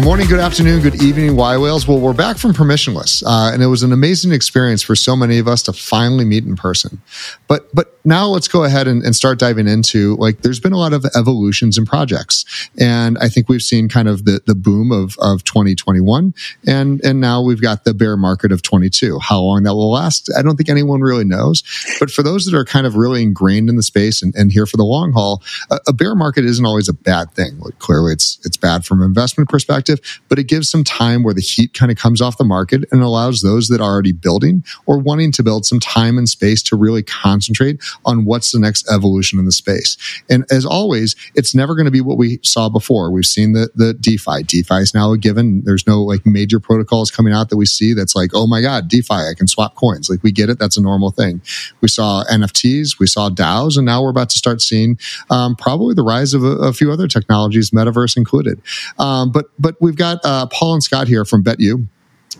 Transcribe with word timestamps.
Good 0.00 0.06
morning, 0.06 0.28
good 0.28 0.40
afternoon, 0.40 0.80
good 0.80 1.02
evening, 1.02 1.32
yWhales. 1.32 1.86
Well, 1.86 2.00
we're 2.00 2.14
back 2.14 2.38
from 2.38 2.54
permissionless, 2.54 3.22
uh, 3.22 3.52
and 3.52 3.62
it 3.62 3.66
was 3.66 3.82
an 3.82 3.92
amazing 3.92 4.32
experience 4.32 4.80
for 4.80 4.96
so 4.96 5.14
many 5.14 5.38
of 5.38 5.46
us 5.46 5.62
to 5.64 5.74
finally 5.74 6.24
meet 6.24 6.46
in 6.46 6.56
person. 6.56 7.02
But 7.48 7.68
but 7.74 7.99
now 8.04 8.26
let's 8.26 8.48
go 8.48 8.64
ahead 8.64 8.86
and, 8.86 9.02
and 9.02 9.14
start 9.14 9.38
diving 9.38 9.68
into 9.68 10.16
like 10.16 10.42
there's 10.42 10.60
been 10.60 10.72
a 10.72 10.78
lot 10.78 10.92
of 10.92 11.04
evolutions 11.16 11.78
and 11.78 11.86
projects, 11.86 12.68
and 12.78 13.18
I 13.18 13.28
think 13.28 13.48
we've 13.48 13.62
seen 13.62 13.88
kind 13.88 14.08
of 14.08 14.24
the 14.24 14.40
the 14.46 14.54
boom 14.54 14.92
of 14.92 15.16
of 15.18 15.44
2021, 15.44 16.34
and 16.66 17.00
and 17.04 17.20
now 17.20 17.42
we've 17.42 17.62
got 17.62 17.84
the 17.84 17.94
bear 17.94 18.16
market 18.16 18.52
of 18.52 18.62
22. 18.62 19.18
How 19.18 19.40
long 19.40 19.62
that 19.64 19.74
will 19.74 19.90
last, 19.90 20.30
I 20.36 20.42
don't 20.42 20.56
think 20.56 20.68
anyone 20.68 21.00
really 21.00 21.24
knows. 21.24 21.62
But 21.98 22.10
for 22.10 22.22
those 22.22 22.44
that 22.46 22.56
are 22.56 22.64
kind 22.64 22.86
of 22.86 22.96
really 22.96 23.22
ingrained 23.22 23.68
in 23.68 23.76
the 23.76 23.82
space 23.82 24.22
and, 24.22 24.34
and 24.34 24.52
here 24.52 24.66
for 24.66 24.76
the 24.76 24.84
long 24.84 25.12
haul, 25.12 25.42
a, 25.70 25.78
a 25.88 25.92
bear 25.92 26.14
market 26.14 26.44
isn't 26.44 26.64
always 26.64 26.88
a 26.88 26.94
bad 26.94 27.32
thing. 27.32 27.58
Like, 27.60 27.78
clearly, 27.78 28.12
it's 28.12 28.38
it's 28.44 28.56
bad 28.56 28.84
from 28.84 29.00
an 29.00 29.06
investment 29.06 29.48
perspective 29.48 29.70
perspective, 29.70 30.22
but 30.28 30.38
it 30.38 30.44
gives 30.44 30.68
some 30.68 30.84
time 30.84 31.22
where 31.22 31.34
the 31.34 31.40
heat 31.40 31.74
kind 31.74 31.90
of 31.90 31.98
comes 31.98 32.20
off 32.20 32.38
the 32.38 32.44
market 32.44 32.84
and 32.90 33.02
allows 33.02 33.42
those 33.42 33.68
that 33.68 33.80
are 33.80 33.90
already 33.90 34.12
building 34.12 34.64
or 34.86 34.98
wanting 34.98 35.32
to 35.32 35.42
build 35.42 35.64
some 35.64 35.80
time 35.80 36.18
and 36.18 36.28
space 36.28 36.62
to 36.62 36.76
really 36.76 37.02
concentrate 37.02 37.82
on 38.04 38.24
what's 38.24 38.52
the 38.52 38.58
next 38.58 38.90
evolution 38.90 39.38
in 39.38 39.44
the 39.44 39.52
space. 39.52 39.96
And 40.28 40.44
as 40.50 40.64
always, 40.64 41.16
it's 41.34 41.54
never 41.54 41.74
going 41.74 41.86
to 41.86 41.90
be 41.90 42.00
what 42.00 42.18
we 42.18 42.40
saw 42.42 42.68
before. 42.68 43.10
We've 43.10 43.24
seen 43.24 43.52
the, 43.52 43.70
the 43.74 43.94
DeFi. 43.94 44.42
DeFi 44.44 44.76
is 44.76 44.94
now 44.94 45.12
a 45.12 45.18
given. 45.18 45.62
There's 45.64 45.86
no 45.86 46.02
like 46.02 46.26
major 46.26 46.60
protocols 46.60 47.10
coming 47.10 47.32
out 47.32 47.50
that 47.50 47.56
we 47.56 47.66
see 47.66 47.94
that's 47.94 48.14
like, 48.14 48.30
oh 48.34 48.46
my 48.46 48.60
God, 48.60 48.88
DeFi, 48.88 49.14
I 49.14 49.34
can 49.36 49.46
swap 49.46 49.74
coins. 49.74 50.08
Like 50.08 50.22
we 50.22 50.32
get 50.32 50.50
it. 50.50 50.58
That's 50.58 50.76
a 50.76 50.82
normal 50.82 51.10
thing. 51.10 51.40
We 51.80 51.88
saw 51.88 52.24
NFTs, 52.30 52.98
we 52.98 53.06
saw 53.06 53.30
DAOs, 53.30 53.76
and 53.76 53.86
now 53.86 54.02
we're 54.02 54.10
about 54.10 54.30
to 54.30 54.38
start 54.38 54.60
seeing 54.60 54.98
um, 55.30 55.56
probably 55.56 55.94
the 55.94 56.02
rise 56.02 56.34
of 56.34 56.44
a, 56.44 56.56
a, 56.56 56.72
few 56.72 56.92
other 56.92 57.08
technologies, 57.08 57.70
metaverse 57.70 58.16
included. 58.16 58.60
Um, 58.98 59.32
but 59.32 59.46
but 59.58 59.76
we've 59.80 59.96
got 59.96 60.18
uh, 60.24 60.46
Paul 60.46 60.74
and 60.74 60.82
Scott 60.82 61.08
here 61.08 61.24
from 61.24 61.42
BetU. 61.44 61.86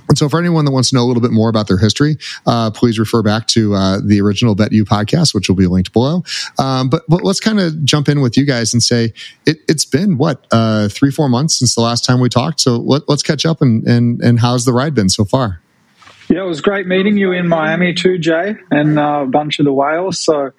And 0.08 0.18
so, 0.18 0.28
for 0.28 0.38
anyone 0.38 0.64
that 0.64 0.72
wants 0.72 0.90
to 0.90 0.96
know 0.96 1.02
a 1.02 1.08
little 1.08 1.22
bit 1.22 1.30
more 1.30 1.48
about 1.48 1.68
their 1.68 1.78
history, 1.78 2.16
uh, 2.46 2.70
please 2.70 2.98
refer 2.98 3.22
back 3.22 3.46
to 3.48 3.74
uh, 3.74 3.98
the 4.04 4.20
original 4.20 4.54
BetU 4.56 4.82
podcast, 4.82 5.34
which 5.34 5.48
will 5.48 5.56
be 5.56 5.66
linked 5.66 5.92
below. 5.92 6.22
Um, 6.58 6.88
but, 6.88 7.02
but 7.08 7.22
let's 7.22 7.40
kind 7.40 7.60
of 7.60 7.84
jump 7.84 8.08
in 8.08 8.20
with 8.20 8.36
you 8.36 8.44
guys 8.44 8.72
and 8.72 8.82
say 8.82 9.12
it, 9.46 9.58
has 9.68 9.84
been 9.84 10.18
what 10.18 10.46
uh, 10.50 10.88
three, 10.88 11.10
four 11.10 11.28
months 11.28 11.58
since 11.58 11.74
the 11.74 11.80
last 11.80 12.04
time 12.04 12.20
we 12.20 12.28
talked. 12.28 12.60
So 12.60 12.78
let, 12.78 13.02
us 13.08 13.22
catch 13.22 13.44
up 13.44 13.60
and, 13.60 13.86
and 13.86 14.20
and 14.22 14.40
how's 14.40 14.64
the 14.64 14.72
ride 14.72 14.94
been 14.94 15.08
so 15.08 15.24
far? 15.24 15.60
Yeah, 16.28 16.42
it 16.42 16.46
was 16.46 16.60
great 16.60 16.86
meeting 16.86 17.16
you 17.16 17.32
in 17.32 17.48
Miami 17.48 17.92
too, 17.92 18.18
Jay, 18.18 18.54
and 18.70 18.98
uh, 18.98 19.24
a 19.24 19.26
bunch 19.26 19.58
of 19.58 19.64
the 19.64 19.72
whales. 19.72 20.20
So 20.20 20.52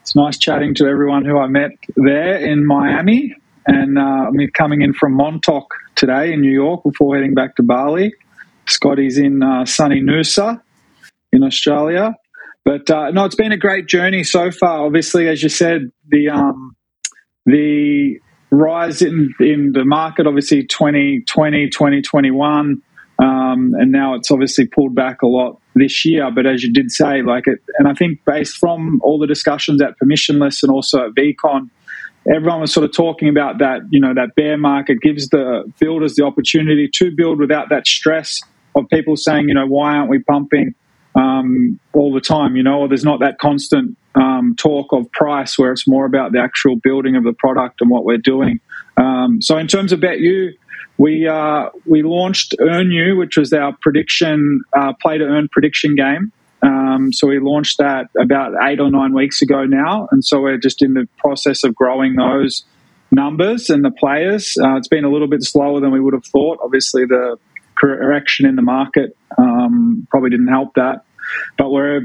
it's 0.00 0.16
nice 0.16 0.38
chatting 0.38 0.74
to 0.76 0.86
everyone 0.86 1.24
who 1.24 1.38
I 1.38 1.46
met 1.46 1.72
there 1.94 2.36
in 2.36 2.66
Miami. 2.66 3.34
And 3.66 3.98
uh, 3.98 4.00
I'm 4.00 4.50
coming 4.54 4.82
in 4.82 4.94
from 4.94 5.12
Montauk 5.12 5.74
today 5.94 6.32
in 6.32 6.40
New 6.40 6.52
York 6.52 6.82
before 6.82 7.14
heading 7.14 7.34
back 7.34 7.56
to 7.56 7.62
Bali. 7.62 8.14
Scotty's 8.70 9.18
in 9.18 9.42
uh, 9.42 9.64
sunny 9.64 10.00
Noosa 10.00 10.60
in 11.32 11.42
Australia. 11.42 12.14
But 12.64 12.90
uh, 12.90 13.10
no, 13.10 13.24
it's 13.24 13.34
been 13.34 13.52
a 13.52 13.56
great 13.56 13.86
journey 13.86 14.24
so 14.24 14.50
far. 14.50 14.84
Obviously, 14.84 15.28
as 15.28 15.42
you 15.42 15.48
said, 15.48 15.90
the 16.08 16.28
um, 16.28 16.76
the 17.46 18.20
rise 18.50 19.02
in, 19.02 19.32
in 19.40 19.72
the 19.72 19.84
market, 19.84 20.26
obviously 20.26 20.66
2020, 20.66 21.70
2021, 21.70 22.82
um, 23.22 23.74
and 23.78 23.92
now 23.92 24.14
it's 24.14 24.30
obviously 24.30 24.66
pulled 24.66 24.94
back 24.94 25.22
a 25.22 25.26
lot 25.26 25.60
this 25.74 26.04
year. 26.04 26.30
But 26.30 26.46
as 26.46 26.62
you 26.62 26.72
did 26.72 26.90
say, 26.90 27.22
like 27.22 27.46
it, 27.46 27.60
and 27.78 27.88
I 27.88 27.94
think 27.94 28.20
based 28.26 28.56
from 28.56 29.00
all 29.02 29.18
the 29.18 29.26
discussions 29.26 29.80
at 29.82 29.94
Permissionless 30.02 30.62
and 30.62 30.70
also 30.70 31.06
at 31.06 31.14
VeeCon, 31.14 31.70
everyone 32.34 32.60
was 32.60 32.72
sort 32.72 32.84
of 32.84 32.92
talking 32.92 33.28
about 33.28 33.58
that, 33.58 33.80
you 33.90 34.00
know, 34.00 34.14
that 34.14 34.34
bear 34.36 34.58
market 34.58 35.00
gives 35.00 35.28
the 35.28 35.70
builders 35.78 36.14
the 36.14 36.24
opportunity 36.24 36.88
to 36.94 37.10
build 37.10 37.38
without 37.38 37.68
that 37.70 37.86
stress 37.86 38.42
of 38.74 38.88
people 38.88 39.16
saying, 39.16 39.48
you 39.48 39.54
know, 39.54 39.66
why 39.66 39.96
aren't 39.96 40.10
we 40.10 40.20
pumping 40.20 40.74
um, 41.14 41.80
all 41.92 42.12
the 42.12 42.20
time, 42.20 42.56
you 42.56 42.62
know, 42.62 42.80
or 42.80 42.88
there's 42.88 43.04
not 43.04 43.20
that 43.20 43.38
constant 43.38 43.96
um, 44.14 44.54
talk 44.56 44.92
of 44.92 45.10
price 45.12 45.58
where 45.58 45.72
it's 45.72 45.86
more 45.86 46.04
about 46.04 46.32
the 46.32 46.40
actual 46.40 46.76
building 46.76 47.16
of 47.16 47.24
the 47.24 47.32
product 47.32 47.80
and 47.80 47.90
what 47.90 48.04
we're 48.04 48.18
doing. 48.18 48.60
Um, 48.96 49.40
so 49.40 49.56
in 49.56 49.66
terms 49.66 49.92
of 49.92 50.00
BetU, 50.00 50.54
we 50.98 51.26
uh, 51.26 51.70
we 51.86 52.02
launched 52.02 52.54
EarnU, 52.60 53.16
which 53.16 53.36
was 53.36 53.52
our 53.52 53.74
prediction 53.80 54.62
uh, 54.76 54.92
play 55.00 55.18
to 55.18 55.24
earn 55.24 55.48
prediction 55.48 55.96
game. 55.96 56.32
Um, 56.62 57.10
so 57.12 57.26
we 57.26 57.38
launched 57.38 57.78
that 57.78 58.10
about 58.20 58.52
eight 58.68 58.80
or 58.80 58.90
nine 58.90 59.14
weeks 59.14 59.40
ago 59.40 59.64
now, 59.64 60.08
and 60.10 60.22
so 60.22 60.42
we're 60.42 60.58
just 60.58 60.82
in 60.82 60.92
the 60.92 61.08
process 61.16 61.64
of 61.64 61.74
growing 61.74 62.16
those 62.16 62.64
numbers 63.10 63.70
and 63.70 63.82
the 63.82 63.90
players. 63.90 64.56
Uh, 64.62 64.76
it's 64.76 64.88
been 64.88 65.04
a 65.04 65.10
little 65.10 65.26
bit 65.26 65.42
slower 65.42 65.80
than 65.80 65.90
we 65.90 66.00
would 66.00 66.12
have 66.12 66.26
thought. 66.26 66.58
Obviously, 66.62 67.06
the 67.06 67.38
correction 67.80 68.46
in 68.46 68.56
the 68.56 68.62
market 68.62 69.16
um, 69.38 70.06
probably 70.10 70.30
didn't 70.30 70.48
help 70.48 70.74
that, 70.74 71.04
but 71.56 71.70
we're 71.70 72.02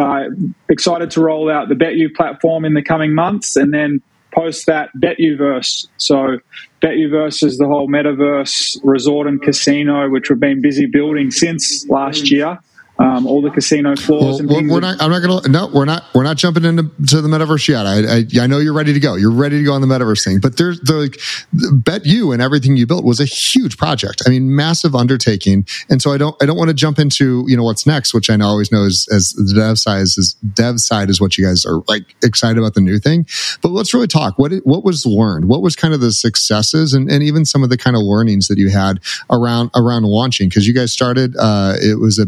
uh, 0.00 0.24
excited 0.68 1.10
to 1.12 1.20
roll 1.20 1.50
out 1.50 1.68
the 1.68 1.74
BetU 1.74 2.14
platform 2.14 2.64
in 2.64 2.74
the 2.74 2.82
coming 2.82 3.14
months, 3.14 3.56
and 3.56 3.72
then 3.72 4.02
post 4.34 4.66
that 4.66 4.90
BetUverse. 5.00 5.86
So 5.96 6.38
BetUverse 6.82 7.44
is 7.44 7.56
the 7.58 7.66
whole 7.66 7.88
metaverse 7.88 8.80
resort 8.82 9.28
and 9.28 9.40
casino, 9.40 10.10
which 10.10 10.28
we've 10.28 10.40
been 10.40 10.60
busy 10.60 10.86
building 10.86 11.30
since 11.30 11.86
last 11.88 12.30
year 12.30 12.58
um, 12.98 13.26
all 13.26 13.42
the 13.42 13.50
casino 13.50 13.96
floors. 13.96 14.40
Well, 14.40 14.62
we're 14.68 14.80
not. 14.80 15.02
I'm 15.02 15.10
not 15.10 15.42
to. 15.42 15.50
No, 15.50 15.66
we're 15.66 15.84
not. 15.84 16.04
We're 16.14 16.22
not 16.22 16.36
jumping 16.36 16.64
into 16.64 16.84
to 17.08 17.20
the 17.20 17.28
metaverse 17.28 17.66
yet. 17.66 17.86
I, 17.86 18.18
I, 18.18 18.44
I 18.44 18.46
know 18.46 18.58
you're 18.58 18.74
ready 18.74 18.92
to 18.92 19.00
go. 19.00 19.16
You're 19.16 19.32
ready 19.32 19.58
to 19.58 19.64
go 19.64 19.72
on 19.72 19.80
the 19.80 19.86
metaverse 19.88 20.24
thing. 20.24 20.38
But 20.38 20.58
there's 20.58 20.80
the 20.80 20.94
like, 20.94 21.12
BetU 21.52 22.32
and 22.32 22.40
everything 22.40 22.76
you 22.76 22.86
built 22.86 23.04
was 23.04 23.18
a 23.18 23.24
huge 23.24 23.78
project. 23.78 24.22
I 24.26 24.30
mean, 24.30 24.54
massive 24.54 24.94
undertaking. 24.94 25.66
And 25.88 26.00
so 26.00 26.12
I 26.12 26.18
don't. 26.18 26.40
I 26.40 26.46
don't 26.46 26.56
want 26.56 26.68
to 26.68 26.74
jump 26.74 27.00
into 27.00 27.44
you 27.48 27.56
know 27.56 27.64
what's 27.64 27.84
next, 27.84 28.14
which 28.14 28.30
I 28.30 28.36
know 28.36 28.46
always 28.46 28.70
know 28.70 28.84
is, 28.84 29.08
as 29.08 29.32
the 29.32 29.54
dev 29.54 29.78
side 29.78 30.02
is 30.02 30.36
dev 30.54 30.78
side 30.78 31.10
is 31.10 31.20
what 31.20 31.36
you 31.36 31.44
guys 31.44 31.66
are 31.66 31.82
like 31.88 32.14
excited 32.22 32.58
about 32.58 32.74
the 32.74 32.80
new 32.80 33.00
thing. 33.00 33.26
But 33.60 33.70
let's 33.70 33.92
really 33.92 34.06
talk. 34.06 34.38
What 34.38 34.52
what 34.64 34.84
was 34.84 35.04
learned? 35.04 35.46
What 35.46 35.62
was 35.62 35.74
kind 35.74 35.94
of 35.94 36.00
the 36.00 36.12
successes 36.12 36.92
and, 36.92 37.10
and 37.10 37.24
even 37.24 37.44
some 37.44 37.64
of 37.64 37.70
the 37.70 37.76
kind 37.76 37.96
of 37.96 38.02
learnings 38.02 38.46
that 38.48 38.58
you 38.58 38.70
had 38.70 39.00
around 39.30 39.70
around 39.74 40.04
launching? 40.04 40.48
Because 40.48 40.68
you 40.68 40.74
guys 40.74 40.92
started. 40.92 41.34
Uh, 41.36 41.74
it 41.82 41.98
was 41.98 42.20
a 42.20 42.26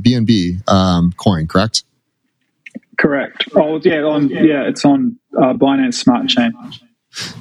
BNB 0.65 0.73
um, 0.73 1.13
coin, 1.17 1.47
correct? 1.47 1.85
Correct. 2.99 3.45
Oh, 3.55 3.81
yeah, 3.83 4.03
on 4.03 4.29
yeah, 4.29 4.69
it's 4.69 4.85
on 4.85 5.19
uh, 5.37 5.53
Binance 5.53 5.95
Smart 5.95 6.29
Chain. 6.29 6.53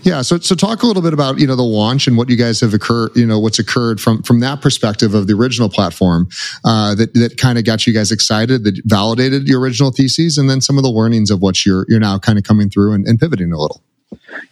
Yeah, 0.04 0.22
so 0.22 0.40
so 0.40 0.56
talk 0.56 0.84
a 0.84 0.88
little 0.88 1.02
bit 1.02 1.14
about 1.14 1.40
you 1.40 1.48
know 1.48 1.56
the 1.56 1.64
launch 1.64 2.08
and 2.08 2.18
what 2.18 2.30
you 2.30 2.38
guys 2.38 2.62
have 2.62 2.74
occurred, 2.74 3.12
you 3.16 3.26
know 3.26 3.40
what's 3.40 3.60
occurred 3.60 4.00
from 4.00 4.24
from 4.24 4.40
that 4.40 4.62
perspective 4.62 5.14
of 5.14 5.28
the 5.28 5.34
original 5.34 5.68
platform 5.68 6.30
uh, 6.64 6.96
that 6.96 7.14
that 7.14 7.38
kind 7.38 7.58
of 7.58 7.66
got 7.66 7.86
you 7.86 7.94
guys 7.94 8.12
excited, 8.12 8.64
that 8.64 8.80
validated 8.86 9.48
your 9.48 9.60
original 9.60 9.92
theses, 9.92 10.38
and 10.38 10.50
then 10.50 10.62
some 10.62 10.78
of 10.78 10.84
the 10.84 10.90
learnings 10.90 11.30
of 11.30 11.42
what 11.42 11.66
you're 11.66 11.86
you're 11.90 12.00
now 12.00 12.18
kind 12.18 12.38
of 12.38 12.46
coming 12.46 12.70
through 12.70 12.94
and, 12.94 13.06
and 13.06 13.20
pivoting 13.20 13.52
a 13.52 13.58
little. 13.58 13.82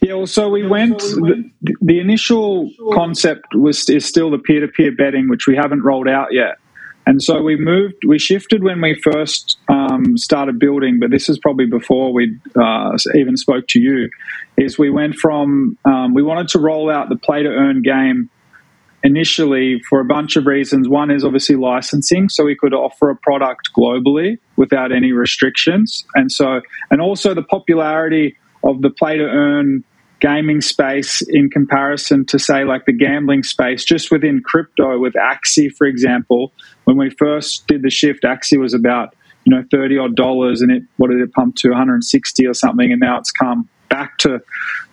Yeah, 0.01 0.15
well, 0.15 0.27
so 0.27 0.50
we 0.50 0.68
went. 0.68 1.00
The, 1.00 1.50
the 1.80 2.00
initial 2.00 2.69
concept 2.94 3.56
was 3.56 3.88
is 3.89 4.06
still 4.06 4.30
the 4.30 4.39
peer 4.39 4.60
to 4.60 4.68
peer 4.68 4.92
betting, 4.92 5.30
which 5.30 5.48
we 5.48 5.56
haven't 5.56 5.83
rolled 5.83 6.10
out 6.10 6.33
yet. 6.33 6.57
And 7.05 7.21
so 7.21 7.41
we 7.41 7.57
moved, 7.57 7.95
we 8.07 8.17
shifted 8.17 8.63
when 8.63 8.81
we 8.81 8.95
first 8.95 9.57
um, 9.67 10.17
started 10.17 10.57
building, 10.57 11.00
but 11.00 11.11
this 11.11 11.27
is 11.27 11.38
probably 11.38 11.65
before 11.65 12.13
we 12.13 12.38
uh, 12.55 12.97
even 13.15 13.35
spoke 13.35 13.67
to 13.69 13.79
you. 13.79 14.09
Is 14.57 14.77
we 14.77 14.89
went 14.89 15.15
from, 15.15 15.77
um, 15.85 16.13
we 16.13 16.23
wanted 16.23 16.47
to 16.50 16.59
roll 16.59 16.89
out 16.89 17.09
the 17.09 17.17
play 17.17 17.44
to 17.44 17.50
earn 17.50 17.81
game 17.81 18.29
initially 19.03 19.81
for 19.89 20.00
a 20.00 20.05
bunch 20.05 20.38
of 20.38 20.45
reasons. 20.45 20.88
One 20.88 21.11
is 21.11 21.25
obviously 21.25 21.57
licensing, 21.57 22.29
so 22.29 22.45
we 22.45 22.55
could 22.55 22.73
offer 22.73 23.09
a 23.09 23.17
product 23.17 23.71
globally 23.77 24.38
without 24.55 24.94
any 24.94 25.11
restrictions. 25.11 26.05
And 26.15 26.31
so, 26.31 26.61
and 26.89 27.01
also 27.01 27.33
the 27.33 27.44
popularity 27.44 28.38
of 28.63 28.81
the 28.81 28.89
play 28.89 29.17
to 29.17 29.25
earn 29.25 29.83
gaming 30.24 30.62
space 30.62 31.22
in 31.28 31.50
comparison 31.50 32.25
to 32.25 32.40
say 32.40 32.64
like 32.64 32.86
the 32.86 32.94
gambling 32.94 33.44
space 33.44 33.84
just 33.84 34.10
within 34.10 34.42
crypto 34.42 34.98
with 34.98 35.14
axie 35.16 35.70
for 35.70 35.86
example. 35.86 36.54
When 36.86 36.98
we 36.98 37.10
first 37.10 37.68
did 37.68 37.81
the 37.81 37.90
shift 37.90 38.24
axie 38.24 38.58
was 38.58 38.74
about 38.74 39.16
you 39.44 39.54
know 39.54 39.66
30 39.70 39.98
odd 39.98 40.16
dollars 40.16 40.62
and 40.62 40.72
it 40.72 40.84
what 40.96 41.10
did 41.10 41.20
it 41.20 41.34
pump 41.34 41.58
to? 41.58 41.70
160 41.70 42.48
or 42.48 42.54
something 42.54 42.90
and 42.90 43.02
now 43.02 43.18
it's 43.20 43.31
come 43.31 43.68
back 43.90 44.18
to 44.20 44.42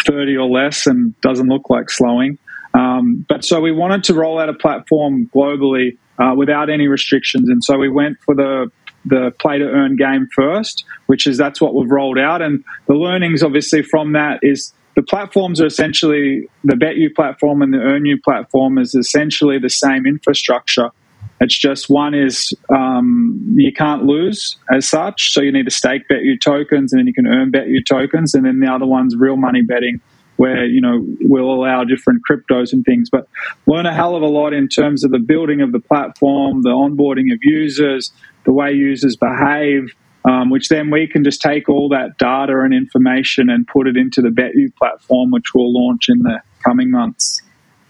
30 0.04 0.36
or 0.36 0.48
less 0.48 0.88
and 0.88 1.18
doesn't 1.20 1.46
look 1.46 1.70
like 1.70 1.90
slowing. 1.90 2.36
Um, 2.74 3.24
but 3.28 3.44
so 3.44 3.60
we 3.60 3.72
wanted 3.72 4.04
to 4.04 4.14
roll 4.14 4.40
out 4.40 4.48
a 4.48 4.54
platform 4.54 5.30
globally 5.34 5.96
uh, 6.18 6.34
without 6.36 6.70
any 6.70 6.86
restrictions, 6.86 7.48
and 7.48 7.64
so 7.64 7.78
we 7.78 7.88
went 7.88 8.18
for 8.20 8.34
the 8.34 8.70
the 9.06 9.32
play 9.40 9.58
to 9.58 9.64
earn 9.64 9.96
game 9.96 10.28
first, 10.34 10.84
which 11.06 11.26
is 11.26 11.38
that's 11.38 11.60
what 11.60 11.74
we've 11.74 11.90
rolled 11.90 12.18
out, 12.18 12.42
and 12.42 12.62
the 12.86 12.94
learnings 12.94 13.42
obviously 13.42 13.82
from 13.82 14.12
that 14.12 14.38
is 14.42 14.72
the 14.96 15.02
platforms 15.02 15.60
are 15.60 15.66
essentially 15.66 16.48
the 16.64 16.74
BetU 16.74 17.14
platform 17.14 17.62
and 17.62 17.72
the 17.72 17.78
EarnU 17.78 18.22
platform 18.22 18.78
is 18.78 18.94
essentially 18.94 19.58
the 19.58 19.70
same 19.70 20.06
infrastructure. 20.06 20.90
It's 21.40 21.56
just 21.56 21.88
one 21.88 22.14
is 22.14 22.52
um, 22.68 23.54
you 23.56 23.72
can't 23.72 24.04
lose 24.04 24.58
as 24.70 24.88
such, 24.88 25.32
so 25.32 25.40
you 25.40 25.52
need 25.52 25.64
to 25.64 25.70
stake 25.70 26.02
BetU 26.10 26.38
tokens 26.38 26.92
and 26.92 27.00
then 27.00 27.06
you 27.06 27.14
can 27.14 27.26
earn 27.26 27.50
BetU 27.50 27.84
tokens, 27.86 28.34
and 28.34 28.44
then 28.44 28.60
the 28.60 28.70
other 28.70 28.84
one's 28.84 29.16
real 29.16 29.36
money 29.36 29.62
betting, 29.62 30.00
where 30.36 30.66
you 30.66 30.82
know 30.82 31.02
we'll 31.20 31.50
allow 31.50 31.82
different 31.84 32.20
cryptos 32.28 32.74
and 32.74 32.84
things. 32.84 33.08
But 33.08 33.26
learn 33.66 33.86
a 33.86 33.94
hell 33.94 34.16
of 34.16 34.22
a 34.22 34.26
lot 34.26 34.52
in 34.52 34.68
terms 34.68 35.02
of 35.02 35.12
the 35.12 35.18
building 35.18 35.62
of 35.62 35.72
the 35.72 35.80
platform, 35.80 36.60
the 36.62 36.70
onboarding 36.70 37.32
of 37.32 37.38
users, 37.40 38.12
the 38.44 38.52
way 38.52 38.72
users 38.72 39.16
behave, 39.16 39.94
um, 40.24 40.50
which 40.50 40.68
then 40.68 40.90
we 40.90 41.06
can 41.06 41.24
just 41.24 41.40
take 41.40 41.68
all 41.68 41.88
that 41.90 42.18
data 42.18 42.60
and 42.60 42.74
information 42.74 43.48
and 43.48 43.66
put 43.66 43.86
it 43.86 43.96
into 43.96 44.20
the 44.20 44.28
BetU 44.28 44.74
platform, 44.76 45.30
which 45.30 45.54
we'll 45.54 45.72
launch 45.72 46.08
in 46.08 46.22
the 46.22 46.40
coming 46.64 46.90
months. 46.90 47.40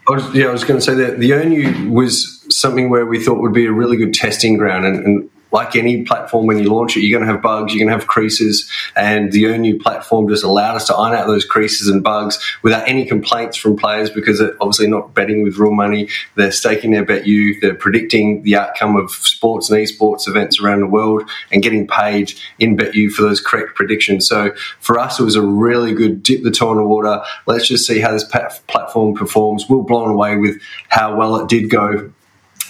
I 0.09 0.13
was, 0.13 0.35
yeah, 0.35 0.47
I 0.47 0.51
was 0.51 0.63
going 0.63 0.79
to 0.79 0.85
say 0.85 0.95
that 0.95 1.19
the 1.19 1.31
EarnU 1.31 1.91
was 1.91 2.45
something 2.49 2.89
where 2.89 3.05
we 3.05 3.23
thought 3.23 3.39
would 3.39 3.53
be 3.53 3.65
a 3.65 3.71
really 3.71 3.97
good 3.97 4.13
testing 4.13 4.57
ground, 4.57 4.85
and, 4.85 5.05
and 5.05 5.29
like 5.51 5.75
any 5.75 6.03
platform, 6.03 6.47
when 6.47 6.59
you 6.59 6.73
launch 6.73 6.95
it, 6.95 7.01
you're 7.01 7.17
going 7.17 7.27
to 7.27 7.33
have 7.33 7.41
bugs, 7.41 7.73
you're 7.73 7.79
going 7.79 7.93
to 7.93 7.99
have 7.99 8.07
creases, 8.07 8.69
and 8.95 9.31
the 9.31 9.43
EarnU 9.43 9.81
platform 9.81 10.27
just 10.29 10.43
allowed 10.43 10.75
us 10.75 10.87
to 10.87 10.95
iron 10.95 11.17
out 11.17 11.27
those 11.27 11.45
creases 11.45 11.87
and 11.87 12.03
bugs 12.03 12.39
without 12.61 12.87
any 12.87 13.05
complaints 13.05 13.57
from 13.57 13.75
players 13.75 14.09
because 14.09 14.39
they're 14.39 14.55
obviously 14.61 14.87
not 14.87 15.13
betting 15.13 15.43
with 15.43 15.57
real 15.57 15.71
money. 15.71 16.07
They're 16.35 16.51
staking 16.51 16.91
their 16.91 17.05
BetU, 17.05 17.59
they're 17.61 17.75
predicting 17.75 18.43
the 18.43 18.55
outcome 18.55 18.95
of 18.95 19.11
sports 19.11 19.69
and 19.69 19.79
esports 19.79 20.27
events 20.27 20.59
around 20.59 20.79
the 20.79 20.87
world 20.87 21.29
and 21.51 21.61
getting 21.61 21.87
paid 21.87 22.33
in 22.59 22.77
BetU 22.77 23.11
for 23.11 23.23
those 23.23 23.41
correct 23.41 23.75
predictions. 23.75 24.27
So 24.27 24.53
for 24.79 24.99
us, 24.99 25.19
it 25.19 25.23
was 25.23 25.35
a 25.35 25.41
really 25.41 25.93
good 25.93 26.23
dip 26.23 26.43
the 26.43 26.51
toe 26.51 26.71
in 26.71 26.77
the 26.77 26.83
water. 26.83 27.21
Let's 27.45 27.67
just 27.67 27.85
see 27.85 27.99
how 27.99 28.11
this 28.11 28.23
platform 28.23 29.15
performs. 29.15 29.69
We're 29.69 29.83
blown 29.83 30.09
away 30.09 30.37
with 30.37 30.61
how 30.89 31.15
well 31.15 31.35
it 31.37 31.49
did 31.49 31.69
go 31.69 32.11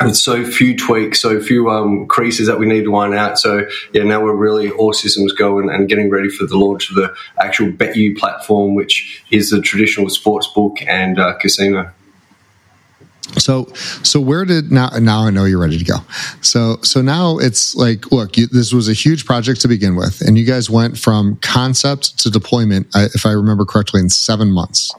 so 0.10 0.44
few 0.44 0.76
tweaks, 0.76 1.22
so 1.22 1.40
few 1.40 1.70
um, 1.70 2.08
creases 2.08 2.48
that 2.48 2.60
we 2.60 2.66
need 2.66 2.84
to 2.84 2.96
iron 2.96 3.14
out. 3.14 3.38
So 3.38 3.68
yeah, 3.94 4.04
now 4.04 4.24
we're 4.24 4.36
really 4.36 4.72
all 4.72 4.94
systems 4.94 5.34
going 5.34 5.70
and 5.70 5.88
getting 5.88 6.10
ready 6.10 6.30
for 6.30 6.46
the 6.46 6.58
launch 6.58 6.90
of 6.90 6.96
the 6.96 7.14
actual 7.40 7.72
BetU 7.72 8.18
platform, 8.18 8.76
which 8.76 9.24
is 9.32 9.50
the 9.50 9.62
traditional 9.62 10.10
sports 10.10 10.48
book 10.48 10.78
and 10.88 11.20
uh, 11.20 11.38
casino. 11.38 11.92
So, 13.38 13.66
so 14.04 14.20
where 14.20 14.44
did 14.44 14.72
now? 14.72 14.90
Now 15.00 15.26
I 15.26 15.30
know 15.30 15.46
you're 15.46 15.60
ready 15.60 15.78
to 15.78 15.86
go. 15.86 15.98
So, 16.42 16.78
so 16.82 17.02
now 17.02 17.38
it's 17.38 17.76
like, 17.76 18.12
look, 18.12 18.36
you, 18.36 18.48
this 18.48 18.74
was 18.74 18.90
a 18.90 18.94
huge 18.94 19.26
project 19.26 19.62
to 19.62 19.68
begin 19.68 19.96
with, 19.96 20.22
and 20.22 20.38
you 20.38 20.46
guys 20.46 20.70
went 20.70 20.98
from 20.98 21.38
concept 21.38 22.20
to 22.20 22.30
deployment, 22.30 22.88
if 22.94 23.26
I 23.26 23.32
remember 23.32 23.64
correctly, 23.64 24.02
in 24.02 24.10
seven 24.10 24.52
months. 24.52 24.94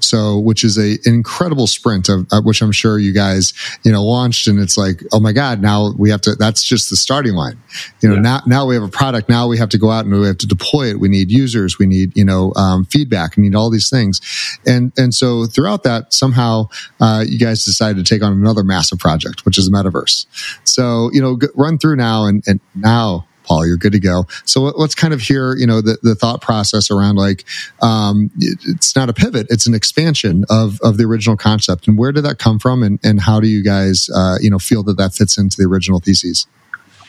So, 0.00 0.38
which 0.38 0.64
is 0.64 0.78
a 0.78 0.98
incredible 1.04 1.66
sprint 1.66 2.08
of, 2.08 2.26
uh, 2.32 2.40
which 2.42 2.62
I'm 2.62 2.72
sure 2.72 2.98
you 2.98 3.12
guys, 3.12 3.52
you 3.82 3.92
know, 3.92 4.02
launched 4.02 4.46
and 4.46 4.58
it's 4.58 4.76
like, 4.76 5.02
oh 5.12 5.20
my 5.20 5.32
God, 5.32 5.60
now 5.60 5.92
we 5.98 6.10
have 6.10 6.20
to, 6.22 6.34
that's 6.34 6.62
just 6.62 6.90
the 6.90 6.96
starting 6.96 7.34
line. 7.34 7.58
You 8.00 8.08
know, 8.08 8.14
yeah. 8.16 8.20
now, 8.20 8.40
now 8.46 8.66
we 8.66 8.74
have 8.74 8.84
a 8.84 8.88
product. 8.88 9.28
Now 9.28 9.46
we 9.46 9.58
have 9.58 9.68
to 9.70 9.78
go 9.78 9.90
out 9.90 10.04
and 10.04 10.18
we 10.18 10.26
have 10.26 10.38
to 10.38 10.46
deploy 10.46 10.88
it. 10.90 11.00
We 11.00 11.08
need 11.08 11.30
users. 11.30 11.78
We 11.78 11.86
need, 11.86 12.16
you 12.16 12.24
know, 12.24 12.52
um, 12.54 12.84
feedback. 12.86 13.36
We 13.36 13.42
need 13.42 13.54
all 13.54 13.70
these 13.70 13.90
things. 13.90 14.20
And, 14.66 14.92
and 14.96 15.14
so 15.14 15.46
throughout 15.46 15.82
that, 15.84 16.12
somehow, 16.12 16.68
uh, 17.00 17.24
you 17.26 17.38
guys 17.38 17.64
decided 17.64 18.04
to 18.04 18.14
take 18.14 18.22
on 18.22 18.32
another 18.32 18.64
massive 18.64 18.98
project, 18.98 19.44
which 19.44 19.58
is 19.58 19.68
the 19.68 19.76
metaverse. 19.76 20.26
So, 20.64 21.10
you 21.12 21.20
know, 21.20 21.38
run 21.54 21.78
through 21.78 21.96
now 21.96 22.24
and, 22.24 22.42
and 22.46 22.60
now 22.74 23.26
Paul, 23.44 23.66
you're 23.66 23.76
good 23.76 23.92
to 23.92 24.00
go. 24.00 24.26
So 24.44 24.62
let's 24.62 24.94
kind 24.94 25.14
of 25.14 25.20
hear, 25.20 25.54
you 25.54 25.66
know, 25.66 25.80
the, 25.80 25.98
the 26.02 26.14
thought 26.14 26.40
process 26.40 26.90
around 26.90 27.16
like, 27.16 27.44
um, 27.82 28.30
it's 28.38 28.96
not 28.96 29.08
a 29.08 29.12
pivot, 29.12 29.46
it's 29.50 29.66
an 29.66 29.74
expansion 29.74 30.44
of, 30.50 30.80
of 30.82 30.96
the 30.96 31.04
original 31.04 31.36
concept. 31.36 31.86
And 31.86 31.96
where 31.96 32.12
did 32.12 32.24
that 32.24 32.38
come 32.38 32.58
from? 32.58 32.82
And, 32.82 32.98
and 33.04 33.20
how 33.20 33.40
do 33.40 33.46
you 33.46 33.62
guys, 33.62 34.10
uh, 34.14 34.36
you 34.40 34.50
know, 34.50 34.58
feel 34.58 34.82
that 34.84 34.96
that 34.96 35.14
fits 35.14 35.38
into 35.38 35.56
the 35.56 35.68
original 35.68 36.00
theses? 36.00 36.46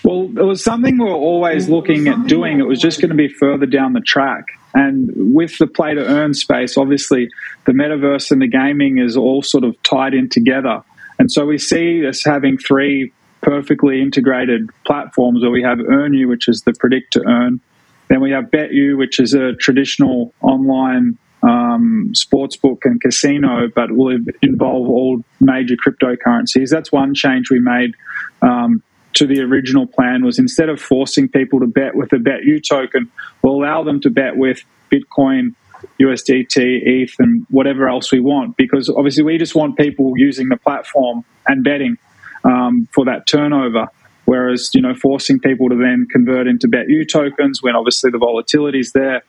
Well, 0.04 0.26
it 0.26 0.46
was 0.46 0.64
something 0.64 1.00
we 1.00 1.06
were 1.06 1.12
always 1.12 1.68
looking 1.68 2.08
at 2.08 2.28
doing. 2.28 2.60
It 2.60 2.68
was 2.68 2.80
just 2.80 3.02
going 3.02 3.10
to 3.10 3.16
be 3.16 3.28
further 3.28 3.66
down 3.66 3.94
the 3.94 4.02
track. 4.02 4.46
And 4.76 5.10
with 5.34 5.58
the 5.58 5.66
play 5.66 5.96
to 5.96 6.06
earn 6.06 6.36
space, 6.36 6.78
obviously 6.78 7.30
the 7.66 7.72
metaverse 7.72 8.30
and 8.30 8.40
the 8.40 8.48
gaming 8.48 9.00
is 9.00 9.18
all 9.18 9.42
sort 9.42 9.64
of 9.64 9.82
tied 9.82 10.14
in 10.14 10.30
together. 10.30 10.84
And 11.18 11.32
so 11.32 11.46
we 11.46 11.58
see 11.58 12.06
us 12.06 12.24
having 12.24 12.58
three 12.58 13.14
perfectly 13.46 14.02
integrated 14.02 14.68
platforms 14.86 15.44
where 15.44 15.52
we 15.52 15.62
have 15.62 15.78
EarnU, 15.78 16.28
which 16.28 16.48
is 16.48 16.64
the 16.64 16.74
predict 16.74 17.14
to 17.14 17.24
earn. 17.26 17.62
Then 18.08 18.20
we 18.20 18.32
have 18.32 18.46
BetU, 18.46 18.98
which 18.98 19.20
is 19.20 19.36
a 19.36 19.54
traditional 19.54 20.34
online 20.42 21.18
um, 21.44 22.12
sportsbook 22.14 22.80
and 22.86 23.00
casino, 23.00 23.68
but 23.74 23.92
will 23.92 24.18
involve 24.42 24.90
all 24.90 25.24
major 25.40 25.76
cryptocurrencies. 25.76 26.70
That's 26.70 26.92
one 26.92 27.14
change 27.14 27.52
we 27.52 27.60
made 27.60 27.94
um, 28.42 28.82
to 29.14 29.28
the 29.28 29.42
original 29.42 29.86
plan 29.86 30.26
was 30.26 30.40
instead 30.40 30.70
of 30.70 30.82
forcing 30.82 31.30
people 31.30 31.60
to 31.60 31.68
bet 31.68 31.96
with 31.96 32.12
a 32.14 32.18
BetU 32.18 32.68
token, 32.68 33.12
we'll 33.44 33.54
allow 33.54 33.84
them 33.84 34.02
to 34.02 34.10
bet 34.10 34.38
with 34.38 34.64
Bitcoin, 34.92 35.54
USDT, 36.00 36.82
ETH, 36.84 37.14
and 37.20 37.46
whatever 37.52 37.88
else 37.88 38.12
we 38.12 38.20
want. 38.20 38.58
Because 38.58 38.90
obviously, 38.90 39.24
we 39.24 39.38
just 39.38 39.54
want 39.54 39.78
people 39.78 40.14
using 40.18 40.50
the 40.50 40.58
platform 40.58 41.24
and 41.48 41.64
betting 41.64 41.98
um, 42.46 42.88
for 42.94 43.06
that 43.06 43.28
turnover. 43.28 43.88
Whereas, 44.26 44.72
you 44.74 44.82
know, 44.82 44.96
forcing 44.96 45.40
people 45.40 45.70
to 45.70 45.76
then 45.76 46.08
convert 46.10 46.48
into 46.48 46.68
BetU 46.68 47.08
tokens 47.08 47.62
when 47.62 47.76
obviously 47.76 48.10
the 48.10 48.18
volatility 48.18 48.80
is 48.80 48.92
there. 48.92 49.24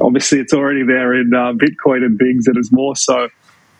Obviously, 0.00 0.40
it's 0.40 0.52
already 0.52 0.82
there 0.82 1.14
in 1.14 1.32
uh, 1.32 1.52
Bitcoin 1.52 2.04
and 2.04 2.18
things, 2.18 2.46
and 2.48 2.56
is 2.56 2.72
more 2.72 2.96
so 2.96 3.28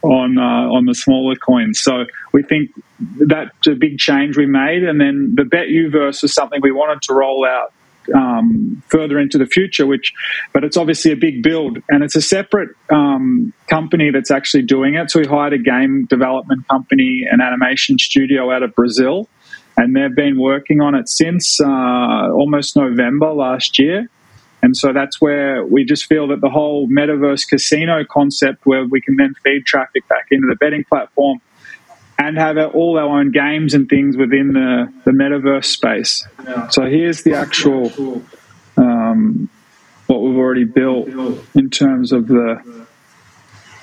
on 0.02 0.38
uh, 0.38 0.42
on 0.42 0.84
the 0.86 0.94
smaller 0.94 1.34
coins. 1.34 1.80
So 1.80 2.04
we 2.32 2.42
think 2.42 2.70
that's 3.18 3.66
a 3.66 3.74
big 3.74 3.98
change 3.98 4.36
we 4.36 4.46
made. 4.46 4.84
And 4.84 5.00
then 5.00 5.34
the 5.34 5.42
BetU 5.42 5.90
verse 5.90 6.22
is 6.22 6.32
something 6.32 6.60
we 6.62 6.72
wanted 6.72 7.02
to 7.02 7.14
roll 7.14 7.44
out 7.44 7.72
um, 8.14 8.82
further 8.88 9.18
into 9.18 9.38
the 9.38 9.46
future. 9.46 9.86
Which, 9.86 10.12
but 10.52 10.64
it's 10.64 10.76
obviously 10.76 11.12
a 11.12 11.16
big 11.16 11.42
build, 11.42 11.78
and 11.88 12.02
it's 12.02 12.16
a 12.16 12.22
separate 12.22 12.70
um, 12.90 13.52
company 13.68 14.10
that's 14.10 14.30
actually 14.30 14.62
doing 14.62 14.94
it. 14.94 15.10
So 15.10 15.20
we 15.20 15.26
hired 15.26 15.52
a 15.52 15.58
game 15.58 16.06
development 16.06 16.68
company, 16.68 17.26
an 17.30 17.40
animation 17.40 17.98
studio 17.98 18.50
out 18.50 18.62
of 18.62 18.74
Brazil, 18.74 19.28
and 19.76 19.94
they've 19.94 20.14
been 20.14 20.38
working 20.40 20.80
on 20.80 20.94
it 20.94 21.08
since 21.08 21.60
uh, 21.60 22.30
almost 22.32 22.76
November 22.76 23.32
last 23.32 23.78
year. 23.78 24.08
And 24.62 24.76
so 24.76 24.92
that's 24.92 25.20
where 25.20 25.64
we 25.64 25.84
just 25.84 26.06
feel 26.06 26.28
that 26.28 26.42
the 26.42 26.50
whole 26.50 26.86
metaverse 26.86 27.48
casino 27.48 28.04
concept, 28.04 28.66
where 28.66 28.84
we 28.84 29.00
can 29.00 29.16
then 29.16 29.34
feed 29.42 29.64
traffic 29.64 30.06
back 30.08 30.26
into 30.30 30.46
the 30.48 30.56
betting 30.56 30.84
platform, 30.84 31.40
and 32.20 32.36
have 32.36 32.58
all 32.74 32.98
our 32.98 33.18
own 33.18 33.30
games 33.30 33.72
and 33.72 33.88
things 33.88 34.14
within 34.14 34.52
the, 34.52 34.92
the 35.06 35.10
metaverse 35.10 35.64
space. 35.64 36.26
So 36.68 36.84
here's 36.84 37.22
the 37.22 37.34
actual 37.34 38.22
um, 38.76 39.48
what 40.06 40.20
we've 40.20 40.36
already 40.36 40.64
built 40.64 41.08
in 41.54 41.70
terms 41.70 42.12
of 42.12 42.28
the. 42.28 42.86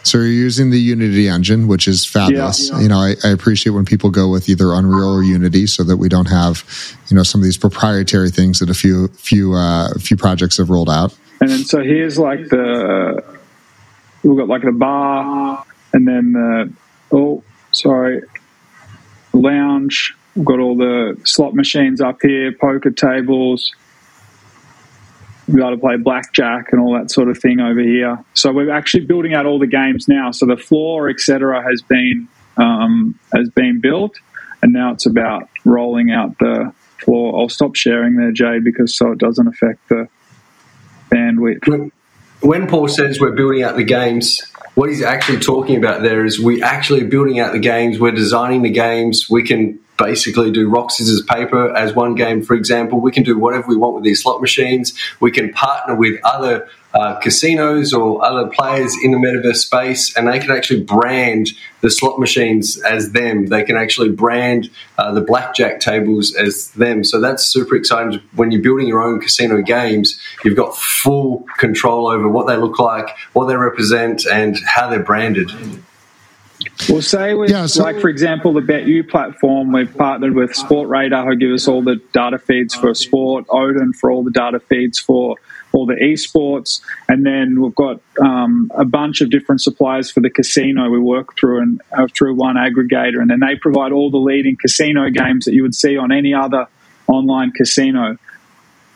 So 0.03 0.19
you're 0.19 0.27
using 0.27 0.69
the 0.69 0.79
Unity 0.79 1.27
engine, 1.27 1.67
which 1.67 1.87
is 1.87 2.05
fabulous. 2.05 2.69
Yeah, 2.69 2.75
yeah. 2.75 2.81
You 2.83 2.89
know, 2.89 2.97
I, 2.99 3.15
I, 3.23 3.29
appreciate 3.29 3.73
when 3.73 3.85
people 3.85 4.11
go 4.11 4.29
with 4.29 4.47
either 4.47 4.71
Unreal 4.71 5.15
or 5.15 5.23
Unity, 5.23 5.65
so 5.65 5.83
that 5.83 5.97
we 5.97 6.07
don't 6.07 6.29
have, 6.29 6.63
you 7.09 7.17
know, 7.17 7.23
some 7.23 7.41
of 7.41 7.45
these 7.45 7.57
proprietary 7.57 8.29
things 8.29 8.59
that 8.59 8.69
a 8.69 8.73
few 8.75 9.07
few 9.09 9.53
uh, 9.53 9.93
few 9.99 10.15
projects 10.15 10.57
have 10.57 10.69
rolled 10.69 10.89
out. 10.89 11.17
And 11.41 11.49
then 11.49 11.65
so 11.65 11.81
here's 11.81 12.19
like 12.19 12.47
the 12.49 13.23
we've 14.23 14.37
got 14.37 14.47
like 14.47 14.61
the 14.61 14.71
bar, 14.71 15.65
and 15.91 16.07
then 16.07 16.33
the 16.33 16.71
oh 17.11 17.43
Sorry, 17.77 18.23
lounge. 19.33 20.15
We've 20.35 20.45
got 20.45 20.59
all 20.59 20.77
the 20.77 21.19
slot 21.23 21.55
machines 21.55 22.01
up 22.01 22.19
here, 22.21 22.51
poker 22.51 22.91
tables. 22.91 23.73
We've 25.47 25.57
got 25.57 25.69
to 25.69 25.77
play 25.77 25.95
blackjack 25.95 26.71
and 26.71 26.81
all 26.81 26.93
that 26.93 27.09
sort 27.09 27.29
of 27.29 27.37
thing 27.37 27.59
over 27.59 27.79
here. 27.79 28.23
So 28.33 28.51
we're 28.51 28.71
actually 28.71 29.05
building 29.05 29.33
out 29.33 29.45
all 29.45 29.59
the 29.59 29.67
games 29.67 30.07
now. 30.07 30.31
So 30.31 30.45
the 30.45 30.57
floor, 30.57 31.09
etc., 31.09 31.63
has 31.63 31.81
been 31.81 32.27
um, 32.57 33.17
has 33.33 33.49
been 33.49 33.79
built, 33.79 34.19
and 34.61 34.73
now 34.73 34.91
it's 34.91 35.05
about 35.05 35.49
rolling 35.63 36.11
out 36.11 36.37
the 36.39 36.73
floor. 37.03 37.39
I'll 37.39 37.49
stop 37.49 37.75
sharing 37.75 38.15
there, 38.15 38.31
Jay, 38.31 38.59
because 38.59 38.95
so 38.95 39.11
it 39.11 39.19
doesn't 39.19 39.47
affect 39.47 39.87
the 39.89 40.07
bandwidth. 41.09 41.91
When 42.41 42.67
Paul 42.67 42.87
says 42.87 43.19
we're 43.19 43.31
building 43.31 43.63
out 43.63 43.77
the 43.77 43.83
games, 43.83 44.41
what 44.77 44.89
he's 44.89 45.01
actually 45.01 45.39
talking 45.39 45.75
about 45.75 46.03
there 46.03 46.23
is 46.23 46.39
we 46.39 46.61
actually 46.61 47.03
building 47.03 47.39
out 47.39 47.51
the 47.51 47.57
games, 47.57 47.99
we're 47.99 48.11
designing 48.11 48.61
the 48.61 48.69
games, 48.69 49.25
we 49.27 49.41
can 49.41 49.79
basically 49.97 50.51
do 50.51 50.69
rock, 50.69 50.91
scissors, 50.91 51.23
paper 51.23 51.75
as 51.75 51.95
one 51.95 52.13
game, 52.13 52.43
for 52.43 52.53
example. 52.53 53.01
We 53.01 53.11
can 53.11 53.23
do 53.23 53.39
whatever 53.39 53.69
we 53.69 53.75
want 53.75 53.95
with 53.95 54.03
these 54.03 54.21
slot 54.21 54.39
machines. 54.39 54.93
We 55.19 55.31
can 55.31 55.51
partner 55.51 55.95
with 55.95 56.19
other 56.23 56.69
uh, 56.97 57.15
casinos 57.19 57.93
or 57.93 58.25
other 58.25 58.49
players 58.49 58.95
in 59.03 59.11
the 59.11 59.17
metaverse 59.17 59.57
space, 59.57 60.17
and 60.17 60.27
they 60.27 60.39
can 60.39 60.49
actually 60.49 60.81
brand 60.81 61.49
the 61.81 61.91
slot 61.91 62.19
machines 62.19 62.81
as 62.81 63.11
them. 63.11 63.45
They 63.47 63.63
can 63.63 63.77
actually 63.77 64.09
brand 64.09 64.71
uh, 64.97 65.13
the 65.13 65.21
blackjack 65.21 65.79
tables 65.79 66.33
as 66.33 66.71
them. 66.71 67.03
So 67.03 67.21
that's 67.21 67.45
super 67.45 67.75
exciting. 67.75 68.19
When 68.35 68.49
you're 68.49 68.63
building 68.63 68.87
your 68.87 69.03
own 69.03 69.21
casino 69.21 69.61
games, 69.61 70.19
you've 70.43 70.57
got 70.57 70.75
full 70.75 71.45
control 71.59 72.07
over 72.07 72.27
what 72.27 72.47
they 72.47 72.57
look 72.57 72.79
like, 72.79 73.09
what 73.33 73.45
they 73.45 73.55
represent, 73.55 74.25
and 74.25 74.57
how 74.65 74.89
they're 74.89 75.03
branded. 75.03 75.51
Well, 76.89 77.03
say 77.03 77.35
with, 77.35 77.51
yeah, 77.51 77.67
so, 77.67 77.83
like 77.83 77.99
for 77.99 78.09
example, 78.09 78.53
the 78.53 78.61
BetU 78.61 79.07
platform, 79.07 79.71
we've 79.71 79.95
partnered 79.95 80.33
with 80.33 80.53
Sportradar, 80.53 81.25
who 81.25 81.35
give 81.35 81.51
us 81.51 81.67
all 81.67 81.83
the 81.83 82.01
data 82.13 82.39
feeds 82.39 82.73
for 82.73 82.93
sport, 82.95 83.45
Oddin 83.49 83.93
for 83.93 84.09
all 84.09 84.23
the 84.23 84.31
data 84.31 84.59
feeds 84.59 84.97
for 84.97 85.35
all 85.77 85.85
the 85.85 85.95
esports, 85.95 86.81
and 87.07 87.25
then 87.25 87.61
we've 87.61 87.75
got 87.75 88.01
um, 88.19 88.71
a 88.75 88.85
bunch 88.85 89.21
of 89.21 89.29
different 89.29 89.61
suppliers 89.61 90.09
for 90.09 90.21
the 90.21 90.29
casino 90.29 90.89
we 90.89 90.99
work 90.99 91.37
through 91.37 91.61
and 91.61 91.81
uh, 91.91 92.07
through 92.15 92.33
one 92.33 92.55
aggregator, 92.55 93.21
and 93.21 93.29
then 93.29 93.39
they 93.39 93.55
provide 93.55 93.91
all 93.91 94.09
the 94.09 94.17
leading 94.17 94.57
casino 94.57 95.09
games 95.09 95.45
that 95.45 95.53
you 95.53 95.61
would 95.61 95.75
see 95.75 95.95
on 95.97 96.11
any 96.11 96.33
other 96.33 96.67
online 97.07 97.51
casino. 97.51 98.17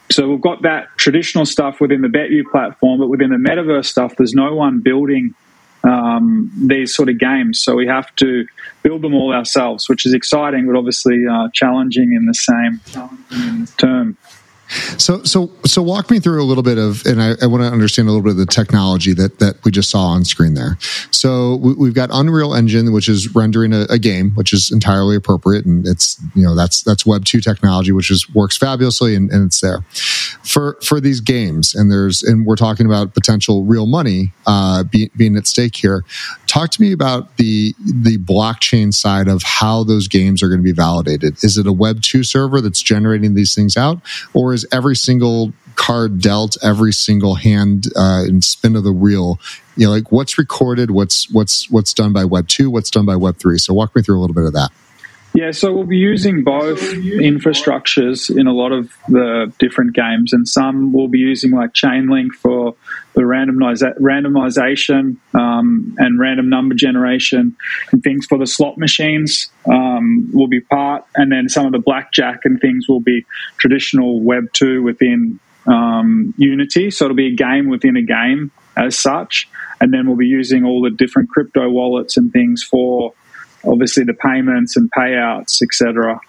So 0.09 0.27
we've 0.27 0.41
got 0.41 0.63
that 0.63 0.89
traditional 0.97 1.45
stuff 1.45 1.79
within 1.79 2.01
the 2.01 2.09
BetU 2.09 2.43
platform, 2.51 2.99
but 2.99 3.07
within 3.07 3.29
the 3.29 3.37
metaverse 3.37 3.85
stuff, 3.85 4.15
there's 4.17 4.33
no 4.33 4.55
one 4.55 4.79
building 4.79 5.35
um, 5.83 6.51
these 6.55 6.93
sort 6.93 7.09
of 7.09 7.17
games. 7.17 7.61
So 7.61 7.75
we 7.75 7.87
have 7.87 8.13
to 8.17 8.45
build 8.83 9.01
them 9.03 9.13
all 9.13 9.33
ourselves, 9.33 9.87
which 9.87 10.05
is 10.05 10.13
exciting, 10.13 10.67
but 10.67 10.75
obviously 10.75 11.25
uh, 11.29 11.49
challenging 11.53 12.13
in 12.13 12.25
the 12.25 12.33
same 12.33 12.81
term. 13.77 14.17
So, 14.97 15.23
so, 15.23 15.51
so, 15.65 15.81
walk 15.81 16.09
me 16.09 16.19
through 16.19 16.41
a 16.41 16.45
little 16.45 16.63
bit 16.63 16.77
of, 16.77 17.05
and 17.05 17.21
I, 17.21 17.33
I, 17.41 17.47
want 17.47 17.63
to 17.63 17.69
understand 17.69 18.07
a 18.07 18.11
little 18.11 18.23
bit 18.23 18.31
of 18.31 18.37
the 18.37 18.45
technology 18.45 19.13
that 19.13 19.39
that 19.39 19.63
we 19.65 19.71
just 19.71 19.89
saw 19.89 20.05
on 20.07 20.23
screen 20.23 20.53
there. 20.53 20.77
So, 21.11 21.55
we, 21.55 21.87
have 21.87 21.95
got 21.95 22.09
Unreal 22.11 22.53
Engine, 22.53 22.93
which 22.93 23.09
is 23.09 23.35
rendering 23.35 23.73
a, 23.73 23.81
a, 23.89 23.99
game, 23.99 24.31
which 24.31 24.53
is 24.53 24.71
entirely 24.71 25.15
appropriate, 25.15 25.65
and 25.65 25.85
it's 25.85 26.21
you 26.35 26.43
know 26.43 26.55
that's 26.55 26.83
that's 26.83 27.05
Web 27.05 27.25
two 27.25 27.41
technology, 27.41 27.91
which 27.91 28.09
is 28.09 28.29
works 28.33 28.57
fabulously, 28.57 29.15
and, 29.15 29.29
and 29.31 29.45
it's 29.45 29.59
there 29.59 29.81
for 30.43 30.77
for 30.83 30.99
these 30.99 31.19
games. 31.19 31.75
And 31.75 31.91
there's 31.91 32.23
and 32.23 32.45
we're 32.45 32.55
talking 32.55 32.85
about 32.85 33.13
potential 33.13 33.63
real 33.63 33.85
money 33.85 34.33
uh, 34.47 34.83
be, 34.83 35.11
being 35.15 35.35
at 35.35 35.47
stake 35.47 35.75
here. 35.75 36.03
Talk 36.47 36.71
to 36.71 36.81
me 36.81 36.91
about 36.91 37.37
the 37.37 37.73
the 37.79 38.17
blockchain 38.17 38.93
side 38.93 39.27
of 39.27 39.43
how 39.43 39.83
those 39.83 40.07
games 40.07 40.41
are 40.43 40.47
going 40.47 40.59
to 40.59 40.63
be 40.63 40.71
validated. 40.71 41.43
Is 41.43 41.57
it 41.57 41.67
a 41.67 41.73
Web 41.73 42.01
two 42.01 42.23
server 42.23 42.61
that's 42.61 42.81
generating 42.81 43.35
these 43.35 43.55
things 43.55 43.77
out, 43.77 44.01
or 44.33 44.53
is 44.53 44.60
is 44.61 44.67
every 44.71 44.95
single 44.95 45.53
card 45.75 46.21
dealt, 46.21 46.57
every 46.63 46.93
single 46.93 47.35
hand 47.35 47.87
uh, 47.95 48.23
and 48.27 48.43
spin 48.43 48.75
of 48.75 48.83
the 48.83 48.93
wheel. 48.93 49.39
You 49.75 49.87
know, 49.87 49.91
like 49.91 50.11
what's 50.11 50.37
recorded, 50.37 50.91
what's 50.91 51.29
what's 51.31 51.69
what's 51.69 51.93
done 51.93 52.13
by 52.13 52.25
Web 52.25 52.47
two, 52.47 52.69
what's 52.69 52.89
done 52.89 53.05
by 53.05 53.15
Web 53.15 53.37
three. 53.37 53.57
So 53.57 53.73
walk 53.73 53.95
me 53.95 54.01
through 54.01 54.19
a 54.19 54.21
little 54.21 54.33
bit 54.33 54.45
of 54.45 54.53
that. 54.53 54.69
Yeah, 55.33 55.51
so 55.51 55.71
we'll 55.71 55.85
be 55.85 55.97
using 55.97 56.43
both 56.43 56.81
infrastructures 56.81 58.29
in 58.29 58.47
a 58.47 58.53
lot 58.53 58.73
of 58.73 58.91
the 59.07 59.51
different 59.59 59.93
games, 59.93 60.33
and 60.33 60.47
some 60.47 60.91
will 60.91 61.07
be 61.07 61.19
using 61.19 61.51
like 61.51 61.71
Chainlink 61.71 62.33
for 62.33 62.75
the 63.13 63.21
randomiza- 63.21 63.97
randomization 63.99 65.17
um, 65.33 65.95
and 65.97 66.19
random 66.19 66.49
number 66.49 66.75
generation 66.75 67.55
and 67.91 68.03
things 68.03 68.25
for 68.25 68.37
the 68.37 68.47
slot 68.47 68.77
machines 68.77 69.49
um, 69.71 70.29
will 70.33 70.47
be 70.47 70.61
part, 70.61 71.05
and 71.15 71.31
then 71.31 71.49
some 71.49 71.65
of 71.65 71.71
the 71.71 71.79
blackjack 71.79 72.41
and 72.45 72.59
things 72.61 72.87
will 72.87 73.01
be 73.01 73.25
traditional 73.57 74.21
Web 74.21 74.51
two 74.53 74.81
within 74.81 75.39
um, 75.67 76.33
Unity. 76.37 76.91
So 76.91 77.05
it'll 77.05 77.17
be 77.17 77.33
a 77.33 77.35
game 77.35 77.69
within 77.69 77.97
a 77.97 78.01
game 78.01 78.51
as 78.77 78.97
such, 78.97 79.49
and 79.79 79.93
then 79.93 80.07
we'll 80.07 80.17
be 80.17 80.27
using 80.27 80.63
all 80.63 80.81
the 80.81 80.89
different 80.89 81.29
crypto 81.29 81.69
wallets 81.69 82.17
and 82.17 82.31
things 82.31 82.63
for 82.63 83.13
obviously 83.65 84.03
the 84.03 84.13
payments 84.13 84.77
and 84.77 84.89
payouts, 84.91 85.61
etc. 85.61 86.19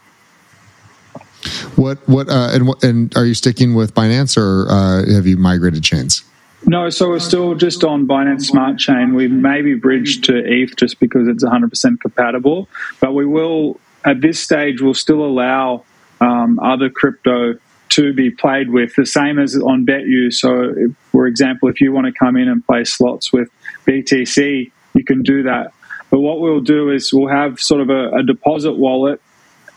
What 1.77 2.07
what 2.09 2.29
uh, 2.29 2.51
and 2.53 2.85
and 2.85 3.17
are 3.17 3.25
you 3.25 3.35
sticking 3.35 3.75
with 3.75 3.95
Binance 3.95 4.37
or 4.37 4.69
uh, 4.69 5.13
have 5.13 5.27
you 5.27 5.37
migrated 5.37 5.83
chains? 5.83 6.25
No, 6.65 6.91
so 6.91 7.09
we're 7.09 7.19
still 7.19 7.55
just 7.55 7.85
on 7.85 8.07
Binance 8.07 8.45
Smart 8.45 8.79
Chain. 8.79 9.15
We 9.15 9.29
maybe 9.29 9.75
bridged 9.75 10.25
to 10.25 10.37
ETH 10.37 10.77
just 10.77 11.01
because 11.01 11.29
it's 11.29 11.45
100% 11.45 12.01
compatible, 12.01 12.69
but 13.01 13.15
we 13.15 13.27
will 13.27 13.81
at 14.05 14.21
this 14.21 14.41
stage 14.41 14.81
we'll 14.81 14.95
still 14.95 15.25
allow 15.25 15.85
um, 16.21 16.59
other 16.61 16.89
crypto 16.89 17.55
to 17.91 18.13
be 18.15 18.31
played 18.31 18.71
with, 18.71 18.95
the 18.95 19.05
same 19.05 19.39
as 19.39 19.57
on 19.57 19.85
BetU. 19.85 20.33
So, 20.33 20.73
if, 20.75 20.97
for 21.11 21.27
example, 21.27 21.69
if 21.69 21.81
you 21.81 21.93
want 21.93 22.07
to 22.07 22.13
come 22.13 22.37
in 22.37 22.49
and 22.49 22.65
play 22.65 22.85
slots 22.85 23.33
with 23.33 23.51
BTC, 23.87 24.71
you 24.95 25.05
can 25.05 25.23
do 25.23 25.43
that 25.43 25.73
but 26.13 26.21
what 26.21 26.41
we'll 26.41 26.61
do 26.61 26.91
is 26.91 27.11
we'll 27.11 27.35
have 27.35 27.59
sort 27.59 27.81
of 27.81 27.89
a, 27.89 28.17
a 28.17 28.23
deposit 28.23 28.75
wallet, 28.75 29.23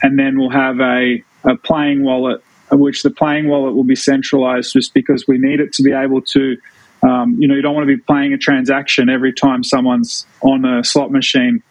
and 0.03 0.19
then 0.19 0.37
we'll 0.37 0.49
have 0.49 0.81
a, 0.81 1.23
a 1.45 1.55
playing 1.55 2.03
wallet, 2.03 2.43
which 2.73 3.03
the 3.03 3.09
playing 3.09 3.47
wallet 3.47 3.73
will 3.73 3.85
be 3.85 3.95
centralized 3.95 4.73
just 4.73 4.93
because 4.93 5.25
we 5.29 5.37
need 5.37 5.61
it 5.61 5.71
to 5.73 5.81
be 5.81 5.93
able 5.93 6.21
to. 6.21 6.57
Um, 7.03 7.37
you 7.39 7.47
know, 7.47 7.55
you 7.55 7.61
don't 7.61 7.75
want 7.75 7.87
to 7.87 7.95
be 7.95 8.01
playing 8.01 8.33
a 8.33 8.37
transaction 8.37 9.09
every 9.09 9.33
time 9.33 9.63
someone's 9.63 10.25
on 10.41 10.65
a 10.65 10.83
slot 10.83 11.11
machine. 11.11 11.61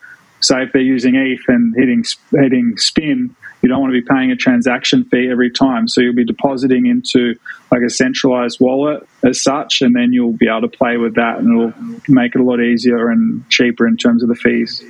Say 0.40 0.62
if 0.62 0.73
they're 0.73 0.83
using 0.83 1.14
ETH 1.16 1.40
and 1.49 1.75
hitting 1.75 2.04
hitting 2.31 2.76
spin, 2.76 3.35
you 3.62 3.69
don't 3.69 3.81
want 3.81 3.95
to 3.95 4.00
be 4.00 4.07
paying 4.07 4.31
a 4.31 4.37
transaction 4.37 5.04
fee 5.04 5.28
every 5.31 5.50
time. 5.50 5.88
So 5.88 6.02
you'll 6.02 6.14
be 6.14 6.26
depositing 6.26 6.85
into 6.85 7.35
like 7.73 7.81
a 7.81 7.88
centralized 7.88 8.61
wallet 8.61 9.09
as 9.23 9.40
such, 9.40 9.81
and 9.81 9.97
then 9.97 10.12
you'll 10.12 10.35
be 10.35 10.49
able 10.49 10.69
to 10.69 10.76
play 10.76 10.99
with 10.99 11.14
that, 11.14 11.38
and 11.38 11.49
it'll 11.49 11.90
make 12.09 12.35
it 12.35 12.40
a 12.40 12.45
lot 12.45 12.61
easier 12.61 13.09
and 13.09 13.49
cheaper 13.49 13.88
in 13.88 13.97
terms 13.97 14.23
of 14.23 14.28
the 14.28 14.35
fees. 14.35 14.85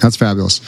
That's 0.00 0.16
fabulous, 0.16 0.60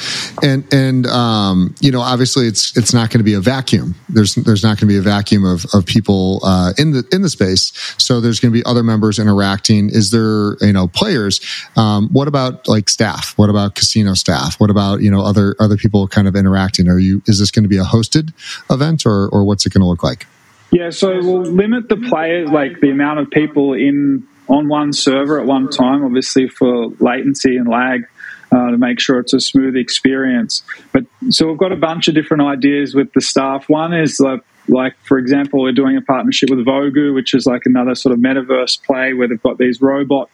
and 0.42 0.64
and 0.72 1.06
um, 1.06 1.74
you 1.80 1.92
know 1.92 2.00
obviously 2.00 2.46
it's 2.46 2.74
it's 2.78 2.94
not 2.94 3.10
going 3.10 3.18
to 3.18 3.24
be 3.24 3.34
a 3.34 3.40
vacuum. 3.40 3.94
There's 4.08 4.34
there's 4.34 4.62
not 4.62 4.80
going 4.80 4.86
to 4.88 4.94
be 4.94 4.96
a 4.96 5.02
vacuum 5.02 5.44
of 5.44 5.66
of 5.74 5.84
people 5.84 6.40
uh, 6.42 6.72
in 6.78 6.92
the 6.92 7.06
in 7.12 7.20
the 7.20 7.28
space. 7.28 7.72
So 7.98 8.22
there's 8.22 8.40
going 8.40 8.52
to 8.52 8.58
be 8.58 8.64
other 8.64 8.82
members 8.82 9.18
interacting. 9.18 9.90
Is 9.90 10.12
there 10.12 10.56
you 10.66 10.72
know 10.72 10.88
players? 10.88 11.40
Um, 11.76 12.08
what 12.10 12.26
about 12.26 12.66
like 12.68 12.88
staff? 12.88 13.36
What 13.36 13.50
about 13.50 13.74
casino 13.74 14.14
staff? 14.14 14.58
What 14.58 14.70
about 14.70 15.02
you 15.02 15.10
know 15.10 15.20
other 15.20 15.54
other 15.60 15.76
people 15.76 16.08
kind 16.08 16.26
of 16.26 16.34
interacting? 16.34 16.88
Are 16.88 16.98
you 16.98 17.20
is 17.26 17.38
this 17.38 17.50
going 17.50 17.64
to 17.64 17.68
be 17.68 17.78
a 17.78 17.84
hosted 17.84 18.32
event 18.70 19.04
or 19.04 19.28
or 19.28 19.44
what's 19.44 19.66
it 19.66 19.74
going 19.74 19.82
to 19.82 19.88
look 19.88 20.02
like? 20.02 20.26
Yeah, 20.70 20.88
so 20.88 21.10
we'll 21.18 21.42
limit 21.42 21.90
the 21.90 21.96
players 21.96 22.50
like 22.50 22.80
the 22.80 22.90
amount 22.90 23.20
of 23.20 23.30
people 23.30 23.74
in 23.74 24.26
on 24.48 24.68
one 24.68 24.94
server 24.94 25.38
at 25.38 25.46
one 25.46 25.68
time, 25.68 26.02
obviously 26.02 26.48
for 26.48 26.88
latency 26.98 27.56
and 27.56 27.68
lag 27.68 28.06
uh, 28.50 28.70
to 28.70 28.78
make 28.78 29.00
sure 29.00 29.18
it's 29.18 29.34
a 29.34 29.40
smooth 29.40 29.76
experience. 29.76 30.62
But 30.92 31.04
so 31.30 31.48
we've 31.48 31.58
got 31.58 31.72
a 31.72 31.76
bunch 31.76 32.08
of 32.08 32.14
different 32.14 32.42
ideas 32.42 32.94
with 32.94 33.12
the 33.12 33.20
staff. 33.20 33.68
One 33.68 33.94
is 33.94 34.20
like, 34.20 34.40
like 34.68 34.94
for 35.04 35.18
example, 35.18 35.62
we're 35.62 35.72
doing 35.72 35.96
a 35.96 36.02
partnership 36.02 36.50
with 36.50 36.64
Vogu, 36.64 37.14
which 37.14 37.34
is 37.34 37.46
like 37.46 37.62
another 37.64 37.94
sort 37.94 38.12
of 38.12 38.20
metaverse 38.20 38.82
play 38.84 39.12
where 39.14 39.28
they've 39.28 39.42
got 39.42 39.58
these 39.58 39.80
robot 39.80 40.30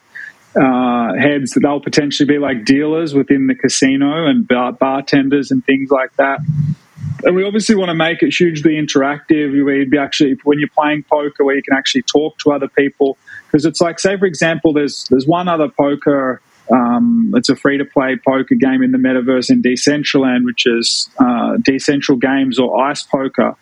uh, 0.56 1.14
heads 1.14 1.52
that 1.52 1.60
they'll 1.60 1.80
potentially 1.80 2.26
be 2.26 2.38
like 2.38 2.64
dealers 2.64 3.14
within 3.14 3.46
the 3.48 3.54
casino 3.54 4.26
and 4.26 4.46
bar- 4.46 4.72
bartenders 4.72 5.50
and 5.50 5.64
things 5.64 5.90
like 5.90 6.14
that. 6.16 6.38
And 7.24 7.34
we 7.34 7.44
obviously 7.44 7.74
want 7.74 7.88
to 7.88 7.94
make 7.94 8.22
it 8.22 8.34
hugely 8.34 8.74
interactive. 8.74 9.52
You'd 9.52 9.90
be 9.90 9.98
actually 9.98 10.36
when 10.44 10.58
you're 10.58 10.68
playing 10.68 11.04
poker, 11.04 11.44
where 11.44 11.56
you 11.56 11.62
can 11.62 11.76
actually 11.76 12.02
talk 12.02 12.38
to 12.38 12.52
other 12.52 12.68
people. 12.68 13.16
Because 13.46 13.64
it's 13.64 13.80
like, 13.80 13.98
say 13.98 14.16
for 14.16 14.26
example, 14.26 14.72
there's 14.72 15.04
there's 15.10 15.26
one 15.26 15.48
other 15.48 15.68
poker 15.68 16.40
um, 16.70 17.32
it's 17.34 17.48
a 17.48 17.56
free 17.56 17.78
to 17.78 17.84
play 17.84 18.16
poker 18.16 18.54
game 18.54 18.82
in 18.82 18.92
the 18.92 18.98
metaverse 18.98 19.50
in 19.50 19.62
Decentraland, 19.62 20.44
which 20.44 20.66
is 20.66 21.10
uh, 21.18 21.56
Decentral 21.58 22.20
Games 22.20 22.58
or 22.58 22.82
Ice 22.84 23.02
Poker. 23.02 23.56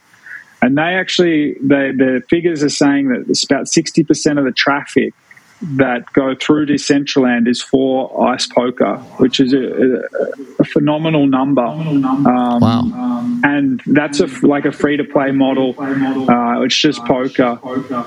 And 0.60 0.78
they 0.78 0.82
actually, 0.94 1.54
the 1.54 2.22
figures 2.30 2.62
are 2.62 2.68
saying 2.68 3.08
that 3.08 3.24
it's 3.28 3.42
about 3.42 3.66
60% 3.66 4.38
of 4.38 4.44
the 4.44 4.52
traffic 4.52 5.12
that 5.62 6.12
go 6.12 6.34
through 6.34 6.66
Decentraland 6.66 7.48
is 7.48 7.62
for 7.62 8.28
ice 8.28 8.46
poker, 8.46 8.96
which 9.18 9.38
is 9.38 9.52
a, 9.52 10.02
a 10.58 10.64
phenomenal 10.64 11.26
number. 11.26 11.62
Um, 11.62 12.60
wow. 12.60 13.40
And 13.44 13.80
that's 13.86 14.20
a, 14.20 14.26
like 14.46 14.64
a 14.64 14.72
free 14.72 14.96
to 14.96 15.04
play 15.04 15.30
model. 15.30 15.74
Uh, 15.78 16.62
it's 16.62 16.76
just 16.76 17.04
poker. 17.04 17.60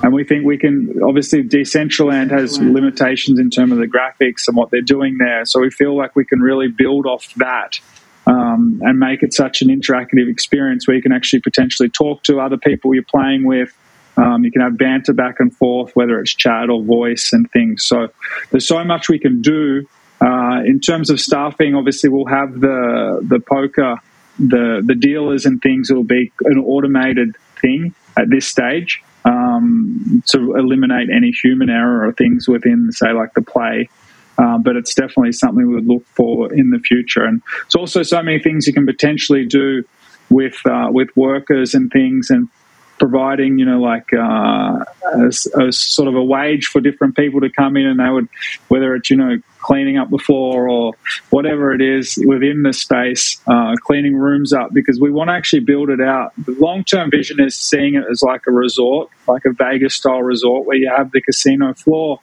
And 0.04 0.14
we 0.14 0.26
think 0.26 0.46
we 0.46 0.58
can, 0.58 1.02
obviously, 1.04 1.44
Decentraland 1.44 2.32
has 2.32 2.60
limitations 2.60 3.40
in 3.40 3.50
terms 3.50 3.72
of 3.72 3.78
the 3.78 3.88
graphics 3.88 4.48
and 4.48 4.58
what 4.58 4.70
they're 4.72 4.82
doing 4.82 5.18
there. 5.18 5.46
So 5.46 5.62
we 5.62 5.70
feel 5.70 5.96
like 5.96 6.16
we 6.16 6.26
can 6.26 6.42
really 6.42 6.68
build 6.68 7.06
off 7.06 7.34
that. 7.36 7.80
Um, 8.28 8.82
and 8.84 8.98
make 8.98 9.22
it 9.22 9.36
such 9.36 9.62
an 9.62 9.68
interactive 9.68 10.28
experience 10.28 10.88
where 10.88 10.96
you 10.96 11.04
can 11.04 11.12
actually 11.12 11.42
potentially 11.42 11.90
talk 11.90 12.24
to 12.24 12.40
other 12.40 12.58
people 12.58 12.96
you're 12.96 13.04
playing 13.04 13.46
with, 13.46 13.72
um, 14.17 14.43
you 14.43 14.51
can 14.51 14.62
have 14.62 14.77
banter 14.77 15.13
back 15.13 15.36
and 15.39 15.55
forth, 15.55 15.91
whether 15.95 16.19
it's 16.19 16.34
chat 16.34 16.69
or 16.69 16.81
voice 16.84 17.34
and 17.34 17.50
things. 17.51 17.84
So 17.84 18.07
there's 18.51 18.67
so 18.67 18.84
much 18.84 19.10
we 19.10 19.19
can 19.19 19.41
do. 19.41 19.88
Uh, 20.22 20.62
in 20.65 20.79
terms 20.79 21.10
of 21.10 21.19
staffing, 21.19 21.75
obviously 21.75 22.10
we'll 22.10 22.25
have 22.25 22.60
the 22.60 23.19
the 23.27 23.39
poker, 23.39 23.98
the 24.39 24.81
the 24.86 24.95
dealers 24.95 25.45
and 25.45 25.62
things 25.62 25.91
It'll 25.91 26.03
be 26.03 26.31
an 26.41 26.60
automated 26.60 27.36
thing 27.62 27.93
at 28.17 28.29
this 28.29 28.48
stage. 28.48 29.01
um, 29.25 30.24
to 30.27 30.55
eliminate 30.55 31.10
any 31.10 31.31
human 31.31 31.69
error 31.69 32.07
or 32.07 32.13
things 32.13 32.48
within, 32.48 32.91
say, 32.91 33.12
like 33.12 33.34
the 33.34 33.41
play. 33.41 33.89
Um, 34.38 34.63
but 34.63 34.75
it's 34.75 34.93
definitely 34.93 35.31
something 35.31 35.65
we 35.67 35.74
would 35.75 35.88
look 35.88 36.05
for 36.07 36.53
in 36.53 36.69
the 36.69 36.79
future. 36.79 37.24
And 37.24 37.41
it's 37.65 37.75
also 37.75 38.03
so 38.03 38.22
many 38.22 38.39
things 38.39 38.67
you 38.67 38.74
can 38.74 38.86
potentially 38.86 39.45
do 39.45 39.84
with 40.29 40.55
uh, 40.65 40.89
with 40.91 41.10
workers 41.15 41.74
and 41.74 41.89
things, 41.91 42.29
and 42.29 42.50
providing, 42.98 43.60
you 43.60 43.66
know, 43.66 43.80
like 43.80 44.14
uh, 44.14 44.84
a, 45.14 45.28
a, 45.28 45.72
sort 45.72 46.08
of 46.08 46.16
a 46.16 46.24
wage 46.24 46.68
for 46.68 46.80
different 46.80 47.16
people 47.16 47.42
to 47.42 47.50
come 47.50 47.75
in 47.78 47.86
and 47.86 48.00
they 48.00 48.10
would, 48.10 48.28
whether 48.68 48.96
it's, 48.96 49.10
you 49.10 49.18
know, 49.18 49.38
cleaning 49.60 49.98
up 49.98 50.10
the 50.10 50.18
floor 50.18 50.70
or 50.70 50.94
whatever 51.32 51.74
it 51.74 51.82
is 51.82 52.22
within 52.25 52.62
the 52.62 52.72
space, 52.72 53.42
uh, 53.48 53.75
cleaning 53.84 54.16
rooms 54.16 54.54
up 54.54 54.74
because 54.74 55.00
we 55.00 55.12
want 55.12 55.30
to 55.30 55.34
actually 55.34 55.62
build 55.62 55.90
it 55.90 56.00
out. 56.00 56.34
The 56.38 56.52
long 56.54 56.84
term 56.84 57.10
vision 57.10 57.40
is 57.40 57.56
seeing 57.56 57.96
it 57.96 58.06
as 58.10 58.22
like 58.22 58.48
a 58.48 58.52
resort, 58.52 59.10
like 59.28 59.44
a 59.46 59.52
Vegas 59.52 59.96
style 59.96 60.22
resort 60.22 60.66
where 60.66 60.78
you 60.78 60.92
have 60.96 61.12
the 61.12 61.22
casino 61.22 61.74
floor. 61.74 62.20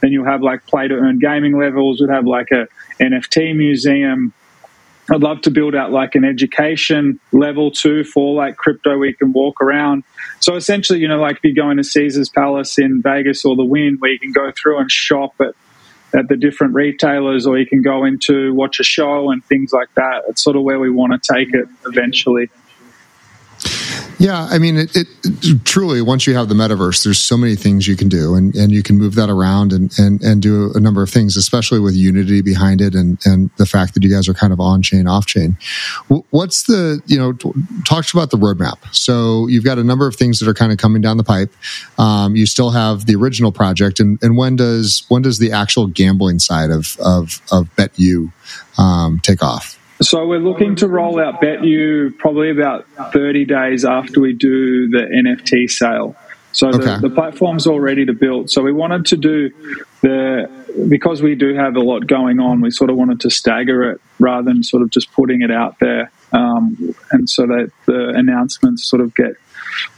Then 0.00 0.12
you'll 0.12 0.26
have 0.26 0.42
like 0.42 0.66
play 0.66 0.88
to 0.88 0.94
earn 0.94 1.18
gaming 1.18 1.58
levels, 1.58 2.00
we'd 2.00 2.10
have 2.10 2.26
like 2.26 2.50
a 2.50 2.66
NFT 3.00 3.54
museum, 3.56 4.32
I'd 5.10 5.22
love 5.22 5.42
to 5.42 5.50
build 5.50 5.74
out 5.74 5.92
like 5.92 6.14
an 6.16 6.24
education 6.24 7.20
level 7.32 7.70
too 7.70 8.02
for 8.02 8.34
like 8.34 8.56
crypto 8.56 8.98
where 8.98 9.08
you 9.08 9.14
can 9.14 9.32
walk 9.32 9.60
around. 9.60 10.02
So 10.40 10.56
essentially, 10.56 10.98
you 10.98 11.08
know, 11.08 11.20
like 11.20 11.36
if 11.36 11.44
you 11.44 11.54
go 11.54 11.70
into 11.70 11.84
Caesar's 11.84 12.28
Palace 12.28 12.78
in 12.78 13.02
Vegas 13.02 13.44
or 13.44 13.54
the 13.54 13.64
Wynn, 13.64 13.96
where 14.00 14.10
you 14.10 14.18
can 14.18 14.32
go 14.32 14.50
through 14.50 14.78
and 14.78 14.90
shop 14.90 15.34
at 15.40 15.54
at 16.14 16.28
the 16.28 16.36
different 16.36 16.74
retailers, 16.74 17.46
or 17.46 17.58
you 17.58 17.66
can 17.66 17.82
go 17.82 18.04
into 18.04 18.54
watch 18.54 18.80
a 18.80 18.84
show 18.84 19.30
and 19.30 19.44
things 19.44 19.72
like 19.72 19.92
that. 19.94 20.22
It's 20.28 20.42
sort 20.42 20.56
of 20.56 20.62
where 20.62 20.78
we 20.78 20.90
want 20.90 21.20
to 21.20 21.34
take 21.34 21.52
it 21.52 21.68
eventually. 21.84 22.48
Yeah, 24.18 24.48
I 24.50 24.58
mean, 24.58 24.76
it, 24.76 24.96
it, 24.96 25.64
truly 25.64 26.00
once 26.00 26.26
you 26.26 26.34
have 26.34 26.48
the 26.48 26.54
metaverse, 26.54 27.04
there's 27.04 27.18
so 27.18 27.36
many 27.36 27.54
things 27.54 27.86
you 27.86 27.96
can 27.96 28.08
do, 28.08 28.34
and, 28.34 28.54
and 28.54 28.72
you 28.72 28.82
can 28.82 28.96
move 28.96 29.14
that 29.16 29.28
around 29.28 29.72
and, 29.74 29.92
and 29.98 30.22
and 30.22 30.40
do 30.40 30.72
a 30.74 30.80
number 30.80 31.02
of 31.02 31.10
things, 31.10 31.36
especially 31.36 31.80
with 31.80 31.94
Unity 31.94 32.40
behind 32.40 32.80
it, 32.80 32.94
and 32.94 33.18
and 33.26 33.50
the 33.58 33.66
fact 33.66 33.92
that 33.94 34.02
you 34.02 34.10
guys 34.10 34.26
are 34.26 34.34
kind 34.34 34.54
of 34.54 34.60
on 34.60 34.80
chain, 34.80 35.06
off 35.06 35.26
chain. 35.26 35.58
What's 36.30 36.62
the 36.62 37.02
you 37.06 37.18
know 37.18 37.34
talk 37.84 38.10
about 38.12 38.30
the 38.30 38.38
roadmap? 38.38 38.78
So 38.94 39.48
you've 39.48 39.64
got 39.64 39.78
a 39.78 39.84
number 39.84 40.06
of 40.06 40.16
things 40.16 40.38
that 40.38 40.48
are 40.48 40.54
kind 40.54 40.72
of 40.72 40.78
coming 40.78 41.02
down 41.02 41.18
the 41.18 41.24
pipe. 41.24 41.52
Um, 41.98 42.36
you 42.36 42.46
still 42.46 42.70
have 42.70 43.04
the 43.04 43.16
original 43.16 43.52
project, 43.52 44.00
and, 44.00 44.18
and 44.22 44.36
when 44.36 44.56
does 44.56 45.04
when 45.08 45.22
does 45.22 45.38
the 45.38 45.52
actual 45.52 45.88
gambling 45.88 46.38
side 46.38 46.70
of 46.70 46.96
of 47.00 47.42
of 47.52 47.68
BetU 47.76 48.32
um, 48.78 49.20
take 49.20 49.42
off? 49.42 49.75
So 50.02 50.26
we're 50.26 50.38
looking 50.38 50.76
to 50.76 50.88
roll 50.88 51.18
out 51.20 51.40
BetU 51.40 52.18
probably 52.18 52.50
about 52.50 52.86
30 53.12 53.46
days 53.46 53.84
after 53.84 54.20
we 54.20 54.34
do 54.34 54.88
the 54.88 54.98
NFT 54.98 55.70
sale. 55.70 56.16
So 56.52 56.70
the, 56.70 56.94
okay. 56.94 57.08
the 57.08 57.14
platform's 57.14 57.66
all 57.66 57.80
ready 57.80 58.06
to 58.06 58.12
build. 58.12 58.50
So 58.50 58.62
we 58.62 58.72
wanted 58.72 59.06
to 59.06 59.16
do 59.16 59.50
the 60.00 60.50
because 60.88 61.22
we 61.22 61.34
do 61.34 61.54
have 61.54 61.76
a 61.76 61.80
lot 61.80 62.06
going 62.06 62.40
on. 62.40 62.60
We 62.60 62.70
sort 62.70 62.90
of 62.90 62.96
wanted 62.96 63.20
to 63.20 63.30
stagger 63.30 63.90
it 63.90 64.00
rather 64.18 64.50
than 64.50 64.62
sort 64.62 64.82
of 64.82 64.90
just 64.90 65.12
putting 65.12 65.42
it 65.42 65.50
out 65.50 65.78
there, 65.80 66.10
um, 66.32 66.94
and 67.10 67.28
so 67.28 67.46
that 67.46 67.72
the 67.84 68.08
announcements 68.14 68.88
sort 68.88 69.02
of 69.02 69.14
get 69.14 69.34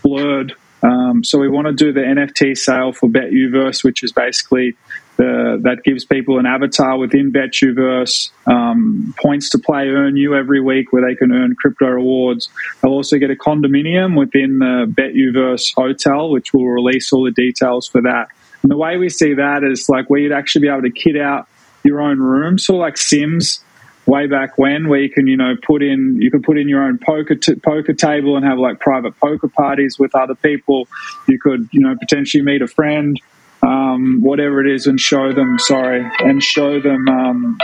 blurred. 0.02 0.54
Um, 0.82 1.22
so 1.24 1.38
we 1.38 1.48
want 1.48 1.66
to 1.68 1.72
do 1.72 1.92
the 1.92 2.00
NFT 2.00 2.56
sale 2.56 2.92
for 2.92 3.08
BetUverse, 3.08 3.84
which 3.84 4.02
is 4.02 4.12
basically 4.12 4.76
the, 5.18 5.58
that 5.64 5.82
gives 5.82 6.04
people 6.04 6.38
an 6.38 6.46
avatar 6.46 6.96
within 6.96 7.32
BetUverse, 7.32 8.30
um, 8.46 9.12
points 9.20 9.50
to 9.50 9.58
play 9.58 9.87
EarnU 9.87 10.38
every 10.38 10.60
week 10.60 10.92
where 10.92 11.02
they 11.06 11.16
can 11.16 11.32
earn 11.32 11.56
crypto 11.56 11.87
rewards. 11.87 12.48
They'll 12.80 12.92
also 12.92 13.18
get 13.18 13.30
a 13.30 13.34
condominium 13.34 14.16
within 14.16 14.60
the 14.60 14.87
BetUverse 14.87 15.75
hotel, 15.75 16.30
which 16.30 16.54
will 16.54 16.68
release 16.68 17.12
all 17.12 17.25
the 17.25 17.32
details 17.32 17.88
for 17.88 18.00
that. 18.02 18.28
And 18.62 18.70
the 18.70 18.76
way 18.76 18.96
we 18.96 19.08
see 19.08 19.34
that 19.34 19.64
is 19.64 19.88
like 19.88 20.08
where 20.08 20.20
you'd 20.20 20.32
actually 20.32 20.62
be 20.62 20.68
able 20.68 20.82
to 20.82 20.90
kit 20.90 21.16
out 21.16 21.48
your 21.82 22.00
own 22.00 22.20
room, 22.20 22.56
sort 22.56 22.76
of 22.76 22.80
like 22.80 22.96
Sims 22.96 23.61
way 24.07 24.26
back 24.26 24.57
when, 24.57 24.88
where 24.88 25.00
you 25.00 25.11
can 25.11 25.26
you 25.26 25.37
know 25.37 25.54
put 25.62 25.83
in 25.83 26.16
you 26.20 26.31
can 26.31 26.42
put 26.42 26.59
in 26.59 26.68
your 26.68 26.83
own 26.83 26.98
poker 26.98 27.35
t- 27.35 27.57
poker 27.57 27.92
table 27.92 28.37
and 28.37 28.44
have 28.44 28.59
like 28.59 28.81
private 28.81 29.18
poker 29.20 29.48
parties 29.48 29.96
with 29.98 30.14
other 30.14 30.35
people. 30.35 30.88
You 31.28 31.38
could 31.40 31.68
you 31.72 31.81
know 31.81 31.94
potentially 31.98 32.42
meet 32.42 32.62
a 32.62 32.68
friend 32.68 33.20
um, 33.62 34.21
whatever 34.21 34.64
it 34.64 34.73
is, 34.73 34.87
and 34.87 35.01
show 35.01 35.33
them. 35.33 35.59
Sorry, 35.59 36.09
and 36.21 36.42
show 36.42 36.81
them. 36.81 37.09
Um, 37.09 37.59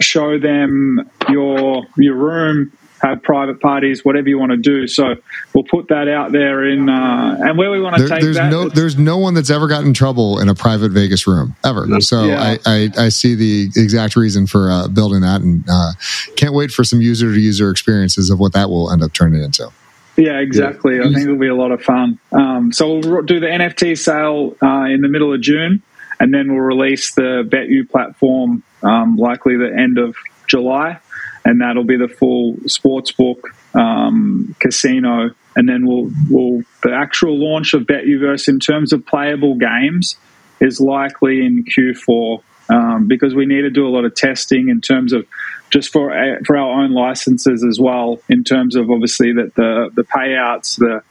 show 0.00 0.38
them 0.38 1.10
your 1.28 1.84
your 1.96 2.14
room 2.14 2.72
have 3.04 3.22
private 3.22 3.60
parties, 3.60 4.04
whatever 4.04 4.28
you 4.28 4.38
want 4.38 4.52
to 4.52 4.56
do. 4.56 4.86
So 4.86 5.16
we'll 5.54 5.64
put 5.64 5.88
that 5.88 6.08
out 6.08 6.32
there 6.32 6.64
in 6.64 6.88
uh, 6.88 7.36
and 7.40 7.58
where 7.58 7.70
we 7.70 7.80
want 7.80 7.96
to 7.96 8.02
there, 8.02 8.08
take 8.08 8.22
there's 8.22 8.36
that. 8.36 8.50
No, 8.50 8.68
there's 8.68 8.96
no 8.96 9.18
one 9.18 9.34
that's 9.34 9.50
ever 9.50 9.68
gotten 9.68 9.88
in 9.88 9.94
trouble 9.94 10.38
in 10.40 10.48
a 10.48 10.54
private 10.54 10.90
Vegas 10.90 11.26
room 11.26 11.54
ever. 11.64 12.00
So 12.00 12.24
yeah. 12.24 12.40
I, 12.40 12.58
I, 12.66 12.90
I, 12.98 13.08
see 13.10 13.34
the 13.34 13.68
exact 13.76 14.16
reason 14.16 14.46
for 14.46 14.70
uh, 14.70 14.88
building 14.88 15.20
that, 15.20 15.42
and 15.42 15.64
uh, 15.68 15.92
can't 16.36 16.54
wait 16.54 16.70
for 16.70 16.84
some 16.84 17.00
user 17.00 17.32
to 17.32 17.38
user 17.38 17.70
experiences 17.70 18.30
of 18.30 18.38
what 18.38 18.52
that 18.54 18.70
will 18.70 18.90
end 18.90 19.02
up 19.02 19.12
turning 19.12 19.42
into. 19.42 19.70
Yeah, 20.16 20.38
exactly. 20.38 20.96
Yeah. 20.96 21.02
I 21.02 21.04
think 21.06 21.20
it'll 21.20 21.36
be 21.36 21.48
a 21.48 21.54
lot 21.54 21.72
of 21.72 21.82
fun. 21.82 22.18
Um, 22.32 22.72
so 22.72 22.98
we'll 22.98 23.22
do 23.22 23.40
the 23.40 23.46
NFT 23.46 23.98
sale 23.98 24.56
uh, 24.62 24.84
in 24.84 25.00
the 25.00 25.08
middle 25.08 25.34
of 25.34 25.40
June, 25.40 25.82
and 26.20 26.32
then 26.32 26.52
we'll 26.52 26.62
release 26.62 27.14
the 27.14 27.42
BetU 27.46 27.88
platform 27.90 28.62
um, 28.82 29.16
likely 29.16 29.56
the 29.56 29.74
end 29.76 29.98
of 29.98 30.16
July, 30.46 30.98
and 31.44 31.60
that'll 31.60 31.84
be 31.84 31.96
the 31.96 32.08
full 32.08 32.54
sportsbook 32.66 33.40
um, 33.74 34.54
casino. 34.60 35.30
And 35.56 35.68
then 35.68 35.86
we'll, 35.86 36.10
we'll 36.30 36.62
the 36.82 36.92
actual 36.92 37.38
launch 37.38 37.74
of 37.74 37.82
BetUverse 37.82 38.48
in 38.48 38.60
terms 38.60 38.92
of 38.92 39.06
playable 39.06 39.54
games 39.56 40.16
is 40.60 40.80
likely 40.80 41.44
in 41.44 41.64
Q4 41.64 42.42
um, 42.68 43.08
because 43.08 43.34
we 43.34 43.46
need 43.46 43.62
to 43.62 43.70
do 43.70 43.86
a 43.86 43.90
lot 43.90 44.04
of 44.04 44.14
testing 44.14 44.68
in 44.68 44.80
terms 44.80 45.12
of 45.12 45.26
just 45.74 45.92
for 45.92 46.16
uh, 46.16 46.38
for 46.46 46.56
our 46.56 46.82
own 46.82 46.92
licenses 46.92 47.64
as 47.64 47.80
well. 47.80 48.20
In 48.28 48.44
terms 48.44 48.76
of 48.76 48.90
obviously 48.90 49.32
that 49.32 49.56
the 49.56 49.90
the 49.92 50.04
payouts, 50.04 50.78
the 50.78 51.02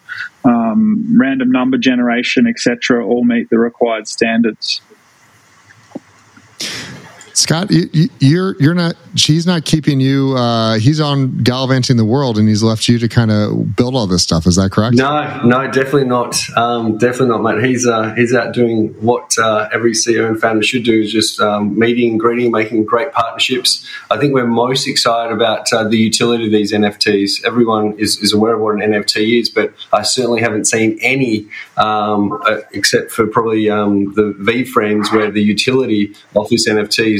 um, 0.50 1.18
random 1.20 1.52
number 1.52 1.78
generation, 1.78 2.48
etc., 2.48 3.06
all 3.06 3.26
meet 3.26 3.50
the 3.50 3.60
required 3.60 4.08
standards. 4.08 4.82
Scott, 7.34 7.72
you, 7.72 8.10
you're 8.20 8.56
you're 8.60 8.74
not. 8.76 8.96
She's 9.16 9.46
not 9.46 9.66
keeping 9.66 10.00
you. 10.00 10.36
Uh, 10.38 10.78
he's 10.78 11.00
on 11.00 11.44
gallivanting 11.44 11.98
the 11.98 12.06
world, 12.06 12.38
and 12.38 12.48
he's 12.48 12.62
left 12.62 12.88
you 12.88 13.00
to 13.00 13.10
kind 13.10 13.32
of 13.32 13.76
build 13.76 13.96
all 13.96 14.06
this 14.06 14.22
stuff. 14.22 14.46
Is 14.46 14.56
that 14.58 14.72
correct? 14.72 14.96
No, 14.96 15.42
no, 15.44 15.66
definitely 15.72 16.06
not. 16.06 16.38
Um, 16.56 16.98
definitely 17.00 17.30
not, 17.30 17.42
mate. 17.42 17.66
He's 17.66 17.88
uh, 17.88 18.14
he's 18.14 18.36
out 18.36 18.54
doing 18.54 18.90
what 19.02 19.36
uh, 19.40 19.68
every 19.74 19.94
CEO 19.94 20.28
and 20.28 20.40
founder 20.40 20.62
should 20.62 20.84
do: 20.84 21.02
is 21.02 21.12
just 21.12 21.40
um, 21.40 21.78
meeting, 21.78 22.20
greeting, 22.20 22.52
making 22.52 22.86
great 22.86 23.12
partnerships. 23.12 23.88
I 24.12 24.18
think 24.20 24.34
we're 24.36 24.46
most 24.46 24.88
excited 24.88 25.34
about 25.34 25.74
uh, 25.74 25.88
the 25.88 25.98
utility 25.98 26.46
of 26.46 26.52
these 26.52 26.72
NFTs. 26.72 27.44
Everyone 27.46 27.98
is, 27.98 28.20
is 28.20 28.32
aware 28.32 28.54
of 28.54 28.62
what 28.62 28.76
an 28.76 28.82
NFT 28.82 29.40
is, 29.40 29.50
but 29.50 29.74
I 29.92 30.04
certainly 30.04 30.42
haven't 30.42 30.66
seen 30.66 31.00
any, 31.02 31.48
um, 31.78 32.40
uh, 32.46 32.60
except 32.74 33.12
for 33.12 33.26
probably 33.26 33.72
um, 33.72 34.14
the 34.14 34.34
VeeFriends, 34.40 35.12
where 35.12 35.32
the 35.32 35.42
utility 35.42 36.14
of 36.36 36.50
this 36.50 36.68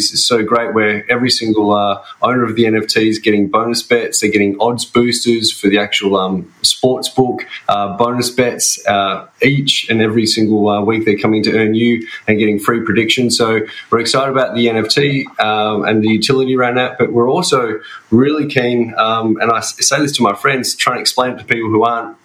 NFTs 0.04 0.14
is, 0.14 0.26
so 0.26 0.44
great 0.44 0.74
where 0.74 1.10
every 1.12 1.30
single 1.30 1.74
uh, 1.74 2.04
owner 2.22 2.44
of 2.44 2.56
the 2.56 2.64
NFT 2.64 3.08
is 3.08 3.20
getting 3.20 3.48
bonus 3.48 3.84
bets. 3.84 4.20
They're 4.20 4.32
getting 4.32 4.58
odds 4.60 4.86
boosters 4.86 5.52
for 5.52 5.68
the 5.68 5.78
actual 5.78 6.16
um, 6.18 6.52
sports 6.62 7.10
book, 7.10 7.46
uh, 7.68 7.98
bonus 7.98 8.30
bets 8.30 8.86
uh, 8.88 9.28
each 9.42 9.90
and 9.90 10.02
every 10.02 10.26
single 10.26 10.68
uh, 10.70 10.82
week. 10.82 11.06
They're 11.06 11.18
coming 11.18 11.44
to 11.44 11.52
EarnU 11.52 12.04
and 12.28 12.40
getting 12.40 12.60
free 12.60 12.82
predictions. 12.84 13.38
So 13.38 13.62
we're 13.90 14.00
excited 14.00 14.32
about 14.32 14.56
the 14.56 14.68
NFT 14.68 15.40
um, 15.40 15.84
and 15.86 16.04
the 16.04 16.10
utility 16.10 16.56
around 16.56 16.76
that, 16.78 16.98
but 16.98 17.12
we're 17.12 17.30
also 17.30 17.80
really 18.12 18.48
keen, 18.48 18.94
um, 18.98 19.38
and 19.42 19.52
I 19.52 19.60
say 19.62 20.00
this 20.00 20.16
to 20.18 20.24
my 20.24 20.34
friends, 20.34 20.76
trying 20.76 20.98
to 20.98 21.02
explain 21.02 21.34
it 21.34 21.40
to 21.40 21.46
people 21.46 21.70
who 21.70 21.84
aren't 21.84 22.18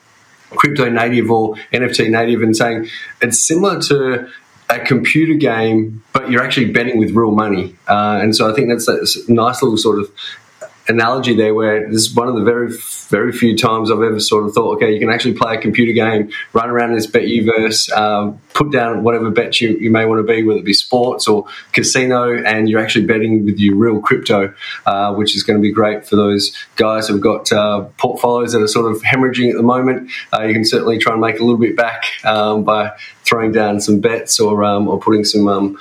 crypto 0.51 0.89
native 0.89 1.31
or 1.31 1.57
NFT 1.73 2.11
native 2.11 2.43
and 2.43 2.57
saying 2.57 2.89
it's 3.21 3.39
similar 3.39 3.81
to 3.83 4.29
a 4.71 4.79
computer 4.81 5.35
game, 5.35 6.03
you're 6.31 6.43
actually 6.43 6.71
betting 6.71 6.99
with 6.99 7.11
real 7.13 7.33
money. 7.33 7.75
Uh, 7.87 8.19
and 8.23 8.35
so 8.35 8.51
I 8.51 8.55
think 8.55 8.69
that's 8.69 8.89
a 8.89 9.33
nice 9.33 9.63
little 9.63 9.77
sort 9.77 9.99
of 9.99 10.11
analogy 10.89 11.35
there 11.35 11.55
where 11.55 11.87
this 11.87 12.09
is 12.09 12.15
one 12.15 12.29
of 12.29 12.35
the 12.35 12.43
very 12.43 12.73
very 13.09 13.33
few 13.33 13.57
times 13.57 13.91
I've 13.91 14.03
ever 14.03 14.21
sort 14.21 14.45
of 14.45 14.53
thought, 14.53 14.77
okay, 14.77 14.93
you 14.93 15.01
can 15.01 15.11
actually 15.11 15.35
play 15.35 15.57
a 15.57 15.61
computer 15.61 15.93
game, 15.93 16.31
run 16.53 16.69
around 16.69 16.95
this 16.95 17.07
BetUverse, 17.07 17.91
um, 17.97 18.41
put 18.53 18.71
down 18.71 19.03
whatever 19.03 19.31
bet 19.31 19.61
you, 19.61 19.71
you 19.79 19.91
may 19.91 20.05
want 20.05 20.19
to 20.19 20.31
be, 20.31 20.43
whether 20.43 20.61
it 20.61 20.65
be 20.65 20.75
sports 20.75 21.27
or 21.27 21.47
casino, 21.73 22.37
and 22.37 22.69
you're 22.69 22.81
actually 22.81 23.07
betting 23.07 23.45
with 23.45 23.59
your 23.59 23.77
real 23.77 24.01
crypto, 24.01 24.53
uh, 24.85 25.15
which 25.15 25.35
is 25.35 25.43
going 25.43 25.59
to 25.59 25.63
be 25.63 25.73
great 25.73 26.07
for 26.07 26.17
those 26.17 26.55
guys 26.77 27.09
who've 27.09 27.21
got 27.21 27.51
uh, 27.51 27.83
portfolios 27.97 28.53
that 28.53 28.61
are 28.61 28.69
sort 28.69 28.91
of 28.91 29.01
hemorrhaging 29.03 29.51
at 29.51 29.57
the 29.57 29.63
moment. 29.63 30.11
Uh, 30.33 30.43
you 30.43 30.53
can 30.53 30.65
certainly 30.65 30.99
try 30.99 31.13
and 31.13 31.21
make 31.21 31.39
a 31.39 31.43
little 31.43 31.59
bit 31.59 31.77
back 31.77 32.05
um, 32.25 32.65
by 32.65 32.93
throwing 33.25 33.53
down 33.53 33.81
some 33.81 34.01
bets 34.01 34.41
or 34.41 34.65
um, 34.65 34.89
or 34.89 34.99
putting 34.99 35.25
some 35.25 35.49
um, 35.49 35.79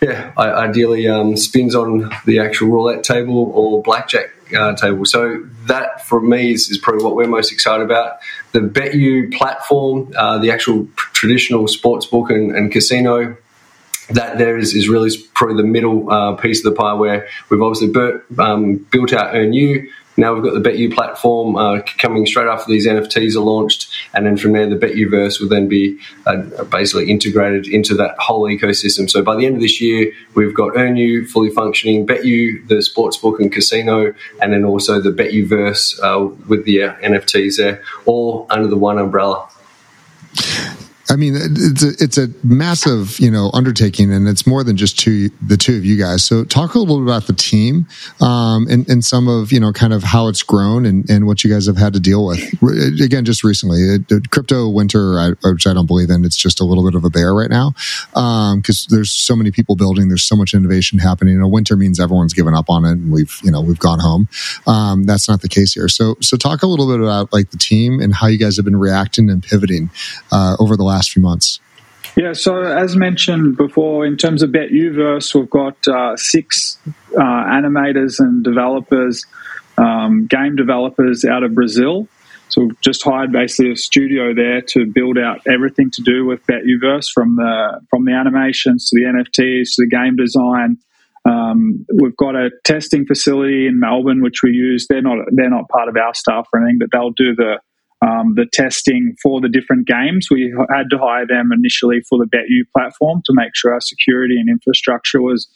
yeah 0.00 0.32
ideally 0.36 1.06
um, 1.08 1.36
spins 1.36 1.74
on 1.74 2.10
the 2.26 2.38
actual 2.38 2.68
roulette 2.68 3.02
table 3.04 3.50
or 3.54 3.82
blackjack 3.82 4.30
uh, 4.54 4.74
table. 4.74 5.04
So 5.04 5.44
that 5.66 6.06
for 6.06 6.20
me 6.20 6.52
is, 6.52 6.70
is, 6.70 6.78
probably 6.78 7.04
what 7.04 7.14
we're 7.14 7.26
most 7.26 7.52
excited 7.52 7.84
about. 7.84 8.18
The 8.52 8.60
BetU 8.60 9.32
platform, 9.32 10.12
uh, 10.16 10.38
the 10.38 10.50
actual 10.50 10.88
traditional 10.96 11.68
sports 11.68 12.06
book 12.06 12.30
and, 12.30 12.54
and 12.54 12.70
casino 12.70 13.36
that 14.10 14.38
there 14.38 14.58
is, 14.58 14.74
is 14.74 14.88
really 14.88 15.10
probably 15.34 15.56
the 15.56 15.68
middle 15.68 16.10
uh, 16.10 16.34
piece 16.34 16.64
of 16.64 16.72
the 16.72 16.78
pie 16.78 16.94
where 16.94 17.28
we've 17.48 17.62
obviously 17.62 17.88
built, 17.88 18.22
um, 18.38 18.76
built 18.90 19.12
out 19.12 19.34
EarnU. 19.34 19.86
Now 20.16 20.34
we've 20.34 20.42
got 20.42 20.54
the 20.54 20.68
BetU 20.68 20.92
platform 20.92 21.56
uh, 21.56 21.80
coming 21.98 22.26
straight 22.26 22.48
after 22.48 22.70
these 22.70 22.86
NFTs 22.86 23.34
are 23.34 23.40
launched, 23.40 23.90
and 24.12 24.26
then 24.26 24.36
from 24.36 24.52
there 24.52 24.68
the 24.68 24.76
BetUverse 24.76 25.40
will 25.40 25.48
then 25.48 25.68
be 25.68 25.98
uh, 26.26 26.64
basically 26.64 27.10
integrated 27.10 27.66
into 27.66 27.94
that 27.94 28.16
whole 28.18 28.42
ecosystem. 28.42 29.08
So 29.08 29.22
by 29.22 29.36
the 29.36 29.46
end 29.46 29.56
of 29.56 29.62
this 29.62 29.80
year, 29.80 30.12
we've 30.34 30.54
got 30.54 30.74
EarnU 30.74 31.26
fully 31.28 31.50
functioning, 31.50 32.06
BetU 32.06 32.66
the 32.68 32.76
sportsbook 32.76 33.38
and 33.40 33.50
casino, 33.50 34.12
and 34.40 34.52
then 34.52 34.64
also 34.64 35.00
the 35.00 35.10
BetUverse 35.10 35.98
uh, 36.02 36.26
with 36.46 36.64
the 36.64 36.82
uh, 36.82 36.94
NFTs 36.96 37.56
there, 37.56 37.82
all 38.04 38.46
under 38.50 38.68
the 38.68 38.76
one 38.76 38.98
umbrella. 38.98 39.48
I 41.12 41.16
mean, 41.16 41.34
it's 41.36 41.82
a, 41.82 41.88
it's 42.02 42.16
a 42.16 42.28
massive, 42.42 43.20
you 43.20 43.30
know, 43.30 43.50
undertaking, 43.52 44.10
and 44.10 44.26
it's 44.26 44.46
more 44.46 44.64
than 44.64 44.78
just 44.78 44.98
two 44.98 45.28
the 45.46 45.58
two 45.58 45.76
of 45.76 45.84
you 45.84 45.98
guys. 45.98 46.24
So, 46.24 46.42
talk 46.42 46.74
a 46.74 46.78
little 46.78 46.96
bit 46.96 47.04
about 47.04 47.26
the 47.26 47.34
team 47.34 47.86
um, 48.22 48.66
and, 48.68 48.88
and 48.88 49.04
some 49.04 49.28
of 49.28 49.52
you 49.52 49.60
know, 49.60 49.74
kind 49.74 49.92
of 49.92 50.02
how 50.02 50.28
it's 50.28 50.42
grown 50.42 50.86
and, 50.86 51.08
and 51.10 51.26
what 51.26 51.44
you 51.44 51.52
guys 51.52 51.66
have 51.66 51.76
had 51.76 51.92
to 51.92 52.00
deal 52.00 52.24
with. 52.24 52.40
Again, 53.02 53.26
just 53.26 53.44
recently, 53.44 53.80
it, 54.08 54.30
crypto 54.30 54.70
winter, 54.70 55.18
I, 55.18 55.32
which 55.50 55.66
I 55.66 55.74
don't 55.74 55.84
believe 55.84 56.08
in. 56.08 56.24
It's 56.24 56.36
just 56.36 56.60
a 56.60 56.64
little 56.64 56.82
bit 56.82 56.94
of 56.94 57.04
a 57.04 57.10
bear 57.10 57.34
right 57.34 57.50
now 57.50 57.72
because 58.14 58.86
um, 58.86 58.96
there's 58.96 59.10
so 59.10 59.36
many 59.36 59.50
people 59.50 59.76
building. 59.76 60.08
There's 60.08 60.24
so 60.24 60.34
much 60.34 60.54
innovation 60.54 60.98
happening. 60.98 61.38
Know, 61.38 61.46
winter 61.46 61.76
means 61.76 62.00
everyone's 62.00 62.32
given 62.32 62.54
up 62.54 62.70
on 62.70 62.86
it, 62.86 62.92
and 62.92 63.12
we've 63.12 63.38
you 63.42 63.50
know 63.50 63.60
we've 63.60 63.78
gone 63.78 64.00
home. 64.00 64.28
Um, 64.66 65.04
that's 65.04 65.28
not 65.28 65.42
the 65.42 65.48
case 65.50 65.74
here. 65.74 65.88
So, 65.88 66.16
so 66.22 66.38
talk 66.38 66.62
a 66.62 66.66
little 66.66 66.88
bit 66.88 67.00
about 67.00 67.34
like 67.34 67.50
the 67.50 67.58
team 67.58 68.00
and 68.00 68.14
how 68.14 68.28
you 68.28 68.38
guys 68.38 68.56
have 68.56 68.64
been 68.64 68.78
reacting 68.78 69.28
and 69.28 69.42
pivoting 69.42 69.90
uh, 70.30 70.56
over 70.58 70.74
the 70.74 70.84
last 70.84 71.01
last 71.02 71.12
few 71.12 71.22
months? 71.22 71.60
Yeah, 72.16 72.32
so 72.34 72.60
as 72.60 72.94
mentioned 72.94 73.56
before, 73.56 74.06
in 74.06 74.16
terms 74.16 74.42
of 74.42 74.50
BetUverse, 74.50 75.34
we've 75.34 75.50
got 75.50 75.76
uh, 75.88 76.16
six 76.16 76.78
uh, 77.16 77.20
animators 77.20 78.20
and 78.20 78.44
developers, 78.44 79.24
um, 79.78 80.26
game 80.26 80.54
developers 80.54 81.24
out 81.24 81.42
of 81.42 81.54
Brazil. 81.54 82.06
So 82.50 82.62
we've 82.62 82.80
just 82.82 83.02
hired 83.02 83.32
basically 83.32 83.72
a 83.72 83.76
studio 83.76 84.34
there 84.34 84.60
to 84.60 84.84
build 84.84 85.16
out 85.16 85.40
everything 85.50 85.90
to 85.92 86.02
do 86.02 86.26
with 86.26 86.46
BetUverse, 86.46 87.06
from 87.14 87.36
the 87.36 87.80
from 87.88 88.04
the 88.04 88.12
animations 88.12 88.90
to 88.90 89.00
the 89.00 89.06
NFTs 89.06 89.74
to 89.76 89.84
the 89.84 89.88
game 89.88 90.16
design. 90.16 90.76
Um, 91.24 91.86
we've 91.94 92.16
got 92.16 92.34
a 92.34 92.50
testing 92.64 93.06
facility 93.06 93.66
in 93.66 93.80
Melbourne, 93.80 94.22
which 94.22 94.42
we 94.42 94.50
use. 94.50 94.86
They're 94.86 95.00
not 95.00 95.18
they're 95.30 95.48
not 95.48 95.70
part 95.70 95.88
of 95.88 95.96
our 95.96 96.12
staff 96.12 96.46
or 96.52 96.60
anything, 96.60 96.78
but 96.78 96.90
they'll 96.92 97.10
do 97.10 97.34
the 97.34 97.60
um, 98.02 98.34
the 98.34 98.46
testing 98.52 99.14
for 99.22 99.40
the 99.40 99.48
different 99.48 99.86
games. 99.86 100.28
We 100.30 100.52
had 100.70 100.90
to 100.90 100.98
hire 100.98 101.26
them 101.26 101.50
initially 101.52 102.00
for 102.08 102.18
the 102.18 102.26
BetU 102.26 102.64
platform 102.76 103.22
to 103.26 103.32
make 103.34 103.54
sure 103.54 103.72
our 103.72 103.80
security 103.80 104.36
and 104.38 104.48
infrastructure 104.48 105.22
was 105.22 105.48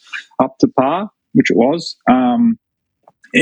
up 0.42 0.56
to 0.60 0.68
par, 0.68 1.10
which 1.32 1.50
it 1.50 1.56
was. 1.56 1.96
Um, 2.10 2.58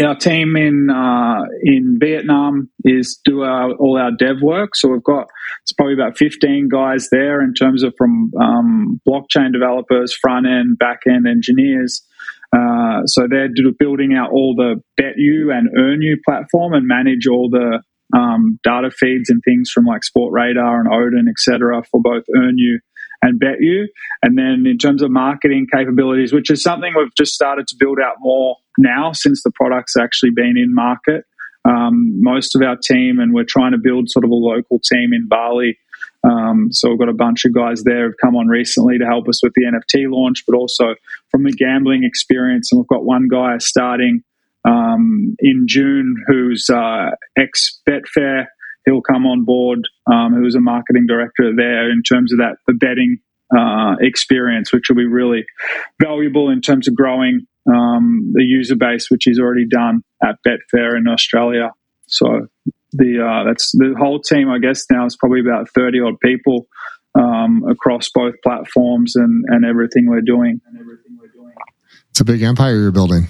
our 0.02 0.16
team 0.16 0.56
in 0.56 0.88
uh, 0.90 1.44
in 1.62 1.98
Vietnam 2.00 2.70
is 2.84 3.20
do 3.24 3.42
our, 3.42 3.72
all 3.72 3.98
our 3.98 4.10
dev 4.10 4.36
work. 4.42 4.74
So 4.74 4.88
we've 4.88 5.04
got 5.04 5.28
it's 5.62 5.72
probably 5.72 5.94
about 5.94 6.16
fifteen 6.16 6.68
guys 6.68 7.08
there 7.12 7.40
in 7.42 7.54
terms 7.54 7.82
of 7.82 7.94
from 7.96 8.32
um, 8.40 9.00
blockchain 9.06 9.52
developers, 9.52 10.16
front 10.16 10.46
end, 10.46 10.78
back 10.78 11.00
end 11.08 11.28
engineers. 11.28 12.02
Uh, 12.56 13.04
so 13.06 13.26
they're 13.28 13.48
building 13.78 14.14
out 14.14 14.30
all 14.30 14.54
the 14.56 14.80
BetU 15.00 15.52
and 15.52 15.68
EarnU 15.76 16.16
platform 16.24 16.72
and 16.72 16.86
manage 16.86 17.26
all 17.26 17.50
the 17.50 17.82
um, 18.12 18.58
data 18.62 18.90
feeds 18.90 19.30
and 19.30 19.42
things 19.44 19.70
from 19.70 19.84
like 19.84 20.02
Sportradar 20.02 20.80
and 20.80 20.88
Oddin, 20.88 21.28
etc., 21.28 21.82
for 21.84 22.00
both 22.00 22.24
EarnU 22.36 22.78
and 23.22 23.40
BetU. 23.40 23.86
And 24.22 24.36
then 24.36 24.64
in 24.66 24.78
terms 24.78 25.02
of 25.02 25.10
marketing 25.10 25.66
capabilities, 25.72 26.32
which 26.32 26.50
is 26.50 26.62
something 26.62 26.92
we've 26.96 27.14
just 27.16 27.34
started 27.34 27.66
to 27.68 27.76
build 27.78 27.98
out 28.04 28.16
more 28.20 28.56
now 28.78 29.12
since 29.12 29.42
the 29.42 29.50
product's 29.50 29.96
actually 29.96 30.30
been 30.34 30.56
in 30.56 30.74
market. 30.74 31.24
Um, 31.66 32.22
most 32.22 32.54
of 32.54 32.60
our 32.60 32.76
team, 32.76 33.18
and 33.18 33.32
we're 33.32 33.44
trying 33.44 33.72
to 33.72 33.78
build 33.78 34.10
sort 34.10 34.24
of 34.24 34.30
a 34.30 34.34
local 34.34 34.78
team 34.78 35.14
in 35.14 35.26
Bali. 35.26 35.78
Um, 36.22 36.68
so 36.70 36.90
we've 36.90 36.98
got 36.98 37.08
a 37.08 37.14
bunch 37.14 37.44
of 37.46 37.54
guys 37.54 37.84
there 37.84 38.06
who've 38.06 38.16
come 38.20 38.36
on 38.36 38.48
recently 38.48 38.98
to 38.98 39.06
help 39.06 39.28
us 39.28 39.42
with 39.42 39.52
the 39.54 39.64
NFT 39.64 40.10
launch, 40.10 40.44
but 40.46 40.56
also 40.56 40.94
from 41.30 41.44
the 41.44 41.52
gambling 41.52 42.04
experience. 42.04 42.70
And 42.70 42.80
we've 42.80 42.88
got 42.88 43.04
one 43.04 43.28
guy 43.28 43.56
starting 43.58 44.22
um, 44.64 45.37
in 45.40 45.66
June 45.66 46.14
who's 46.27 46.68
uh, 46.70 47.11
ex 47.37 47.81
Betfair. 47.88 48.46
He'll 48.85 49.00
come 49.00 49.27
on 49.27 49.44
board, 49.44 49.81
um, 50.12 50.35
who's 50.35 50.55
a 50.55 50.61
marketing 50.61 51.07
director 51.09 51.53
there 51.57 51.90
in 51.90 52.03
terms 52.03 52.33
of 52.33 52.38
that, 52.38 52.57
the 52.66 52.74
betting 52.74 53.18
uh, 53.57 53.96
experience, 54.00 54.72
which 54.72 54.88
will 54.88 54.96
be 54.96 55.07
really 55.07 55.44
valuable 56.00 56.50
in 56.50 56.61
terms 56.61 56.87
of 56.87 56.94
growing 56.94 57.46
um, 57.66 58.33
the 58.35 58.42
user 58.42 58.77
base, 58.77 59.11
which 59.11 59.22
he's 59.24 59.38
already 59.38 59.66
done 59.66 60.03
at 60.22 60.37
Betfair 60.46 60.96
in 60.98 61.09
Australia. 61.09 61.70
So 62.07 62.48
the 62.92 63.24
uh, 63.24 63.48
that's 63.48 63.72
the 63.72 63.94
whole 63.98 64.20
team. 64.20 64.50
I 64.50 64.59
guess 64.59 64.85
now 64.90 65.07
is 65.07 65.16
probably 65.16 65.40
about 65.40 65.68
thirty 65.70 66.00
odd 66.00 66.20
people 66.20 66.66
um, 67.14 67.64
across 67.68 68.11
both 68.14 68.35
platforms 68.42 69.16
and 69.16 69.44
and 69.48 69.64
everything 69.64 70.07
we're 70.07 70.20
doing. 70.20 70.61
And 70.66 70.79
everything 70.79 71.16
we're 71.18 71.29
doing. 71.29 71.55
It's 72.11 72.20
a 72.20 72.24
big 72.24 72.42
empire 72.42 72.77
you're 72.77 72.92
building. 72.92 73.29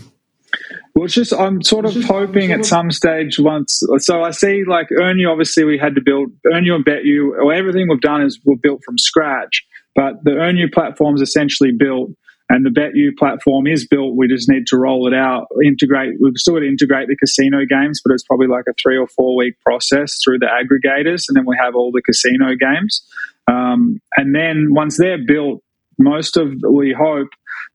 Well, 0.94 1.07
it's 1.07 1.14
just 1.14 1.33
I'm 1.33 1.61
sort 1.61 1.87
of 1.87 1.94
hoping 2.04 2.52
at 2.52 2.64
some 2.64 2.92
stage 2.92 3.40
once. 3.40 3.83
So 3.98 4.22
I 4.22 4.30
see 4.30 4.62
like 4.64 4.88
EarnU. 4.90 5.28
Obviously, 5.28 5.64
we 5.64 5.76
had 5.76 5.96
to 5.96 6.00
build 6.00 6.30
EarnU 6.46 6.76
and 6.76 6.85
BetU. 6.85 7.30
Or 7.30 7.52
everything 7.52 7.88
we've 7.88 8.00
done 8.00 8.22
is 8.22 8.38
we're 8.44 8.57
built 8.62 8.83
from 8.85 8.96
scratch. 8.96 9.66
But 9.96 10.22
the 10.22 10.33
EarnU 10.33 10.72
platform 10.72 11.16
is 11.16 11.20
essentially 11.20 11.72
built, 11.76 12.11
and 12.48 12.64
the 12.64 12.70
BetU 12.70 13.16
platform 13.18 13.66
is 13.66 13.87
built. 13.88 14.14
We 14.16 14.28
just 14.28 14.48
need 14.48 14.68
to 14.68 14.76
roll 14.76 15.09
it 15.09 15.14
out, 15.14 15.48
integrate. 15.64 16.14
We've 16.20 16.37
still 16.37 16.54
got 16.54 16.61
to 16.61 16.68
integrate 16.68 17.09
the 17.09 17.16
casino 17.16 17.64
games, 17.68 18.00
but 18.04 18.12
it's 18.14 18.24
probably 18.24 18.46
like 18.46 18.64
a 18.68 18.74
three 18.80 18.96
or 18.96 19.09
four 19.09 19.37
week 19.37 19.54
process 19.66 20.20
through 20.22 20.38
the 20.38 20.46
aggregators, 20.46 21.24
and 21.28 21.37
then 21.37 21.44
we 21.44 21.57
have 21.61 21.74
all 21.74 21.90
the 21.90 22.02
casino 22.02 22.54
games. 22.54 23.04
Um, 23.48 24.00
and 24.16 24.33
then 24.33 24.68
once 24.70 24.96
they're 24.96 25.24
built, 25.24 25.61
most 25.98 26.37
of 26.37 26.52
we 26.70 26.94
hope 26.96 27.28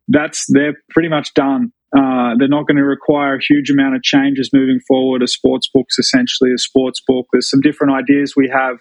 that's 0.08 0.46
they're 0.48 0.78
pretty 0.90 1.10
much 1.10 1.34
done 1.34 1.74
uh, 1.96 2.36
they're 2.38 2.48
not 2.48 2.68
going 2.68 2.78
to 2.78 2.84
require 2.84 3.36
a 3.36 3.44
huge 3.44 3.70
amount 3.70 3.96
of 3.96 4.04
changes 4.04 4.52
moving 4.54 4.80
forward. 4.88 5.24
A 5.24 5.28
sports 5.28 5.70
book's 5.74 5.98
essentially 5.98 6.54
a 6.54 6.58
sports 6.58 7.02
book. 7.06 7.28
There's 7.32 7.50
some 7.50 7.62
different 7.62 7.94
ideas 7.94 8.34
we 8.36 8.50
have 8.50 8.78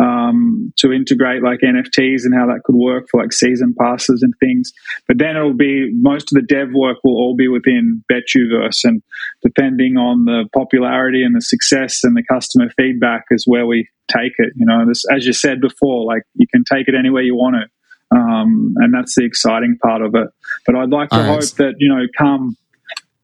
um, 0.00 0.72
to 0.78 0.92
integrate 0.92 1.42
like 1.42 1.60
NFTs 1.60 2.24
and 2.24 2.34
how 2.34 2.46
that 2.46 2.62
could 2.64 2.76
work 2.76 3.06
for 3.10 3.20
like 3.20 3.32
season 3.32 3.74
passes 3.78 4.22
and 4.22 4.32
things. 4.40 4.72
But 5.06 5.18
then 5.18 5.36
it'll 5.36 5.54
be 5.54 5.90
most 5.94 6.32
of 6.32 6.40
the 6.40 6.46
dev 6.46 6.68
work 6.72 6.98
will 7.04 7.16
all 7.16 7.36
be 7.36 7.48
within 7.48 8.02
BetUverse, 8.10 8.84
and 8.84 9.02
depending 9.42 9.96
on 9.96 10.24
the 10.24 10.48
popularity 10.54 11.22
and 11.22 11.34
the 11.34 11.40
success 11.40 12.00
and 12.02 12.16
the 12.16 12.24
customer 12.30 12.70
feedback 12.76 13.24
is 13.30 13.44
where 13.46 13.66
we 13.66 13.88
take 14.10 14.32
it. 14.38 14.52
You 14.56 14.66
know, 14.66 14.86
this, 14.86 15.04
as 15.14 15.26
you 15.26 15.32
said 15.32 15.60
before, 15.60 16.04
like 16.04 16.22
you 16.34 16.46
can 16.52 16.64
take 16.64 16.88
it 16.88 16.94
anywhere 16.98 17.22
you 17.22 17.34
want 17.34 17.56
to. 17.56 17.68
Um, 18.10 18.74
and 18.76 18.92
that's 18.92 19.14
the 19.14 19.24
exciting 19.24 19.78
part 19.82 20.02
of 20.02 20.14
it. 20.14 20.28
But 20.66 20.76
I'd 20.76 20.90
like 20.90 21.10
to 21.10 21.16
All 21.16 21.24
hope 21.24 21.40
right. 21.40 21.54
that 21.58 21.74
you 21.78 21.88
know, 21.88 22.06
come 22.16 22.56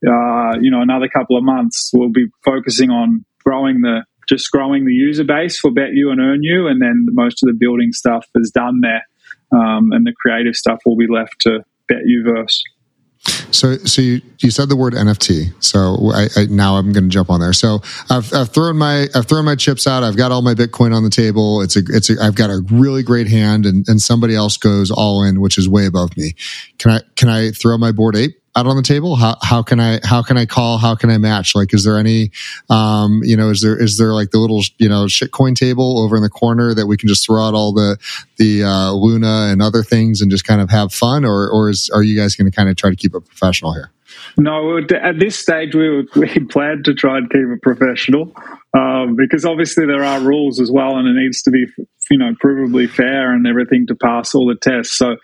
uh, 0.06 0.58
you 0.60 0.70
know 0.70 0.80
another 0.80 1.08
couple 1.08 1.36
of 1.36 1.44
months, 1.44 1.90
we'll 1.92 2.10
be 2.10 2.26
focusing 2.44 2.90
on 2.90 3.24
growing 3.44 3.80
the 3.80 4.04
just 4.28 4.50
growing 4.50 4.84
the 4.84 4.92
user 4.92 5.24
base 5.24 5.58
for 5.58 5.70
BetU 5.70 6.10
and 6.10 6.20
EarnU. 6.20 6.68
and 6.68 6.82
then 6.82 7.06
most 7.12 7.42
of 7.42 7.46
the 7.46 7.56
building 7.58 7.92
stuff 7.92 8.26
is 8.34 8.50
done 8.50 8.80
there, 8.80 9.06
um, 9.52 9.92
and 9.92 10.06
the 10.06 10.12
creative 10.20 10.54
stuff 10.54 10.80
will 10.84 10.96
be 10.96 11.06
left 11.08 11.40
to 11.40 11.60
BetUverse. 11.90 12.60
So, 13.50 13.76
so 13.78 14.02
you, 14.02 14.20
you 14.38 14.50
said 14.50 14.68
the 14.68 14.76
word 14.76 14.92
NFT. 14.92 15.62
So 15.62 16.12
I, 16.12 16.28
I 16.36 16.46
now 16.46 16.76
I'm 16.76 16.92
going 16.92 17.04
to 17.04 17.10
jump 17.10 17.30
on 17.30 17.40
there. 17.40 17.52
So 17.52 17.80
I've, 18.10 18.32
I've 18.32 18.50
thrown 18.50 18.76
my 18.76 19.06
I've 19.14 19.26
thrown 19.26 19.44
my 19.44 19.56
chips 19.56 19.86
out. 19.86 20.02
I've 20.02 20.16
got 20.16 20.32
all 20.32 20.42
my 20.42 20.54
Bitcoin 20.54 20.94
on 20.94 21.04
the 21.04 21.10
table. 21.10 21.62
It's 21.62 21.76
a 21.76 21.82
it's 21.88 22.10
a 22.10 22.22
I've 22.22 22.34
got 22.34 22.50
a 22.50 22.62
really 22.70 23.02
great 23.02 23.28
hand, 23.28 23.66
and 23.66 23.86
and 23.88 24.00
somebody 24.00 24.34
else 24.34 24.56
goes 24.56 24.90
all 24.90 25.22
in, 25.22 25.40
which 25.40 25.58
is 25.58 25.68
way 25.68 25.86
above 25.86 26.16
me. 26.16 26.34
Can 26.78 26.92
I 26.92 27.00
can 27.16 27.28
I 27.28 27.50
throw 27.50 27.78
my 27.78 27.92
Bored 27.92 28.16
Ape? 28.16 28.40
Out 28.56 28.66
on 28.66 28.76
the 28.76 28.82
table? 28.82 29.16
How, 29.16 29.36
how 29.42 29.62
can 29.62 29.78
I, 29.78 30.00
how 30.02 30.22
can 30.22 30.38
I 30.38 30.46
call? 30.46 30.78
How 30.78 30.94
can 30.94 31.10
I 31.10 31.18
match? 31.18 31.54
Like, 31.54 31.74
is 31.74 31.84
there 31.84 31.98
any, 31.98 32.30
um, 32.70 33.20
you 33.22 33.36
know, 33.36 33.50
is 33.50 33.60
there, 33.60 33.80
is 33.80 33.98
there 33.98 34.14
like 34.14 34.30
the 34.30 34.38
little, 34.38 34.62
you 34.78 34.88
know, 34.88 35.04
shitcoin 35.04 35.54
table 35.54 36.00
over 36.00 36.16
in 36.16 36.22
the 36.22 36.30
corner 36.30 36.74
that 36.74 36.86
we 36.86 36.96
can 36.96 37.08
just 37.08 37.26
throw 37.26 37.46
out 37.46 37.54
all 37.54 37.72
the, 37.72 37.98
the, 38.38 38.64
uh, 38.64 38.92
Luna 38.92 39.48
and 39.52 39.60
other 39.60 39.82
things 39.82 40.22
and 40.22 40.30
just 40.30 40.44
kind 40.44 40.60
of 40.60 40.70
have 40.70 40.92
fun? 40.92 41.24
Or, 41.24 41.50
or 41.50 41.68
is, 41.68 41.90
are 41.90 42.02
you 42.02 42.18
guys 42.18 42.34
going 42.34 42.50
to 42.50 42.56
kind 42.56 42.68
of 42.68 42.76
try 42.76 42.90
to 42.90 42.96
keep 42.96 43.14
it 43.14 43.26
professional 43.26 43.74
here? 43.74 43.92
No, 44.38 44.78
at 44.78 45.18
this 45.18 45.38
stage, 45.38 45.74
we, 45.74 46.06
we 46.16 46.38
plan 46.46 46.82
to 46.84 46.94
try 46.94 47.18
and 47.18 47.30
keep 47.30 47.42
it 47.42 47.62
professional 47.62 48.32
um, 48.76 49.16
because 49.16 49.44
obviously 49.44 49.86
there 49.86 50.04
are 50.04 50.20
rules 50.20 50.60
as 50.60 50.70
well, 50.70 50.96
and 50.96 51.08
it 51.08 51.20
needs 51.20 51.42
to 51.42 51.50
be, 51.50 51.66
you 52.10 52.18
know, 52.18 52.32
provably 52.42 52.88
fair 52.88 53.32
and 53.32 53.46
everything 53.46 53.86
to 53.88 53.94
pass 53.94 54.34
all 54.34 54.46
the 54.46 54.56
tests. 54.56 54.96
So 54.96 55.16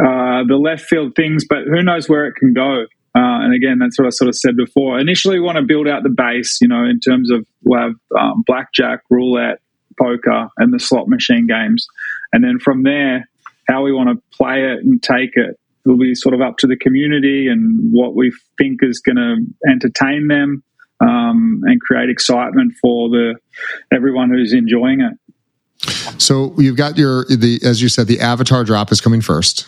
uh, 0.00 0.44
the 0.46 0.56
left 0.56 0.82
field 0.82 1.14
things, 1.14 1.44
but 1.48 1.64
who 1.64 1.82
knows 1.82 2.08
where 2.08 2.26
it 2.26 2.34
can 2.34 2.52
go. 2.54 2.86
Uh, 3.14 3.42
and 3.42 3.54
again, 3.54 3.78
that's 3.78 3.98
what 3.98 4.06
I 4.06 4.10
sort 4.10 4.28
of 4.28 4.36
said 4.36 4.56
before. 4.56 4.98
Initially, 4.98 5.38
we 5.38 5.44
want 5.44 5.56
to 5.56 5.64
build 5.64 5.88
out 5.88 6.02
the 6.04 6.10
base, 6.10 6.58
you 6.60 6.68
know, 6.68 6.84
in 6.84 7.00
terms 7.00 7.30
of 7.30 7.46
we'll 7.64 7.80
have 7.80 7.94
um, 8.18 8.44
blackjack, 8.46 9.00
roulette, 9.10 9.60
poker, 10.00 10.48
and 10.58 10.72
the 10.72 10.78
slot 10.78 11.08
machine 11.08 11.46
games. 11.46 11.86
And 12.32 12.44
then 12.44 12.58
from 12.60 12.84
there, 12.84 13.28
how 13.68 13.82
we 13.82 13.92
want 13.92 14.10
to 14.10 14.36
play 14.36 14.64
it 14.64 14.84
and 14.84 15.02
take 15.02 15.30
it 15.34 15.58
will 15.84 15.98
be 15.98 16.14
sort 16.14 16.34
of 16.34 16.40
up 16.40 16.56
to 16.58 16.66
the 16.66 16.76
community 16.76 17.48
and 17.48 17.92
what 17.92 18.14
we 18.14 18.32
think 18.58 18.80
is 18.82 19.00
going 19.00 19.16
to 19.16 19.36
entertain 19.70 20.28
them 20.28 20.62
um, 21.00 21.62
and 21.64 21.80
create 21.80 22.10
excitement 22.10 22.74
for 22.80 23.08
the 23.08 23.34
everyone 23.92 24.30
who's 24.30 24.52
enjoying 24.52 25.00
it. 25.00 25.14
So 26.20 26.54
you've 26.58 26.76
got 26.76 26.98
your 26.98 27.24
the 27.24 27.58
as 27.64 27.80
you 27.80 27.88
said 27.88 28.06
the 28.06 28.20
avatar 28.20 28.64
drop 28.64 28.92
is 28.92 29.00
coming 29.00 29.22
first 29.22 29.66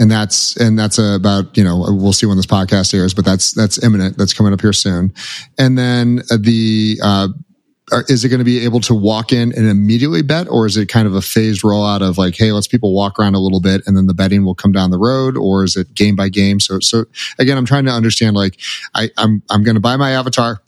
and 0.00 0.10
that's 0.10 0.56
and 0.56 0.78
that's 0.78 0.98
about 0.98 1.56
you 1.56 1.62
know 1.62 1.84
we'll 1.88 2.14
see 2.14 2.26
when 2.26 2.36
this 2.36 2.46
podcast 2.46 2.92
airs, 2.94 3.14
but 3.14 3.24
that's 3.24 3.52
that's 3.52 3.80
imminent. 3.84 4.16
That's 4.16 4.32
coming 4.32 4.52
up 4.52 4.60
here 4.60 4.72
soon, 4.72 5.12
and 5.58 5.78
then 5.78 6.22
the. 6.36 6.98
Uh, 7.02 7.28
is 8.06 8.24
it 8.24 8.28
going 8.28 8.38
to 8.38 8.44
be 8.44 8.64
able 8.64 8.78
to 8.78 8.94
walk 8.94 9.32
in 9.32 9.52
and 9.52 9.68
immediately 9.68 10.22
bet 10.22 10.46
or 10.48 10.64
is 10.64 10.76
it 10.76 10.86
kind 10.86 11.08
of 11.08 11.14
a 11.16 11.20
phased 11.20 11.62
rollout 11.62 12.08
of 12.08 12.16
like 12.18 12.36
hey 12.36 12.52
let's 12.52 12.68
people 12.68 12.94
walk 12.94 13.18
around 13.18 13.34
a 13.34 13.40
little 13.40 13.60
bit 13.60 13.82
and 13.84 13.96
then 13.96 14.06
the 14.06 14.14
betting 14.14 14.44
will 14.44 14.54
come 14.54 14.70
down 14.70 14.92
the 14.92 14.96
road 14.96 15.36
or 15.36 15.64
is 15.64 15.74
it 15.74 15.92
game 15.92 16.14
by 16.14 16.28
game 16.28 16.60
so 16.60 16.78
so 16.78 17.04
again 17.40 17.58
i'm 17.58 17.66
trying 17.66 17.84
to 17.84 17.90
understand 17.90 18.36
like 18.36 18.60
i 18.94 19.10
i'm 19.18 19.42
i'm 19.50 19.64
going 19.64 19.74
to 19.74 19.80
buy 19.80 19.96
my 19.96 20.12
avatar 20.12 20.62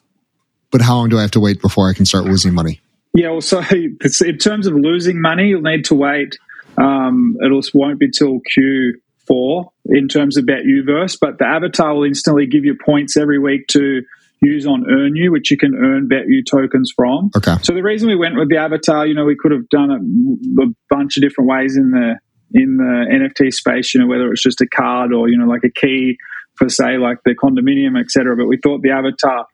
but 0.72 0.80
how 0.80 0.96
long 0.96 1.08
do 1.08 1.16
i 1.16 1.20
have 1.20 1.30
to 1.30 1.38
wait 1.38 1.62
before 1.62 1.88
i 1.88 1.92
can 1.92 2.04
start 2.04 2.24
losing 2.24 2.52
money 2.52 2.80
yeah 3.14 3.30
well 3.30 3.40
so 3.40 3.62
in 3.70 4.38
terms 4.38 4.66
of 4.66 4.74
losing 4.74 5.22
money 5.22 5.46
you'll 5.46 5.62
need 5.62 5.84
to 5.84 5.94
wait 5.94 6.36
um, 6.76 7.36
it 7.38 7.70
won't 7.72 8.00
be 8.00 8.10
till 8.10 8.40
q 8.52 9.00
for 9.32 9.72
in 9.86 10.08
terms 10.08 10.36
of 10.36 10.44
BetUverse, 10.44 11.16
but 11.18 11.38
the 11.38 11.46
avatar 11.46 11.94
will 11.94 12.04
instantly 12.04 12.46
give 12.46 12.66
you 12.66 12.76
points 12.84 13.16
every 13.16 13.38
week 13.38 13.66
to 13.68 14.02
use 14.42 14.66
on 14.66 14.84
EarnU, 14.84 15.32
which 15.32 15.50
you 15.50 15.56
can 15.56 15.74
earn 15.74 16.06
BetU 16.06 16.44
tokens 16.48 16.92
from. 16.94 17.30
Okay. 17.34 17.56
So 17.62 17.72
the 17.72 17.82
reason 17.82 18.08
we 18.08 18.16
went 18.16 18.36
with 18.36 18.50
the 18.50 18.58
avatar, 18.58 19.06
you 19.06 19.14
know, 19.14 19.24
we 19.24 19.36
could 19.36 19.52
have 19.52 19.66
done 19.70 19.90
it 19.90 20.62
a 20.62 20.74
bunch 20.90 21.16
of 21.16 21.22
different 21.22 21.48
ways 21.48 21.78
in 21.78 21.92
the 21.92 22.18
in 22.54 22.76
the 22.76 23.06
NFT 23.10 23.54
space, 23.54 23.94
you 23.94 24.00
know, 24.00 24.06
whether 24.06 24.30
it's 24.30 24.42
just 24.42 24.60
a 24.60 24.66
card 24.66 25.14
or 25.14 25.30
you 25.30 25.38
know, 25.38 25.46
like 25.46 25.64
a 25.64 25.70
key 25.70 26.18
for 26.56 26.68
say 26.68 26.98
like 26.98 27.16
the 27.24 27.34
condominium, 27.34 27.98
etc. 27.98 28.36
But 28.36 28.48
we 28.48 28.58
thought 28.58 28.82
the 28.82 28.90
avatar, 28.90 29.46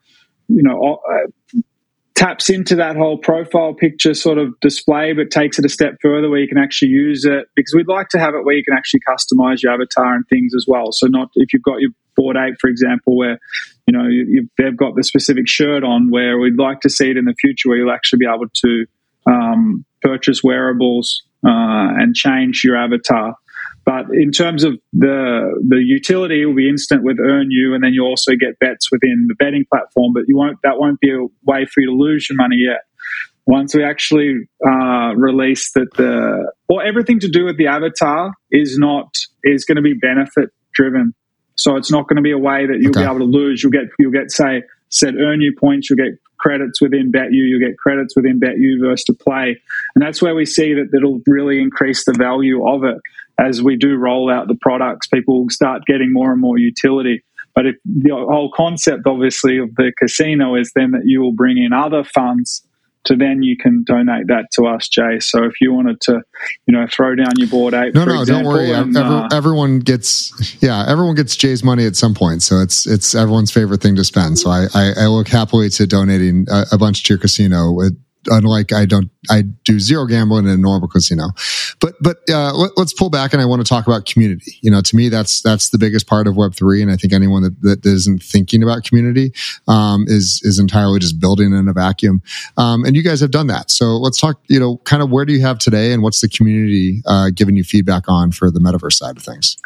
you 0.48 0.64
know, 0.64 0.98
uh, 1.08 1.58
taps 2.18 2.50
into 2.50 2.74
that 2.74 2.96
whole 2.96 3.16
profile 3.16 3.72
picture 3.72 4.12
sort 4.12 4.38
of 4.38 4.52
display, 4.60 5.12
but 5.12 5.30
takes 5.30 5.56
it 5.56 5.64
a 5.64 5.68
step 5.68 5.94
further 6.02 6.28
where 6.28 6.40
you 6.40 6.48
can 6.48 6.58
actually 6.58 6.88
use 6.88 7.24
it 7.24 7.46
because 7.54 7.72
we'd 7.76 7.86
like 7.86 8.08
to 8.08 8.18
have 8.18 8.34
it 8.34 8.44
where 8.44 8.56
you 8.56 8.64
can 8.64 8.76
actually 8.76 8.98
customize 9.08 9.62
your 9.62 9.72
avatar 9.72 10.14
and 10.14 10.26
things 10.26 10.52
as 10.52 10.64
well. 10.66 10.90
So 10.90 11.06
not 11.06 11.28
if 11.36 11.52
you've 11.52 11.62
got 11.62 11.80
your 11.80 11.92
Bored 12.16 12.36
Ape, 12.36 12.56
for 12.60 12.68
example, 12.68 13.16
where 13.16 13.38
you 13.86 13.96
know 13.96 14.08
you, 14.08 14.48
they've 14.58 14.76
got 14.76 14.96
the 14.96 15.04
specific 15.04 15.46
shirt 15.46 15.84
on, 15.84 16.10
where 16.10 16.40
we'd 16.40 16.58
like 16.58 16.80
to 16.80 16.90
see 16.90 17.08
it 17.08 17.16
in 17.16 17.24
the 17.24 17.34
future 17.40 17.68
where 17.68 17.78
you'll 17.78 17.92
actually 17.92 18.18
be 18.18 18.26
able 18.26 18.48
to 18.52 18.86
um, 19.30 19.84
purchase 20.02 20.42
wearables 20.42 21.22
uh, 21.46 21.94
and 22.00 22.16
change 22.16 22.62
your 22.64 22.76
avatar 22.76 23.36
but 23.84 24.06
in 24.12 24.32
terms 24.32 24.64
of 24.64 24.74
the 24.92 25.64
the 25.66 25.78
utility, 25.78 26.42
it 26.42 26.46
will 26.46 26.54
be 26.54 26.68
instant 26.68 27.02
with 27.02 27.18
EarnU, 27.18 27.74
and 27.74 27.82
then 27.82 27.92
you 27.92 28.04
also 28.04 28.32
get 28.32 28.58
bets 28.58 28.90
within 28.92 29.26
the 29.28 29.34
betting 29.34 29.64
platform. 29.72 30.12
But 30.14 30.24
you 30.26 30.36
won't 30.36 30.58
that 30.62 30.78
won't 30.78 31.00
be 31.00 31.10
a 31.10 31.24
way 31.44 31.64
for 31.64 31.80
you 31.80 31.86
to 31.86 31.96
lose 31.96 32.28
your 32.28 32.36
money 32.36 32.56
yet. 32.56 32.82
Once 33.46 33.74
we 33.74 33.82
actually 33.82 34.46
uh, 34.66 35.14
release 35.16 35.72
that 35.72 35.88
the 35.96 36.52
or 36.68 36.84
everything 36.84 37.18
to 37.20 37.28
do 37.28 37.46
with 37.46 37.56
the 37.56 37.66
avatar 37.66 38.32
is 38.50 38.78
not 38.78 39.08
is 39.42 39.64
going 39.64 39.76
to 39.76 39.82
be 39.82 39.94
benefit 39.94 40.50
driven. 40.74 41.14
So 41.54 41.76
it's 41.76 41.90
not 41.90 42.06
going 42.08 42.16
to 42.16 42.22
be 42.22 42.30
a 42.30 42.38
way 42.38 42.66
that 42.66 42.78
you'll 42.80 42.90
okay. 42.90 43.00
be 43.00 43.06
able 43.06 43.18
to 43.18 43.24
lose. 43.24 43.62
You'll 43.62 43.72
get 43.72 43.88
you'll 43.98 44.12
get 44.12 44.30
say 44.30 44.62
said 44.90 45.14
EarnU 45.14 45.56
points. 45.58 45.88
You'll 45.88 45.96
get 45.96 46.18
credits 46.38 46.80
within 46.80 47.12
BetU. 47.12 47.30
You'll 47.32 47.60
get 47.60 47.78
credits 47.78 48.16
within 48.16 48.40
BetUverse 48.40 49.04
to 49.06 49.14
play, 49.14 49.60
and 49.94 50.02
that's 50.02 50.22
where 50.22 50.34
we 50.34 50.46
see 50.46 50.74
that 50.74 50.90
it'll 50.96 51.20
really 51.26 51.60
increase 51.60 52.04
the 52.04 52.14
value 52.14 52.66
of 52.66 52.84
it 52.84 52.98
as 53.38 53.62
we 53.62 53.76
do 53.76 53.96
roll 53.96 54.30
out 54.30 54.48
the 54.48 54.58
products, 54.60 55.06
people 55.06 55.42
will 55.42 55.50
start 55.50 55.86
getting 55.86 56.12
more 56.12 56.32
and 56.32 56.40
more 56.40 56.58
utility. 56.58 57.24
But 57.54 57.66
if 57.66 57.76
the 57.84 58.10
whole 58.10 58.52
concept, 58.54 59.06
obviously, 59.06 59.58
of 59.58 59.74
the 59.76 59.92
casino 59.96 60.54
is 60.54 60.72
then 60.74 60.90
that 60.92 61.02
you 61.04 61.20
will 61.20 61.32
bring 61.32 61.58
in 61.58 61.72
other 61.72 62.04
funds 62.04 62.66
to 63.04 63.16
then 63.16 63.42
you 63.42 63.56
can 63.56 63.84
donate 63.84 64.26
that 64.28 64.46
to 64.52 64.66
us, 64.66 64.88
Jay. 64.88 65.18
So 65.20 65.44
if 65.44 65.54
you 65.60 65.72
wanted 65.72 66.00
to, 66.02 66.20
you 66.66 66.74
know, 66.74 66.86
throw 66.90 67.14
down 67.14 67.32
your 67.36 67.48
Bored 67.48 67.74
Ape, 67.74 67.94
no, 67.94 68.04
no, 68.04 68.20
example, 68.20 68.52
don't 68.52 68.68
worry. 68.68 68.72
And, 68.72 68.96
uh, 68.96 69.28
everyone 69.32 69.80
gets, 69.80 70.62
yeah, 70.62 70.84
everyone 70.88 71.14
gets 71.14 71.36
Jay's 71.36 71.64
money 71.64 71.86
at 71.86 71.96
some 71.96 72.14
point. 72.14 72.42
So 72.42 72.60
it's 72.60 72.86
it's 72.86 73.14
everyone's 73.14 73.50
favorite 73.50 73.80
thing 73.80 73.96
to 73.96 74.04
spend. 74.04 74.38
So 74.38 74.50
I 74.50 74.66
I, 74.74 74.92
I 75.00 75.06
look 75.06 75.28
happily 75.28 75.70
to 75.70 75.86
donating 75.86 76.46
a, 76.50 76.66
a 76.72 76.78
bunch 76.78 77.04
to 77.04 77.14
your 77.14 77.18
casino. 77.18 77.72
With, 77.72 77.98
unlike 78.28 78.72
I 78.72 78.86
don't, 78.86 79.10
I 79.30 79.42
do 79.42 79.80
zero 79.80 80.06
gambling 80.06 80.46
in 80.46 80.50
a 80.52 80.56
normal 80.56 80.88
casino. 80.88 81.30
But, 81.80 81.94
but, 82.00 82.18
uh, 82.30 82.52
let, 82.54 82.72
us 82.78 82.92
pull 82.92 83.10
back 83.10 83.32
and 83.32 83.42
I 83.42 83.44
want 83.44 83.60
to 83.64 83.68
talk 83.68 83.86
about 83.86 84.06
community. 84.06 84.58
You 84.62 84.70
know, 84.70 84.80
to 84.80 84.96
me, 84.96 85.08
that's, 85.08 85.42
that's 85.42 85.70
the 85.70 85.78
biggest 85.78 86.06
part 86.06 86.26
of 86.26 86.36
Web 86.36 86.54
three. 86.54 86.82
And 86.82 86.90
I 86.90 86.96
think 86.96 87.12
anyone 87.12 87.42
that, 87.42 87.60
that 87.62 87.86
isn't 87.86 88.22
thinking 88.22 88.62
about 88.62 88.84
community, 88.84 89.32
um, 89.66 90.04
is, 90.08 90.40
is 90.44 90.58
entirely 90.58 90.98
just 90.98 91.20
building 91.20 91.52
in 91.52 91.68
a 91.68 91.72
vacuum. 91.72 92.22
Um, 92.56 92.84
and 92.84 92.96
you 92.96 93.02
guys 93.02 93.20
have 93.20 93.30
done 93.30 93.48
that. 93.48 93.70
So 93.70 93.96
let's 93.96 94.20
talk, 94.20 94.40
you 94.48 94.60
know, 94.60 94.78
kind 94.84 95.02
of 95.02 95.10
where 95.10 95.24
do 95.24 95.32
you 95.32 95.40
have 95.40 95.58
today 95.58 95.92
and 95.92 96.02
what's 96.02 96.20
the 96.20 96.28
community, 96.28 97.02
uh, 97.06 97.30
giving 97.34 97.56
you 97.56 97.64
feedback 97.64 98.04
on 98.08 98.32
for 98.32 98.50
the 98.50 98.60
metaverse 98.60 98.94
side 98.94 99.16
of 99.16 99.22
things? 99.22 99.56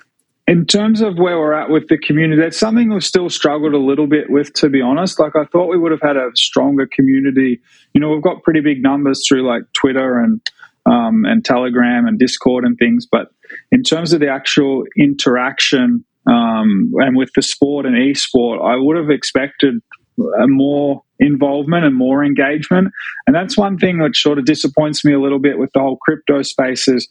In 0.48 0.66
terms 0.66 1.00
of 1.00 1.18
where 1.18 1.38
we're 1.38 1.52
at 1.52 1.70
with 1.70 1.88
the 1.88 1.96
community, 1.96 2.42
that's 2.42 2.59
something 2.59 2.92
we've 2.92 3.05
still 3.05 3.31
struggled 3.31 3.74
a 3.74 3.78
little 3.78 4.09
bit 4.09 4.28
with, 4.28 4.52
to 4.55 4.68
be 4.68 4.83
honest. 4.83 5.20
Like, 5.20 5.37
I 5.37 5.44
thought 5.44 5.70
we 5.70 5.78
would 5.78 5.92
have 5.92 6.02
had 6.02 6.16
a 6.16 6.31
stronger 6.35 6.87
community. 6.87 7.61
You 7.94 8.00
know, 8.00 8.11
we've 8.11 8.22
got 8.22 8.42
pretty 8.42 8.61
big 8.61 8.83
numbers 8.83 9.24
through 9.26 9.46
like 9.46 9.62
Twitter 9.72 10.18
and 10.18 10.40
um, 10.85 11.24
and 11.24 11.44
Telegram 11.44 12.07
and 12.07 12.18
Discord 12.18 12.64
and 12.64 12.76
things, 12.76 13.07
but 13.11 13.28
in 13.70 13.83
terms 13.83 14.12
of 14.12 14.20
the 14.20 14.28
actual 14.28 14.85
interaction 14.98 16.05
um, 16.26 16.92
and 16.96 17.16
with 17.16 17.31
the 17.35 17.42
sport 17.42 17.87
and 17.87 17.96
e-sport, 17.96 18.61
I 18.62 18.76
would 18.76 18.96
have 18.96 19.11
expected 19.11 19.81
more 20.16 21.02
involvement 21.18 21.85
and 21.85 21.94
more 21.94 22.24
engagement. 22.24 22.88
And 23.26 23.35
that's 23.35 23.57
one 23.57 23.78
thing 23.78 24.00
which 24.00 24.20
sort 24.20 24.38
of 24.38 24.44
disappoints 24.44 25.05
me 25.05 25.12
a 25.12 25.20
little 25.20 25.38
bit 25.38 25.59
with 25.59 25.70
the 25.72 25.81
whole 25.81 25.96
crypto 25.96 26.42
space 26.42 26.88
is 26.88 27.09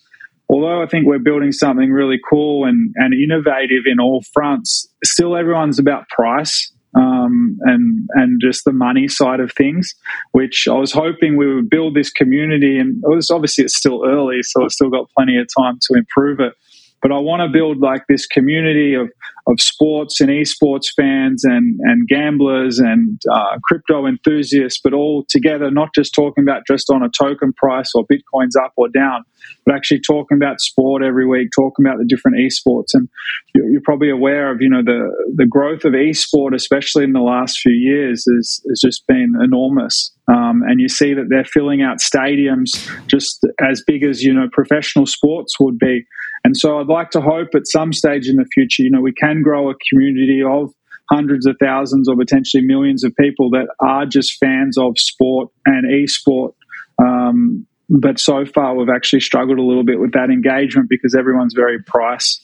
although 0.52 0.84
I 0.84 0.86
think 0.86 1.08
we're 1.08 1.20
building 1.20 1.52
something 1.52 1.92
really 1.92 2.20
cool 2.30 2.66
and, 2.66 2.94
and 2.98 3.14
innovative 3.14 3.84
in 3.86 4.00
all 4.00 4.24
fronts, 4.34 4.88
still 5.04 5.36
everyone's 5.36 5.80
about 5.80 6.08
price 6.10 6.72
um, 6.94 7.58
and 7.62 8.08
and 8.16 8.42
just 8.42 8.66
the 8.66 8.74
money 8.74 9.08
side 9.08 9.40
of 9.40 9.52
things. 9.54 9.96
Which 10.32 10.68
I 10.70 10.74
was 10.74 10.92
hoping 10.92 11.38
we 11.38 11.54
would 11.54 11.70
build 11.70 11.96
this 11.96 12.12
community, 12.12 12.78
and 12.78 13.02
it 13.04 13.16
was 13.16 13.30
obviously 13.30 13.64
it's 13.64 13.78
still 13.78 14.04
early, 14.06 14.44
so 14.44 14.66
it's 14.66 14.76
still 14.76 14.90
got 14.90 15.10
plenty 15.18 15.38
of 15.38 15.48
time 15.58 15.80
to 15.90 15.98
improve 15.98 16.40
it. 16.40 16.54
But 17.02 17.12
I 17.12 17.20
want 17.20 17.42
to 17.42 17.50
build 17.50 17.80
like 17.80 18.04
this 18.08 18.26
community 18.26 18.94
of 18.94 19.10
of 19.48 19.60
sports 19.60 20.22
and 20.22 20.30
esports 20.30 20.94
fans 20.96 21.44
and 21.44 21.80
and 21.82 22.08
gamblers 22.08 22.80
and 22.80 23.20
uh, 23.32 23.58
crypto 23.64 24.06
enthusiasts, 24.06 24.80
but 24.84 24.94
all 24.94 25.26
together, 25.30 25.72
not 25.72 25.90
just 25.96 26.14
talking 26.14 26.44
about 26.44 26.64
just 26.68 26.90
on 26.90 27.04
a 27.04 27.10
token 27.10 27.54
price 27.54 27.92
or 27.96 28.06
bitcoins 28.06 28.52
up 28.64 28.74
or 28.76 28.88
down, 28.90 29.24
but 29.66 29.76
actually 29.76 30.00
talking 30.00 30.38
about 30.38 30.62
sport 30.62 31.04
every 31.04 31.26
week, 31.26 31.50
talking 31.56 31.86
about 31.86 31.98
the 31.98 32.06
different 32.06 32.38
esports. 32.38 32.94
And 32.94 33.10
you're 33.54 33.82
probably 33.84 34.10
aware 34.10 34.52
of 34.52 34.62
you 34.62 34.70
know 34.70 34.84
the 34.84 35.10
the 35.36 35.46
growth 35.46 35.86
of 35.86 35.94
esport, 35.94 36.54
especially 36.54 37.04
in 37.04 37.14
the 37.14 37.20
last 37.20 37.60
few 37.60 37.74
years, 37.74 38.26
is 38.28 38.64
has 38.70 38.80
just 38.80 39.06
been 39.08 39.34
enormous. 39.42 40.12
Um, 40.28 40.62
and 40.64 40.80
you 40.80 40.88
see 40.88 41.14
that 41.14 41.28
they're 41.30 41.46
filling 41.46 41.82
out 41.82 41.98
stadiums 41.98 42.90
just 43.08 43.46
as 43.60 43.84
big 43.86 44.04
as 44.04 44.24
you 44.24 44.34
know 44.34 44.48
professional 44.52 45.06
sports 45.06 45.60
would 45.60 45.78
be. 45.78 46.06
And 46.44 46.58
so 46.58 46.80
I'd 46.80 46.88
like 46.88 47.12
to 47.12 47.22
hope 47.22 47.50
at 47.54 47.68
some 47.68 47.94
stage 47.94 48.28
in 48.28 48.36
the 48.36 48.46
future, 48.54 48.84
you 48.84 48.90
know, 48.90 49.02
we 49.02 49.14
can 49.14 49.42
grow 49.42 49.70
a 49.70 49.76
community 49.90 50.42
of 50.46 50.74
hundreds 51.12 51.46
of 51.46 51.56
thousands 51.60 52.08
or 52.08 52.16
potentially 52.16 52.64
millions 52.66 53.04
of 53.04 53.14
people 53.20 53.50
that 53.52 53.68
are 53.80 54.06
just 54.06 54.38
fans 54.40 54.78
of 54.78 54.98
sport 54.98 55.50
and 55.66 55.92
e-sport. 55.92 56.56
Um, 57.04 57.68
but 57.90 58.20
so 58.20 58.46
far, 58.46 58.76
we've 58.76 58.90
actually 58.90 59.20
struggled 59.20 59.60
a 59.60 59.64
little 59.64 59.84
bit 59.84 60.00
with 60.00 60.14
that 60.14 60.30
engagement 60.30 60.88
because 60.90 61.14
everyone's 61.14 61.54
very 61.54 61.84
price 61.84 62.40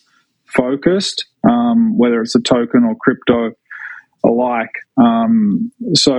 focused, 0.46 1.26
um, 1.50 1.98
whether 1.98 2.22
it's 2.22 2.36
a 2.36 2.42
token 2.42 2.84
or 2.84 2.96
crypto 3.00 3.52
alike. 4.28 4.72
Um, 4.98 5.72
so, 5.94 6.12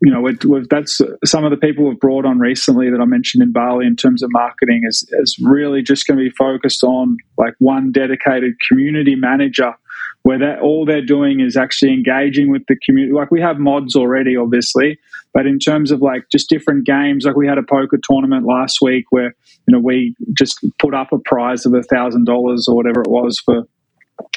you 0.00 0.12
know, 0.12 0.20
we've, 0.20 0.42
we've, 0.44 0.68
that's 0.68 1.00
some 1.24 1.44
of 1.44 1.50
the 1.50 1.56
people 1.56 1.88
we've 1.88 1.98
brought 1.98 2.24
on 2.24 2.38
recently 2.38 2.90
that 2.90 3.00
I 3.00 3.04
mentioned 3.04 3.42
in 3.42 3.52
Bali 3.52 3.86
in 3.86 3.96
terms 3.96 4.22
of 4.22 4.30
marketing 4.32 4.82
is, 4.86 5.08
is 5.20 5.38
really 5.42 5.82
just 5.82 6.06
going 6.06 6.18
to 6.18 6.24
be 6.24 6.30
focused 6.30 6.84
on 6.84 7.16
like 7.36 7.54
one 7.58 7.92
dedicated 7.92 8.54
community 8.68 9.16
manager 9.16 9.74
where 10.22 10.38
that 10.38 10.58
all 10.60 10.84
they're 10.84 11.04
doing 11.04 11.40
is 11.40 11.56
actually 11.56 11.92
engaging 11.92 12.50
with 12.50 12.66
the 12.66 12.76
community. 12.84 13.12
Like 13.12 13.30
we 13.30 13.40
have 13.40 13.58
mods 13.58 13.94
already, 13.94 14.36
obviously, 14.36 14.98
but 15.32 15.46
in 15.46 15.58
terms 15.58 15.92
of 15.92 16.02
like 16.02 16.24
just 16.32 16.48
different 16.48 16.84
games, 16.84 17.24
like 17.24 17.36
we 17.36 17.46
had 17.46 17.58
a 17.58 17.62
poker 17.62 17.98
tournament 18.02 18.44
last 18.44 18.78
week 18.82 19.04
where 19.10 19.34
you 19.68 19.72
know 19.72 19.78
we 19.78 20.16
just 20.32 20.64
put 20.78 20.94
up 20.94 21.12
a 21.12 21.18
prize 21.18 21.64
of 21.64 21.74
a 21.74 21.82
thousand 21.82 22.24
dollars 22.24 22.66
or 22.68 22.74
whatever 22.74 23.02
it 23.02 23.08
was 23.08 23.38
for 23.38 23.68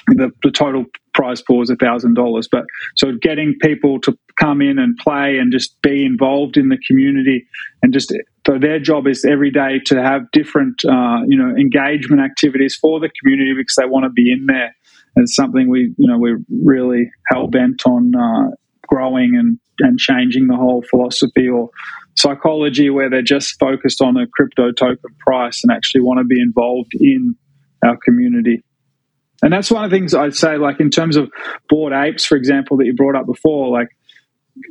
the, 0.08 0.32
the 0.44 0.52
total 0.52 0.86
prize 1.20 1.42
pool 1.42 1.62
is 1.62 1.70
a 1.70 1.76
thousand 1.76 2.14
dollars. 2.14 2.48
But 2.50 2.66
so 2.96 3.12
getting 3.22 3.56
people 3.62 4.00
to 4.02 4.18
come 4.40 4.62
in 4.62 4.80
and 4.80 4.98
play 4.98 5.38
and 5.38 5.52
just 5.52 5.80
be 5.82 6.06
involved 6.06 6.56
in 6.56 6.70
the 6.70 6.78
community 6.88 7.46
and 7.84 7.92
just 7.92 8.14
so 8.48 8.58
their 8.58 8.80
job 8.80 9.06
is 9.06 9.26
every 9.26 9.52
day 9.52 9.80
to 9.86 10.02
have 10.02 10.24
different 10.32 10.84
uh, 10.86 11.20
you 11.28 11.38
know 11.38 11.56
engagement 11.56 12.22
activities 12.22 12.76
for 12.76 13.00
the 13.00 13.10
community 13.22 13.54
because 13.56 13.76
they 13.76 13.86
want 13.86 14.06
to 14.06 14.10
be 14.10 14.32
in 14.32 14.46
there. 14.48 14.74
And 15.16 15.24
it's 15.24 15.36
something 15.36 15.70
we 15.70 15.94
you 15.98 16.08
know 16.08 16.18
we're 16.18 16.40
really 16.64 17.12
hell 17.28 17.48
bent 17.48 17.86
on 17.86 18.16
uh, 18.16 18.56
growing 18.88 19.36
and 19.36 19.60
and 19.80 20.00
changing 20.00 20.48
the 20.48 20.56
whole 20.56 20.84
philosophy 20.90 21.48
or 21.48 21.70
psychology 22.18 22.90
where 22.90 23.10
they're 23.10 23.22
just 23.22 23.58
focused 23.60 24.02
on 24.02 24.18
a 24.18 24.28
crypto 24.28 24.72
token 24.72 25.16
price 25.20 25.64
and 25.64 25.72
actually 25.72 26.02
want 26.02 26.18
to 26.20 26.26
be 26.26 26.42
involved 26.42 26.92
in 27.00 27.36
our 27.86 27.98
community. 28.04 28.64
And 29.42 29.54
that's 29.54 29.72
one 29.72 29.84
of 29.84 29.90
the 29.90 29.96
things 29.96 30.14
I'd 30.14 30.36
say, 30.36 30.58
like 30.58 30.80
in 30.80 30.90
terms 30.90 31.16
of 31.16 31.30
Bored 31.70 31.94
Apes, 31.94 32.26
for 32.26 32.36
example, 32.36 32.78
that 32.78 32.86
you 32.86 32.94
brought 32.94 33.16
up 33.16 33.26
before, 33.26 33.70
like 33.70 33.90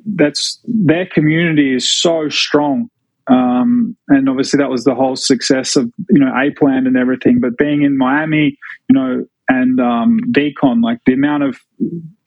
that's 0.04 0.60
their 0.64 1.06
community 1.06 1.74
is 1.74 1.90
so 1.90 2.28
strong. 2.28 2.90
Um, 3.28 3.96
and 4.08 4.28
obviously 4.28 4.58
that 4.58 4.70
was 4.70 4.84
the 4.84 4.94
whole 4.94 5.16
success 5.16 5.76
of, 5.76 5.92
you 6.10 6.20
know, 6.20 6.32
Ape 6.38 6.60
Land 6.62 6.86
and 6.86 6.96
everything. 6.96 7.40
But 7.40 7.56
being 7.58 7.82
in 7.82 7.96
Miami, 7.96 8.58
you 8.88 8.94
know, 8.94 9.24
and 9.48 9.80
um, 9.80 10.20
VeeCon, 10.30 10.82
like 10.82 10.98
the 11.06 11.14
amount 11.14 11.42
of 11.42 11.58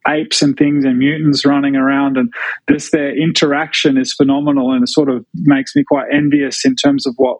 apes 0.08 0.42
and 0.42 0.58
things 0.58 0.84
and 0.84 0.98
mutants 0.98 1.46
running 1.46 1.76
around 1.76 2.18
and 2.18 2.34
this 2.68 2.90
their 2.90 3.16
interaction 3.16 3.98
is 3.98 4.14
phenomenal 4.14 4.72
and 4.72 4.84
it 4.84 4.90
sort 4.90 5.10
of 5.10 5.24
makes 5.36 5.76
me 5.76 5.84
quite 5.84 6.08
envious 6.12 6.66
in 6.66 6.76
terms 6.76 7.06
of 7.06 7.14
what 7.18 7.38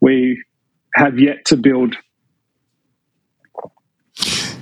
we 0.00 0.40
have 0.94 1.18
yet 1.18 1.44
to 1.44 1.56
build 1.56 1.96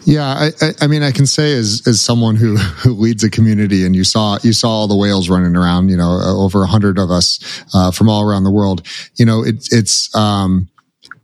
yeah, 0.05 0.51
I, 0.61 0.73
I, 0.81 0.87
mean, 0.87 1.03
I 1.03 1.13
can 1.13 1.27
say 1.27 1.57
as 1.57 1.83
as 1.87 2.01
someone 2.01 2.37
who 2.37 2.57
who 2.57 2.93
leads 2.93 3.23
a 3.23 3.31
community, 3.31 3.85
and 3.85 3.95
you 3.95 4.05
saw 4.05 4.39
you 4.43 4.53
saw 4.53 4.69
all 4.69 4.89
the 4.89 4.97
whales 4.97 5.29
running 5.29 5.57
around. 5.57 5.91
You 5.91 5.97
know, 5.97 6.21
over 6.23 6.63
a 6.63 6.67
hundred 6.67 6.99
of 6.99 7.11
us 7.11 7.39
uh, 7.75 7.91
from 7.91 8.09
all 8.09 8.23
around 8.23 8.45
the 8.45 8.51
world. 8.51 8.87
You 9.17 9.27
know, 9.27 9.45
it, 9.45 9.69
it's 9.71 10.15
um, 10.15 10.69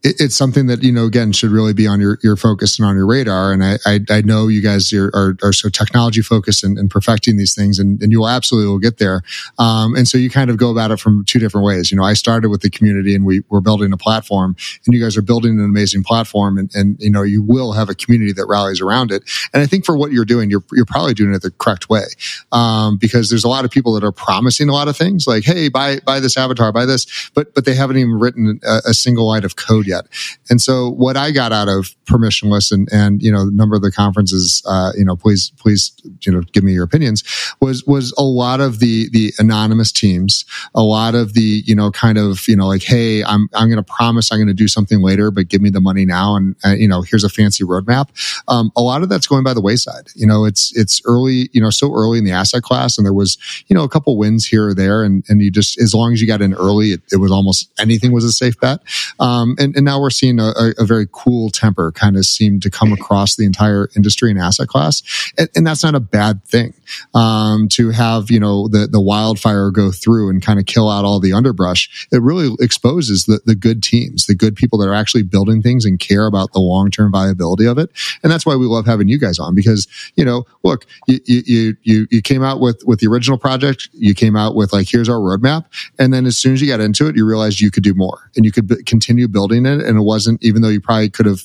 it's 0.03 0.37
something 0.37 0.67
that 0.67 0.83
you 0.83 0.93
know 0.93 1.07
again 1.07 1.33
should 1.33 1.51
really 1.51 1.73
be 1.73 1.87
on 1.87 2.01
your 2.01 2.19
your 2.23 2.37
focus 2.37 2.79
and 2.79 2.87
on 2.87 2.95
your 2.95 3.07
radar. 3.07 3.53
And 3.53 3.65
I 3.65 3.79
I, 3.85 4.01
I 4.11 4.21
know 4.23 4.47
you 4.47 4.63
guys 4.63 4.93
are, 4.93 5.09
are, 5.15 5.37
are 5.43 5.53
so 5.53 5.69
technology 5.69 6.23
focused 6.23 6.63
and, 6.63 6.79
and, 6.79 6.89
perfecting 6.89 7.37
these 7.37 7.55
things, 7.55 7.79
and, 7.79 8.01
and 8.03 8.13
you 8.13 8.21
will 8.21 8.29
absolutely 8.29 8.69
will 8.69 8.79
get 8.79 8.99
there. 8.99 9.23
Um, 9.59 9.95
and 9.95 10.09
so 10.09 10.17
you 10.17 10.31
kind 10.31 10.51
of 10.51 10.57
go 10.57 10.71
about 10.71 10.91
it 10.91 11.01
from 11.01 11.25
two 11.25 11.39
different 11.39 11.67
ways. 11.67 11.91
You 11.91 11.97
know, 11.97 12.05
I 12.05 12.15
started 12.15 12.49
with 12.49 12.63
the 12.63 12.71
community, 12.71 13.15
and 13.15 13.25
we 13.25 13.43
were 13.49 13.61
building 13.61 13.93
a 13.93 13.97
platform, 13.97 14.57
and 14.87 14.95
you 14.95 15.03
guys 15.03 15.17
are 15.17 15.23
building 15.23 15.59
an 15.59 15.65
amazing 15.65 16.05
platform, 16.05 16.59
and, 16.59 16.71
and 16.75 16.97
you 17.01 17.11
know 17.11 17.23
you 17.23 17.43
will 17.43 17.73
have 17.73 17.89
a 17.89 17.95
community 17.95 18.33
that 18.33 18.47
rallies 18.47 18.81
around 18.81 19.11
it. 19.11 19.23
And 19.53 19.63
I 19.63 19.67
think 19.67 19.85
for 19.85 19.97
what 19.97 20.13
you're 20.13 20.25
doing, 20.25 20.51
you're 20.51 20.65
you're 20.73 20.85
probably 20.85 21.15
doing 21.15 21.35
it 21.35 21.43
the 21.43 21.51
correct 21.51 21.91
way, 21.91 22.05
um, 22.53 22.99
because 22.99 23.31
there's 23.31 23.45
a 23.45 23.49
lot 23.49 23.65
of 23.65 23.71
people 23.71 23.95
that 23.95 24.05
are 24.05 24.13
promising 24.13 24.69
a 24.69 24.73
lot 24.73 24.87
of 24.87 24.97
things, 24.97 25.27
like 25.27 25.45
hey, 25.45 25.69
buy 25.69 25.99
buy 26.01 26.21
this 26.21 26.37
avatar, 26.37 26.73
buy 26.73 26.87
this, 26.87 27.31
but 27.35 27.55
but 27.55 27.65
they 27.65 27.75
haven't 27.75 27.97
even 27.97 28.19
written 28.19 28.61
a, 28.65 28.81
a 28.87 28.95
single 28.95 29.27
line 29.27 29.45
of 29.45 29.57
code 29.57 29.88
yet. 29.89 30.07
And 30.51 30.61
so 30.61 30.91
what 30.91 31.17
I 31.17 31.31
got 31.31 31.53
out 31.53 31.69
of 31.69 31.95
permissionless 32.05 32.71
and, 32.73 32.89
and, 32.93 33.23
you 33.23 33.33
know, 33.33 33.49
a 33.49 33.51
number 33.51 33.75
of 33.75 33.83
the 33.83 33.91
conferences, 33.91 34.63
uh, 34.67 34.93
you 34.97 35.05
know, 35.05 35.17
please, 35.17 35.51
please, 35.59 35.93
you 36.23 36.33
know, 36.33 36.43
give 36.53 36.63
me 36.65 36.73
your 36.73 36.85
opinions 36.85 37.25
was, 37.61 37.85
was 37.85 38.13
a 38.19 38.23
lot 38.23 38.61
of 38.61 38.79
the, 38.79 39.09
the 39.11 39.33
anonymous 39.39 39.93
teams, 39.93 40.45
a 40.75 40.83
lot 40.83 41.15
of 41.15 41.35
the, 41.35 41.63
you 41.67 41.75
know, 41.75 41.91
kind 41.91 42.19
of, 42.19 42.47
you 42.49 42.57
know, 42.57 42.67
like, 42.67 42.83
Hey, 42.83 43.25
I'm, 43.25 43.49
I'm 43.55 43.69
going 43.69 43.83
to 43.83 43.83
promise 43.83 44.31
I'm 44.31 44.39
going 44.39 44.49
to 44.49 44.55
do 44.55 44.69
something 44.69 45.03
later, 45.03 45.31
but 45.31 45.49
give 45.49 45.61
me 45.61 45.71
the 45.71 45.81
money 45.81 46.05
now. 46.05 46.37
And, 46.37 46.57
uh, 46.65 46.71
you 46.71 46.89
know, 46.89 47.03
here's 47.03 47.25
a 47.25 47.29
fancy 47.29 47.65
roadmap. 47.65 48.09
Um, 48.49 48.71
a 48.77 48.83
lot 48.83 49.03
of 49.03 49.09
that's 49.09 49.27
going 49.27 49.45
by 49.45 49.55
the 49.55 49.61
wayside. 49.61 50.09
You 50.15 50.27
know, 50.27 50.45
it's, 50.45 50.77
it's 50.77 51.01
early, 51.05 51.49
you 51.53 51.61
know, 51.61 51.71
so 51.71 51.93
early 51.95 52.19
in 52.19 52.25
the 52.25 52.33
asset 52.33 52.63
class. 52.63 52.99
And 52.99 53.07
there 53.07 53.13
was, 53.13 53.39
you 53.67 53.75
know, 53.75 53.85
a 53.85 53.89
couple 53.89 54.17
wins 54.17 54.47
here 54.47 54.69
or 54.69 54.75
there. 54.75 55.03
And, 55.05 55.25
and 55.29 55.41
you 55.41 55.51
just, 55.51 55.81
as 55.81 55.95
long 55.95 56.13
as 56.13 56.21
you 56.21 56.27
got 56.27 56.43
in 56.43 56.55
early, 56.55 56.93
it, 56.93 57.03
it 57.13 57.17
was 57.17 57.31
almost 57.31 57.71
anything 57.79 58.13
was 58.13 58.25
a 58.25 58.33
safe 58.33 58.59
bet. 58.61 58.81
Um, 59.21 59.57
and, 59.59 59.77
and 59.79 59.85
now 59.85 60.01
we're 60.01 60.11
seeing 60.11 60.41
a, 60.41 60.53
a, 60.77 60.85
very 60.85 61.07
cool 61.13 61.51
temper 61.51 61.93
kind 61.93 62.17
of 62.17 62.25
seem 62.25 62.59
to 62.59 62.69
come 62.69 62.93
across 62.93 63.37
the 63.37 63.45
entire 63.45 63.89
industry 63.95 64.29
and 64.29 64.41
asset 64.41 64.67
class. 64.67 65.05
And, 65.39 65.49
and 65.55 65.65
that's 65.65 65.85
not 65.85 65.95
a 65.95 66.01
bad 66.01 66.45
thing. 66.45 66.75
Um, 67.15 67.69
to 67.71 67.91
have, 67.91 68.31
you 68.31 68.41
know, 68.41 68.69
the, 68.69 68.87
the 68.87 69.01
wildfire 69.01 69.71
go 69.71 69.91
through 69.91 70.31
and 70.31 70.43
kind 70.43 70.59
of 70.59 70.67
kill 70.67 70.89
out 70.91 71.05
all 71.05 71.21
the 71.21 71.33
underbrush, 71.33 72.09
it 72.13 72.23
really 72.23 72.55
exposes 72.61 73.25
the, 73.25 73.41
the 73.45 73.55
good 73.55 73.83
teams, 73.83 74.27
the 74.27 74.35
good 74.35 74.57
people 74.57 74.79
that 74.79 74.89
are 74.89 74.95
actually 74.95 75.23
building 75.23 75.63
things 75.63 75.85
and 75.85 75.99
care 75.99 76.27
about 76.27 76.53
the 76.53 76.61
long 76.61 76.91
term 76.91 77.13
viability 77.13 77.67
of 77.67 77.79
it. 77.79 77.91
And 78.23 78.31
that's 78.31 78.47
why 78.47 78.57
we 78.57 78.67
love 78.67 78.87
having 78.87 79.09
you 79.09 79.19
guys 79.19 79.39
on 79.39 79.55
because, 79.55 79.87
you 80.17 80.25
know, 80.25 80.45
look, 80.63 80.87
you, 81.07 81.21
you, 81.25 81.77
you, 81.83 82.07
you 82.11 82.23
came 82.23 82.43
out 82.43 82.61
with, 82.61 82.83
with 82.87 83.01
the 83.01 83.07
original 83.07 83.39
project. 83.39 83.89
You 83.93 84.15
came 84.15 84.37
out 84.37 84.55
with 84.55 84.73
like, 84.73 84.89
here's 84.89 85.09
our 85.09 85.19
roadmap. 85.19 85.67
And 85.99 86.13
then 86.13 86.27
as 86.27 86.37
soon 86.37 86.55
as 86.55 86.63
you 86.63 86.69
got 86.69 86.81
into 86.81 87.07
it, 87.09 87.17
you 87.17 87.27
realized 87.27 87.61
you 87.61 87.71
could 87.71 87.83
do 87.85 87.95
more 87.95 88.31
and 88.37 88.45
you 88.45 88.53
could 88.53 88.67
b- 88.69 88.83
continue 88.85 89.29
building 89.29 89.67
it. 89.67 89.81
And 89.81 89.99
it 89.99 90.03
wasn't, 90.03 90.43
even 90.43 90.63
though 90.63 90.69
you 90.69 90.81
probably 90.81 91.11
could 91.11 91.27
have 91.27 91.41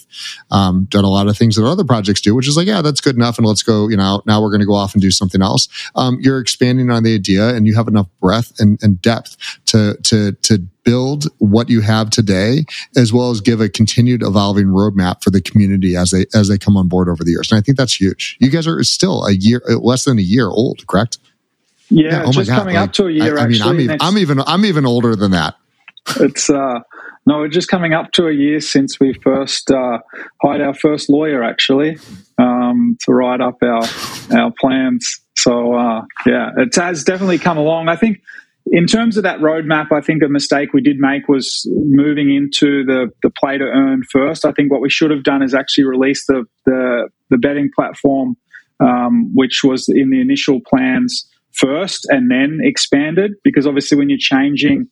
um, 0.51 0.85
done 0.85 1.03
a 1.03 1.09
lot 1.09 1.27
of 1.27 1.37
things 1.37 1.55
that 1.55 1.65
other 1.65 1.83
projects 1.83 2.21
do, 2.21 2.35
which 2.35 2.47
is 2.47 2.57
like, 2.57 2.67
yeah, 2.67 2.81
that's 2.81 3.01
good 3.01 3.15
enough. 3.15 3.37
And 3.37 3.47
let's 3.47 3.63
go, 3.63 3.87
you 3.87 3.97
know, 3.97 4.21
now 4.25 4.41
we're 4.41 4.49
going 4.49 4.61
to 4.61 4.65
go 4.65 4.73
off 4.73 4.93
and 4.93 5.01
do 5.01 5.11
something 5.11 5.32
else. 5.41 5.67
Um, 5.95 6.19
you're 6.21 6.39
expanding 6.39 6.89
on 6.89 7.03
the 7.03 7.13
idea 7.15 7.49
and 7.49 7.65
you 7.65 7.75
have 7.75 7.87
enough 7.87 8.07
breadth 8.21 8.59
and, 8.59 8.81
and 8.83 9.01
depth 9.01 9.37
to, 9.67 9.97
to, 10.03 10.33
to 10.33 10.59
build 10.83 11.25
what 11.39 11.69
you 11.69 11.81
have 11.81 12.09
today, 12.09 12.65
as 12.95 13.13
well 13.13 13.31
as 13.31 13.41
give 13.41 13.61
a 13.61 13.69
continued 13.69 14.21
evolving 14.21 14.67
roadmap 14.67 15.23
for 15.23 15.29
the 15.29 15.41
community 15.41 15.95
as 15.95 16.11
they, 16.11 16.25
as 16.33 16.47
they 16.49 16.57
come 16.57 16.77
on 16.77 16.87
board 16.87 17.09
over 17.09 17.23
the 17.23 17.31
years. 17.31 17.51
And 17.51 17.57
I 17.57 17.61
think 17.61 17.77
that's 17.77 17.99
huge. 17.99 18.37
You 18.39 18.49
guys 18.49 18.67
are 18.67 18.83
still 18.83 19.25
a 19.25 19.33
year, 19.33 19.61
less 19.81 20.05
than 20.05 20.19
a 20.19 20.23
year 20.23 20.47
old, 20.47 20.85
correct? 20.87 21.17
Yeah, 21.89 22.11
yeah 22.11 22.23
oh 22.25 22.31
just 22.31 22.49
God. 22.49 22.59
coming 22.59 22.75
like, 22.75 22.89
up 22.89 22.93
to 22.93 23.07
a 23.07 23.11
year. 23.11 23.37
I, 23.37 23.43
I 23.43 23.47
mean, 23.47 23.61
I'm 23.61 23.79
even, 23.79 23.97
I'm 24.01 24.17
even, 24.17 24.39
I'm 24.41 24.65
even 24.65 24.85
older 24.85 25.15
than 25.15 25.31
that. 25.31 25.55
It's 26.19 26.49
uh, 26.49 26.79
no, 27.25 27.37
we're 27.37 27.47
just 27.47 27.69
coming 27.69 27.93
up 27.93 28.11
to 28.13 28.27
a 28.27 28.33
year 28.33 28.59
since 28.59 28.99
we 28.99 29.13
first 29.13 29.71
uh, 29.71 29.99
hired 30.41 30.61
our 30.61 30.73
first 30.73 31.09
lawyer, 31.09 31.43
actually, 31.43 31.97
um, 32.37 32.97
to 33.05 33.13
write 33.13 33.39
up 33.39 33.63
our 33.63 33.83
our 34.37 34.51
plans. 34.59 35.21
So 35.43 35.73
uh, 35.73 36.01
yeah, 36.25 36.51
it 36.57 36.73
has 36.75 37.03
definitely 37.03 37.39
come 37.39 37.57
along. 37.57 37.89
I 37.89 37.97
think 37.97 38.21
in 38.67 38.87
terms 38.87 39.17
of 39.17 39.23
that 39.23 39.39
roadmap, 39.39 39.91
I 39.91 39.99
think 39.99 40.23
a 40.23 40.29
mistake 40.29 40.73
we 40.73 40.81
did 40.81 40.97
make 40.97 41.27
was 41.27 41.67
moving 41.69 42.33
into 42.33 42.85
the 42.85 43.11
the 43.21 43.29
play 43.29 43.57
to 43.57 43.65
earn 43.65 44.03
first. 44.09 44.45
I 44.45 44.53
think 44.53 44.71
what 44.71 44.81
we 44.81 44.89
should 44.89 45.11
have 45.11 45.23
done 45.23 45.43
is 45.43 45.53
actually 45.53 45.83
release 45.85 46.25
the 46.27 46.45
the, 46.65 47.09
the 47.29 47.37
betting 47.37 47.71
platform, 47.75 48.37
um, 48.79 49.31
which 49.33 49.61
was 49.63 49.89
in 49.89 50.11
the 50.11 50.21
initial 50.21 50.61
plans 50.61 51.27
first, 51.51 52.07
and 52.09 52.31
then 52.31 52.59
expanded. 52.61 53.33
Because 53.43 53.67
obviously, 53.67 53.97
when 53.97 54.09
you're 54.09 54.17
changing 54.17 54.87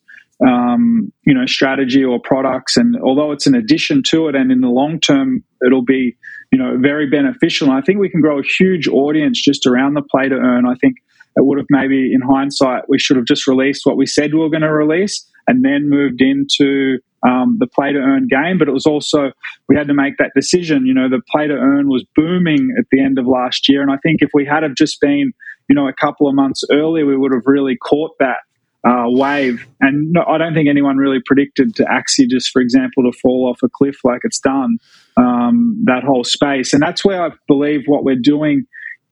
um, 0.46 1.10
you 1.24 1.32
know 1.32 1.46
strategy 1.46 2.04
or 2.04 2.20
products 2.20 2.76
and 2.76 2.96
although 3.02 3.32
it's 3.32 3.46
an 3.46 3.54
addition 3.54 4.02
to 4.02 4.28
it 4.28 4.34
and 4.34 4.50
in 4.50 4.60
the 4.60 4.68
long 4.68 4.98
term 4.98 5.44
it'll 5.64 5.84
be 5.84 6.16
you 6.52 6.58
know 6.58 6.76
very 6.78 7.08
beneficial. 7.08 7.68
And 7.68 7.76
i 7.76 7.80
think 7.80 7.98
we 7.98 8.08
can 8.08 8.20
grow 8.20 8.38
a 8.38 8.42
huge 8.42 8.86
audience 8.86 9.40
just 9.40 9.66
around 9.66 9.94
the 9.94 10.02
play 10.02 10.28
to 10.28 10.34
earn. 10.34 10.66
I 10.66 10.74
think 10.74 10.96
it 11.36 11.44
would 11.44 11.58
have 11.58 11.66
maybe 11.70 12.12
in 12.12 12.20
hindsight 12.20 12.88
we 12.88 12.98
should 12.98 13.16
have 13.16 13.26
just 13.26 13.46
released 13.46 13.86
what 13.86 13.96
we 13.96 14.06
said 14.06 14.34
we 14.34 14.40
were 14.40 14.50
going 14.50 14.62
to 14.62 14.72
release 14.72 15.26
and 15.48 15.64
then 15.64 15.88
moved 15.88 16.20
into 16.20 16.98
um, 17.26 17.56
the 17.58 17.66
play 17.66 17.92
to 17.92 17.98
earn 17.98 18.28
game. 18.28 18.58
But 18.58 18.68
it 18.68 18.72
was 18.72 18.86
also 18.86 19.32
we 19.68 19.76
had 19.76 19.88
to 19.88 19.94
make 19.94 20.18
that 20.18 20.32
decision. 20.36 20.86
You 20.86 20.94
know 20.94 21.08
the 21.08 21.22
play 21.32 21.46
to 21.46 21.54
earn 21.54 21.88
was 21.88 22.04
booming 22.14 22.74
at 22.78 22.84
the 22.92 23.02
end 23.02 23.18
of 23.18 23.26
last 23.26 23.68
year. 23.68 23.82
And 23.82 23.90
i 23.90 23.96
think 23.96 24.22
if 24.22 24.30
we 24.34 24.44
had 24.44 24.62
have 24.62 24.74
just 24.74 25.00
been 25.00 25.32
you 25.68 25.74
know 25.74 25.88
a 25.88 25.94
couple 25.94 26.28
of 26.28 26.34
months 26.34 26.62
earlier 26.70 27.06
we 27.06 27.16
would 27.16 27.32
have 27.32 27.46
really 27.46 27.76
caught 27.76 28.12
that 28.18 28.38
uh, 28.84 29.04
wave. 29.06 29.66
And 29.80 30.12
no, 30.12 30.24
I 30.24 30.38
don't 30.38 30.54
think 30.54 30.68
anyone 30.68 30.96
really 30.96 31.20
predicted 31.24 31.74
to 31.76 31.84
Axie 31.84 32.28
just, 32.28 32.50
for 32.50 32.60
example, 32.60 33.04
to 33.04 33.16
fall 33.16 33.48
off 33.48 33.60
a 33.62 33.68
cliff 33.68 33.96
like 34.04 34.20
it's 34.24 34.40
done, 34.40 34.78
um, 35.16 35.82
that 35.84 36.02
whole 36.04 36.24
space. 36.24 36.72
And 36.72 36.82
that's 36.82 37.04
where 37.04 37.24
I 37.24 37.30
believe 37.46 37.82
what 37.86 38.04
we're 38.04 38.16
doing 38.16 38.66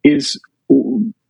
is 0.04 0.40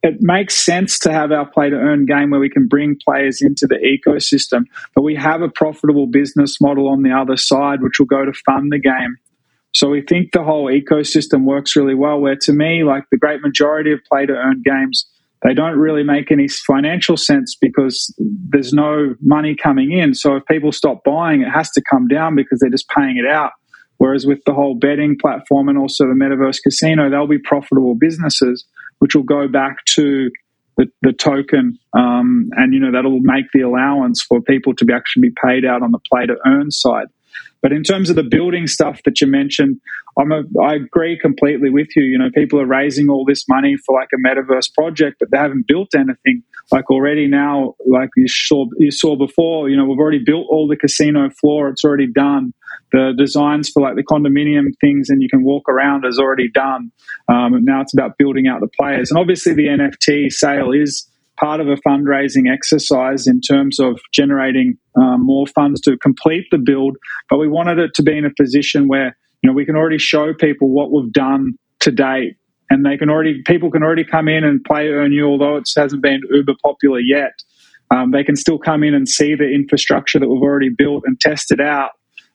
it 0.03 0.17
makes 0.21 0.55
sense 0.55 0.99
to 1.01 1.13
have 1.13 1.33
our 1.33 1.47
play 1.47 1.71
to 1.71 1.77
earn 1.77 2.07
game 2.07 2.31
where 2.31 2.41
we 2.41 2.51
can 2.51 2.69
bring 2.69 2.97
players 3.05 3.43
into 3.43 3.67
the 3.67 3.77
ecosystem, 3.77 4.65
but 4.95 5.03
we 5.03 5.15
have 5.15 5.43
a 5.43 5.49
profitable 5.49 6.07
business 6.07 6.61
model 6.61 6.89
on 6.89 7.03
the 7.03 7.11
other 7.11 7.37
side, 7.37 7.83
which 7.83 7.99
will 7.99 8.07
go 8.07 8.25
to 8.25 8.33
fund 8.47 8.73
the 8.73 8.79
game. 8.79 9.17
So 9.73 9.89
we 9.89 10.03
think 10.03 10.33
the 10.33 10.43
whole 10.43 10.67
ecosystem 10.67 11.45
works 11.45 11.77
really 11.77 11.95
well. 11.95 12.21
Where 12.21 12.37
to 12.37 12.53
me, 12.53 12.83
like 12.83 13.05
the 13.11 13.19
great 13.19 13.41
majority 13.41 13.93
of 13.93 14.01
play 14.11 14.27
to 14.27 14.33
earn 14.33 14.63
games 14.65 15.07
they 15.43 15.55
don't 15.55 15.79
really 15.79 16.03
make 16.03 16.31
any 16.31 16.49
financial 16.49 17.17
sense 17.17 17.57
because 17.59 18.15
there's 18.19 18.73
no 18.73 19.15
money 19.23 19.57
coming 19.57 19.93
in. 19.93 20.15
So 20.15 20.37
if 20.37 20.45
people 20.47 20.71
stop 20.71 21.03
buying, 21.03 21.41
it 21.41 21.49
has 21.51 21.71
to 21.73 21.83
come 21.83 22.09
down 22.09 22.35
because 22.35 22.61
they're 22.61 22.71
just 22.71 22.89
paying 22.89 23.17
it 23.17 23.31
out. 23.31 23.53
Whereas 24.01 24.25
with 24.25 24.43
the 24.47 24.55
whole 24.55 24.75
betting 24.75 25.19
platform 25.21 25.69
and 25.69 25.77
also 25.77 26.07
the 26.07 26.15
metaverse 26.15 26.63
casino, 26.63 27.11
they'll 27.11 27.27
be 27.27 27.39
profitable 27.39 27.95
businesses, 27.95 28.65
which 28.99 29.15
will 29.15 29.25
go 29.25 29.47
back 29.47 29.85
to 29.97 30.31
the, 30.79 30.87
the 31.03 31.13
token, 31.13 31.79
um, 31.93 32.49
and 32.57 32.73
you 32.73 32.81
know 32.81 32.93
that'll 32.93 33.21
make 33.21 33.45
the 33.53 33.61
allowance 33.61 34.23
for 34.23 34.41
people 34.41 34.75
to 34.77 34.87
be 34.87 34.95
actually 34.95 35.29
be 35.29 35.35
paid 35.45 35.67
out 35.67 35.83
on 35.83 35.91
the 35.93 35.99
play 36.11 36.25
to 36.25 36.37
earn 36.47 36.71
side. 36.71 37.09
But 37.61 37.73
in 37.73 37.83
terms 37.83 38.09
of 38.09 38.17
the 38.17 38.23
building 38.23 38.67
stuff 38.67 39.03
that 39.05 39.21
you 39.21 39.27
mentioned, 39.27 39.79
I'm 40.19 40.33
a, 40.33 40.45
I 40.63 40.77
agree 40.77 41.19
completely 41.19 41.69
with 41.69 41.89
you. 41.95 42.05
You 42.05 42.17
know, 42.17 42.31
people 42.35 42.59
are 42.59 42.67
raising 42.67 43.11
all 43.11 43.27
this 43.27 43.47
money 43.51 43.77
for 43.85 43.95
like 43.95 44.09
a 44.15 44.27
metaverse 44.27 44.73
project, 44.73 45.19
but 45.21 45.31
they 45.31 45.37
haven't 45.37 45.67
built 45.67 45.95
anything. 45.95 46.43
Like 46.73 46.91
already 46.91 47.27
now, 47.27 47.75
like 47.87 48.09
you 48.17 48.29
saw, 48.29 48.65
you 48.79 48.91
saw 48.91 49.15
before, 49.15 49.69
you 49.69 49.77
know, 49.77 49.85
we've 49.85 49.99
already 49.99 50.25
built 50.25 50.47
all 50.49 50.67
the 50.67 50.77
casino 50.77 51.29
floor. 51.29 51.69
It's 51.69 51.85
already 51.85 52.11
done. 52.11 52.55
The 52.93 53.13
designs 53.17 53.69
for 53.69 53.83
like 53.83 53.97
the 53.97 54.03
condominium 54.03 54.67
things 54.81 55.11
and 55.11 55.23
you 55.23 55.29
can 55.29 55.45
walk 55.45 55.69
around 55.69 56.05
is 56.05 56.19
already 56.19 56.51
done. 56.51 56.91
Um, 57.29 57.65
now 57.65 57.81
it's 57.81 57.93
about 57.93 58.19
building 58.19 58.47
out 58.49 58.61
the 58.61 58.69
players. 58.69 59.11
And 59.11 59.19
obviously 59.19 59.55
the 59.55 59.67
NFT 59.67 60.33
sale 60.33 60.73
is 60.73 61.09
part 61.41 61.61
of 61.61 61.69
a 61.69 61.77
fundraising 61.77 62.53
exercise 62.53 63.27
in 63.27 63.41
terms 63.41 63.81
of 63.81 63.99
generating 64.13 64.77
um, 64.97 65.25
more 65.25 65.47
funds 65.47 65.81
to 65.81 65.97
complete 65.97 66.47
the 66.51 66.59
build. 66.59 66.97
But 67.29 67.39
we 67.39 67.49
wanted 67.49 67.79
it 67.79 67.95
to 67.95 68.03
be 68.03 68.17
in 68.17 68.25
a 68.25 68.31
position 68.39 68.87
where 68.87 69.17
you 69.43 69.49
know 69.49 69.55
we 69.55 69.65
can 69.65 69.75
already 69.75 69.99
show 69.99 70.35
people 70.35 70.69
what 70.69 70.93
we've 70.93 71.13
done 71.13 71.55
to 71.81 71.91
date, 71.91 72.37
and 72.69 72.85
they 72.85 72.99
can 72.99 73.09
already 73.09 73.43
people 73.47 73.71
can 73.71 73.83
already 73.83 74.05
come 74.05 74.29
in 74.29 74.45
and 74.45 74.63
play 74.63 74.87
EarnU, 74.87 75.25
although 75.25 75.57
it 75.57 75.69
hasn't 75.75 76.03
been 76.03 76.21
uber 76.31 76.55
popular 76.63 77.01
yet. 77.01 77.33
Um, 77.93 78.13
they 78.13 78.23
can 78.23 78.37
still 78.37 78.59
come 78.59 78.85
in 78.85 78.95
and 78.95 79.09
see 79.09 79.35
the 79.35 79.51
infrastructure 79.51 80.21
that 80.21 80.29
we've 80.29 80.43
already 80.43 80.69
built 80.69 81.03
and 81.07 81.19
test 81.19 81.51
it 81.51 81.61
out. 81.61 81.91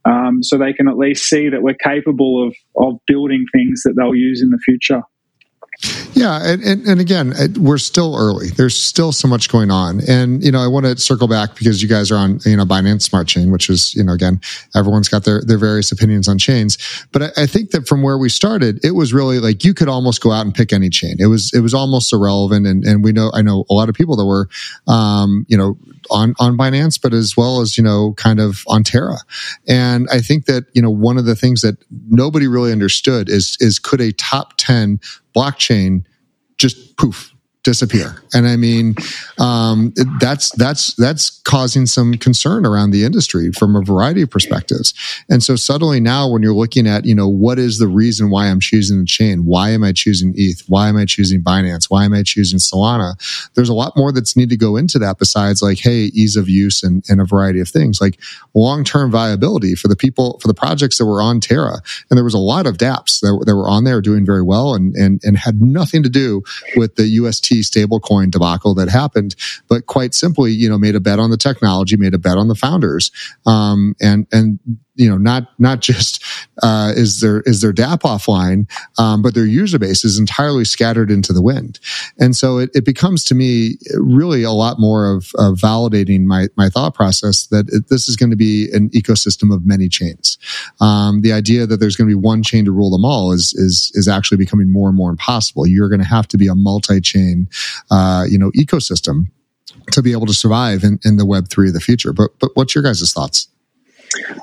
Um, 0.06 0.44
so 0.44 0.58
they 0.58 0.74
can 0.74 0.88
at 0.88 0.98
least 0.98 1.26
see 1.26 1.50
that 1.50 1.64
we're 1.64 1.76
capable 1.84 2.48
of, 2.48 2.56
of 2.78 3.00
building 3.08 3.46
things 3.52 3.82
that 3.84 3.96
they'll 3.98 4.16
use 4.16 4.42
in 4.42 4.50
the 4.50 4.60
future. 4.64 5.02
Yeah, 6.14 6.40
and, 6.42 6.64
and, 6.64 6.88
and, 6.88 7.02
again, 7.02 7.34
we're 7.60 7.78
still 7.78 8.16
early. 8.18 8.48
There's 8.48 8.80
still 8.82 9.12
so 9.12 9.28
much 9.28 9.50
going 9.50 9.70
on, 9.70 10.00
and 10.08 10.42
you 10.42 10.50
know, 10.50 10.62
I 10.62 10.68
want 10.68 10.86
to 10.86 10.98
circle 10.98 11.28
back 11.28 11.56
because 11.56 11.82
you 11.82 11.90
guys 11.90 12.10
are 12.12 12.16
on 12.16 12.40
you 12.46 12.56
know 12.56 12.64
Binance 12.64 13.02
Smart 13.02 13.28
Chain, 13.28 13.52
which 13.52 13.70
is 13.70 13.94
you 13.94 14.04
know 14.04 14.14
again, 14.14 14.40
everyone's 14.74 15.10
got 15.10 15.26
their 15.26 15.42
their 15.42 15.58
various 15.58 15.92
opinions 15.92 16.30
on 16.30 16.38
chains. 16.38 16.78
But 17.12 17.24
I, 17.24 17.44
I 17.44 17.46
think 17.46 17.72
that 17.72 17.88
from 17.88 18.02
where 18.02 18.18
we 18.18 18.30
started, 18.30 18.84
it 18.86 18.92
was 18.92 19.14
really 19.14 19.40
like 19.40 19.66
you 19.66 19.74
could 19.74 19.90
almost 19.90 20.22
go 20.22 20.32
out 20.32 20.46
and 20.46 20.56
pick 20.56 20.72
any 20.72 20.90
chain. 20.90 21.18
It 21.20 21.28
was 21.28 21.52
it 21.54 21.60
was 21.60 21.74
almost 21.74 22.14
irrelevant, 22.14 22.66
and 22.66 22.86
and 22.86 23.04
we 23.04 23.12
know 23.12 23.30
I 23.34 23.42
know 23.42 23.66
a 23.70 23.74
lot 23.74 23.90
of 23.90 23.96
people 23.96 24.16
that 24.16 24.26
were, 24.26 24.48
um, 24.88 25.46
you 25.50 25.58
know, 25.58 25.78
on 26.10 26.34
on 26.40 26.58
Binance, 26.58 27.00
but 27.02 27.14
as 27.14 27.36
well 27.36 27.60
as 27.60 27.78
you 27.78 27.84
know, 27.84 28.14
kind 28.14 28.40
of 28.40 28.64
on 28.68 28.84
Terra. 28.84 29.18
And 29.68 30.08
I 30.10 30.22
think 30.22 30.46
that 30.46 30.64
you 30.74 30.82
know 30.82 30.90
one 30.90 31.18
of 31.18 31.26
the 31.26 31.36
things 31.36 31.62
that 31.62 31.76
nobody 32.10 32.48
really 32.48 32.72
understood 32.72 33.30
is 33.30 33.58
is 33.60 33.80
could 33.80 34.00
a 34.00 34.14
top 34.14 34.54
ten 34.56 35.02
blockchain 35.36 36.04
just 36.58 36.98
poof 36.98 37.35
disappear. 37.66 38.22
And 38.32 38.48
I 38.48 38.56
mean, 38.56 38.96
um, 39.40 39.92
that's 40.20 40.52
that's 40.52 40.94
that's 40.94 41.42
causing 41.42 41.88
some 41.88 42.14
concern 42.14 42.64
around 42.66 42.92
the 42.92 43.04
industry 43.04 43.52
from 43.52 43.76
a 43.76 43.82
variety 43.82 44.22
of 44.22 44.30
perspectives. 44.30 44.94
And 45.30 45.44
so 45.44 45.56
suddenly 45.56 46.00
now, 46.00 46.30
when 46.30 46.44
you're 46.44 46.54
looking 46.54 46.88
at, 46.88 47.06
you 47.06 47.16
know, 47.16 47.28
what 47.28 47.58
is 47.58 47.80
the 47.80 47.88
reason 47.88 48.30
why 48.30 48.48
I'm 48.48 48.60
choosing 48.60 49.00
the 49.00 49.06
chain? 49.06 49.46
Why 49.46 49.72
am 49.72 49.84
I 49.84 49.92
choosing 49.94 50.34
ETH? 50.38 50.64
Why 50.68 50.88
am 50.90 50.96
I 50.96 51.06
choosing 51.06 51.42
Binance? 51.42 51.86
Why 51.90 52.06
am 52.06 52.14
I 52.14 52.22
choosing 52.22 52.60
Solana? 52.60 53.16
There's 53.56 53.70
a 53.70 53.74
lot 53.74 53.98
more 53.98 54.12
that's 54.12 54.38
need 54.38 54.50
to 54.52 54.58
go 54.58 54.78
into 54.78 55.00
that 55.00 55.18
besides 55.18 55.64
like, 55.64 55.80
hey, 55.80 56.12
ease 56.14 56.36
of 56.36 56.48
use 56.48 56.84
and, 56.84 57.04
and 57.10 57.20
a 57.20 57.26
variety 57.26 57.60
of 57.60 57.68
things 57.68 58.00
like 58.00 58.20
long 58.54 58.84
term 58.84 59.10
viability 59.10 59.74
for 59.74 59.88
the 59.88 59.96
people 59.96 60.40
for 60.40 60.48
the 60.48 60.54
projects 60.54 61.00
that 61.00 61.06
were 61.06 61.22
on 61.22 61.40
Terra. 61.40 61.82
And 62.10 62.18
there 62.18 62.24
was 62.24 62.36
a 62.36 62.40
lot 62.40 62.68
of 62.68 62.78
DApps 62.78 63.22
that, 63.22 63.44
that 63.48 63.56
were 63.56 63.68
on 63.68 63.86
there 63.86 64.02
doing 64.02 64.24
very 64.24 64.44
well 64.44 64.76
and 64.76 64.96
and 64.96 65.20
and 65.24 65.36
had 65.36 65.62
nothing 65.62 66.04
to 66.04 66.10
do 66.10 66.44
with 66.76 66.96
the 66.96 67.08
UST 67.22 67.55
stablecoin 67.62 68.32
debacle 68.32 68.74
that 68.76 68.90
happened, 68.90 69.36
but 69.68 69.86
quite 69.86 70.14
simply, 70.14 70.52
you 70.52 70.70
know, 70.70 70.78
made 70.78 70.96
a 70.96 71.00
bet 71.00 71.20
on 71.20 71.30
the 71.30 71.38
technology, 71.38 71.98
made 71.98 72.14
a 72.14 72.20
bet 72.20 72.38
on 72.38 72.48
the 72.48 72.56
founders, 72.56 73.12
um, 73.46 73.96
and 74.02 74.28
and 74.32 74.60
you 74.96 75.10
know 75.10 75.18
not 75.18 75.50
not 75.60 75.82
just 75.82 76.24
uh, 76.64 76.94
is 76.96 77.22
their 77.22 77.42
is 77.42 77.62
their 77.62 77.74
DApp 77.74 78.02
offline, 78.02 78.70
um, 78.98 79.22
but 79.22 79.34
their 79.34 79.46
user 79.46 79.80
base 79.80 80.04
is 80.04 80.20
entirely 80.20 80.66
scattered 80.66 81.12
into 81.12 81.34
the 81.34 81.42
wind, 81.42 81.80
and 82.20 82.36
so 82.36 82.58
it, 82.58 82.70
it 82.74 82.86
becomes 82.86 83.24
to 83.26 83.36
me 83.36 83.78
really 83.96 84.44
a 84.44 84.52
lot 84.52 84.80
more 84.80 85.14
of, 85.14 85.32
of 85.38 85.56
validating 85.56 86.24
my 86.24 86.48
my 86.56 86.70
thought 86.70 86.94
process 86.94 87.48
that 87.48 87.68
it, 87.72 87.90
this 87.90 88.08
is 88.08 88.16
going 88.16 88.30
to 88.30 88.36
be 88.36 88.70
an 88.74 88.90
ecosystem 88.90 89.54
of 89.54 89.66
many 89.66 89.88
chains. 89.90 90.38
Um, 90.80 91.22
the 91.22 91.34
idea 91.34 91.66
that 91.66 91.78
there's 91.78 91.96
going 91.96 92.10
to 92.10 92.16
be 92.16 92.22
one 92.22 92.44
chain 92.44 92.66
to 92.66 92.72
rule 92.72 92.92
them 92.92 93.06
all 93.06 93.32
is 93.32 93.54
is 93.54 93.92
is 93.96 94.08
actually 94.08 94.38
becoming 94.38 94.72
more 94.72 94.88
and 94.88 94.98
more 94.98 95.10
impossible. 95.10 95.68
You're 95.68 95.90
going 95.90 96.02
to 96.02 96.08
have 96.08 96.28
to 96.30 96.38
be 96.38 96.48
a 96.48 96.56
multi-chain, 96.56 97.50
uh, 97.92 98.26
you 98.28 98.38
know, 98.38 98.52
ecosystem 98.52 99.28
to 99.92 100.02
be 100.02 100.12
able 100.12 100.26
to 100.26 100.34
survive 100.34 100.84
in, 100.84 101.00
in 101.04 101.18
the 101.18 101.26
Web 101.26 101.50
three 101.50 101.68
of 101.68 101.74
the 101.74 101.80
future. 101.80 102.14
But 102.14 102.32
but 102.40 102.52
what's 102.56 102.76
your 102.76 102.84
guys' 102.84 103.12
thoughts? 103.14 103.48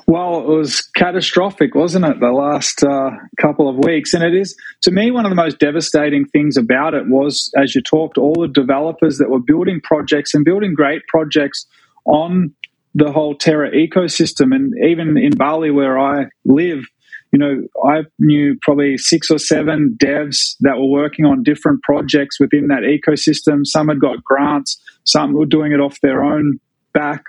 Well, 0.07 0.39
it 0.39 0.47
was 0.47 0.81
catastrophic, 0.95 1.75
wasn't 1.75 2.05
it, 2.05 2.19
the 2.19 2.31
last 2.31 2.83
uh, 2.83 3.11
couple 3.39 3.69
of 3.69 3.77
weeks? 3.77 4.13
And 4.13 4.23
it 4.23 4.35
is, 4.35 4.55
to 4.81 4.91
me, 4.91 5.11
one 5.11 5.25
of 5.25 5.29
the 5.31 5.35
most 5.35 5.59
devastating 5.59 6.25
things 6.25 6.57
about 6.57 6.93
it 6.93 7.07
was, 7.07 7.51
as 7.57 7.73
you 7.73 7.81
talked, 7.81 8.17
all 8.17 8.35
the 8.39 8.47
developers 8.47 9.17
that 9.17 9.29
were 9.29 9.39
building 9.39 9.81
projects 9.81 10.33
and 10.33 10.45
building 10.45 10.73
great 10.73 11.01
projects 11.07 11.65
on 12.05 12.53
the 12.93 13.11
whole 13.11 13.35
Terra 13.35 13.71
ecosystem. 13.71 14.53
And 14.53 14.73
even 14.83 15.17
in 15.17 15.31
Bali, 15.31 15.71
where 15.71 15.97
I 15.99 16.25
live, 16.45 16.83
you 17.31 17.39
know, 17.39 17.63
I 17.83 18.03
knew 18.19 18.57
probably 18.61 18.97
six 18.97 19.31
or 19.31 19.39
seven 19.39 19.97
devs 19.99 20.55
that 20.59 20.77
were 20.77 20.85
working 20.85 21.25
on 21.25 21.41
different 21.41 21.81
projects 21.81 22.39
within 22.39 22.67
that 22.67 22.83
ecosystem. 22.83 23.65
Some 23.65 23.87
had 23.87 23.99
got 23.99 24.23
grants, 24.23 24.79
some 25.03 25.33
were 25.33 25.47
doing 25.47 25.71
it 25.71 25.79
off 25.79 25.99
their 26.01 26.23
own 26.23 26.59
back. 26.93 27.23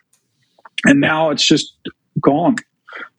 And 0.85 1.01
now 1.01 1.31
it's 1.31 1.47
just 1.47 1.75
gone, 2.25 2.57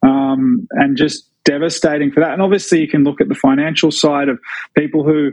um, 0.02 0.68
and 0.72 0.98
just 0.98 1.30
devastating 1.46 2.12
for 2.12 2.20
that. 2.20 2.34
And 2.34 2.42
obviously, 2.42 2.82
you 2.82 2.88
can 2.88 3.04
look 3.04 3.22
at 3.22 3.30
the 3.30 3.36
financial 3.36 3.92
side 3.92 4.30
of 4.30 4.40
people 4.76 5.04
who, 5.04 5.32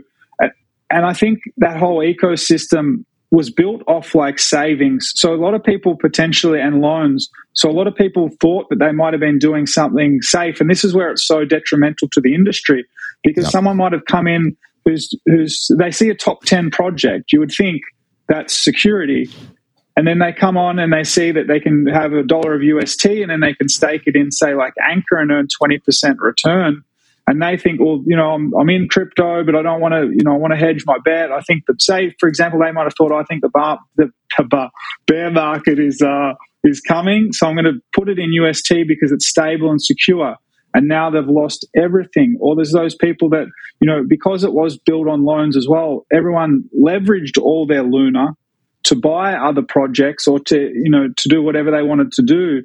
and 0.89 1.05
I 1.05 1.13
think 1.13 1.39
that 1.57 1.77
whole 1.77 1.99
ecosystem 1.99 3.03
was 3.31 3.49
built 3.49 3.81
off 3.87 4.13
like 4.13 4.37
savings. 4.37 5.11
So 5.15 5.33
a 5.33 5.41
lot 5.41 5.55
of 5.55 5.63
people 5.63 5.97
potentially 5.97 6.59
and 6.59 6.81
loans. 6.81 7.29
So 7.53 7.67
a 7.67 7.73
lot 7.73 7.87
of 7.87 7.95
people 7.95 8.29
thought 8.39 8.69
that 8.69 8.77
they 8.77 8.91
might 8.91 9.11
have 9.11 9.19
been 9.19 9.39
doing 9.39 9.65
something 9.65 10.21
safe, 10.21 10.61
and 10.61 10.69
this 10.69 10.83
is 10.83 10.93
where 10.93 11.09
it's 11.09 11.25
so 11.25 11.43
detrimental 11.43 12.07
to 12.09 12.21
the 12.21 12.35
industry 12.35 12.85
because 13.23 13.45
yep. 13.45 13.51
someone 13.51 13.77
might 13.77 13.91
have 13.91 14.05
come 14.05 14.27
in 14.27 14.55
who's 14.85 15.13
who's 15.25 15.67
they 15.79 15.91
see 15.91 16.09
a 16.09 16.15
top 16.15 16.43
ten 16.43 16.69
project. 16.69 17.33
You 17.33 17.39
would 17.39 17.51
think 17.51 17.81
that's 18.29 18.55
security, 18.55 19.29
and 19.95 20.07
then 20.07 20.19
they 20.19 20.33
come 20.33 20.57
on 20.57 20.79
and 20.79 20.91
they 20.91 21.03
see 21.03 21.31
that 21.31 21.47
they 21.47 21.59
can 21.59 21.85
have 21.85 22.13
a 22.13 22.23
dollar 22.23 22.55
of 22.55 22.63
UST 22.63 23.05
and 23.05 23.29
then 23.29 23.41
they 23.41 23.53
can 23.53 23.69
stake 23.69 24.03
it 24.05 24.15
in, 24.15 24.31
say, 24.31 24.55
like 24.55 24.73
Anchor 24.81 25.17
and 25.17 25.31
earn 25.31 25.47
20% 25.47 26.15
return. 26.19 26.83
And 27.25 27.41
they 27.41 27.57
think, 27.57 27.79
well, 27.79 28.03
you 28.05 28.17
know, 28.17 28.31
I'm, 28.31 28.53
I'm 28.53 28.69
in 28.69 28.89
crypto, 28.89 29.43
but 29.45 29.55
I 29.55 29.61
don't 29.61 29.79
want 29.79 29.93
to, 29.93 30.09
you 30.11 30.23
know, 30.23 30.33
I 30.33 30.37
want 30.37 30.51
to 30.51 30.57
hedge 30.57 30.83
my 30.85 30.97
bet. 31.05 31.31
I 31.31 31.39
think 31.41 31.65
that, 31.67 31.81
say, 31.81 32.13
for 32.19 32.27
example, 32.27 32.59
they 32.59 32.71
might 32.71 32.83
have 32.83 32.95
thought, 32.95 33.13
I 33.13 33.23
think 33.23 33.41
the 33.41 33.49
bar, 33.49 33.79
the, 33.95 34.11
the 34.37 34.69
bear 35.07 35.31
market 35.31 35.79
is 35.79 36.01
uh, 36.01 36.33
is 36.63 36.81
coming, 36.81 37.31
so 37.31 37.47
I'm 37.47 37.55
going 37.55 37.65
to 37.65 37.79
put 37.93 38.09
it 38.09 38.19
in 38.19 38.31
UST 38.33 38.73
because 38.87 39.11
it's 39.11 39.27
stable 39.27 39.69
and 39.69 39.81
secure. 39.81 40.35
And 40.73 40.87
now 40.87 41.09
they've 41.09 41.27
lost 41.27 41.67
everything. 41.75 42.37
Or 42.39 42.55
there's 42.55 42.71
those 42.71 42.95
people 42.95 43.29
that, 43.29 43.45
you 43.79 43.87
know, 43.87 44.03
because 44.07 44.43
it 44.43 44.53
was 44.53 44.77
built 44.77 45.07
on 45.07 45.23
loans 45.23 45.55
as 45.55 45.67
well, 45.69 46.05
everyone 46.11 46.63
leveraged 46.77 47.39
all 47.39 47.67
their 47.67 47.83
Luna 47.83 48.35
to 48.85 48.95
buy 48.95 49.33
other 49.33 49.61
projects 49.61 50.27
or 50.27 50.39
to 50.39 50.57
you 50.57 50.89
know 50.89 51.07
to 51.15 51.29
do 51.29 51.41
whatever 51.41 51.71
they 51.71 51.83
wanted 51.83 52.11
to 52.13 52.21
do. 52.21 52.61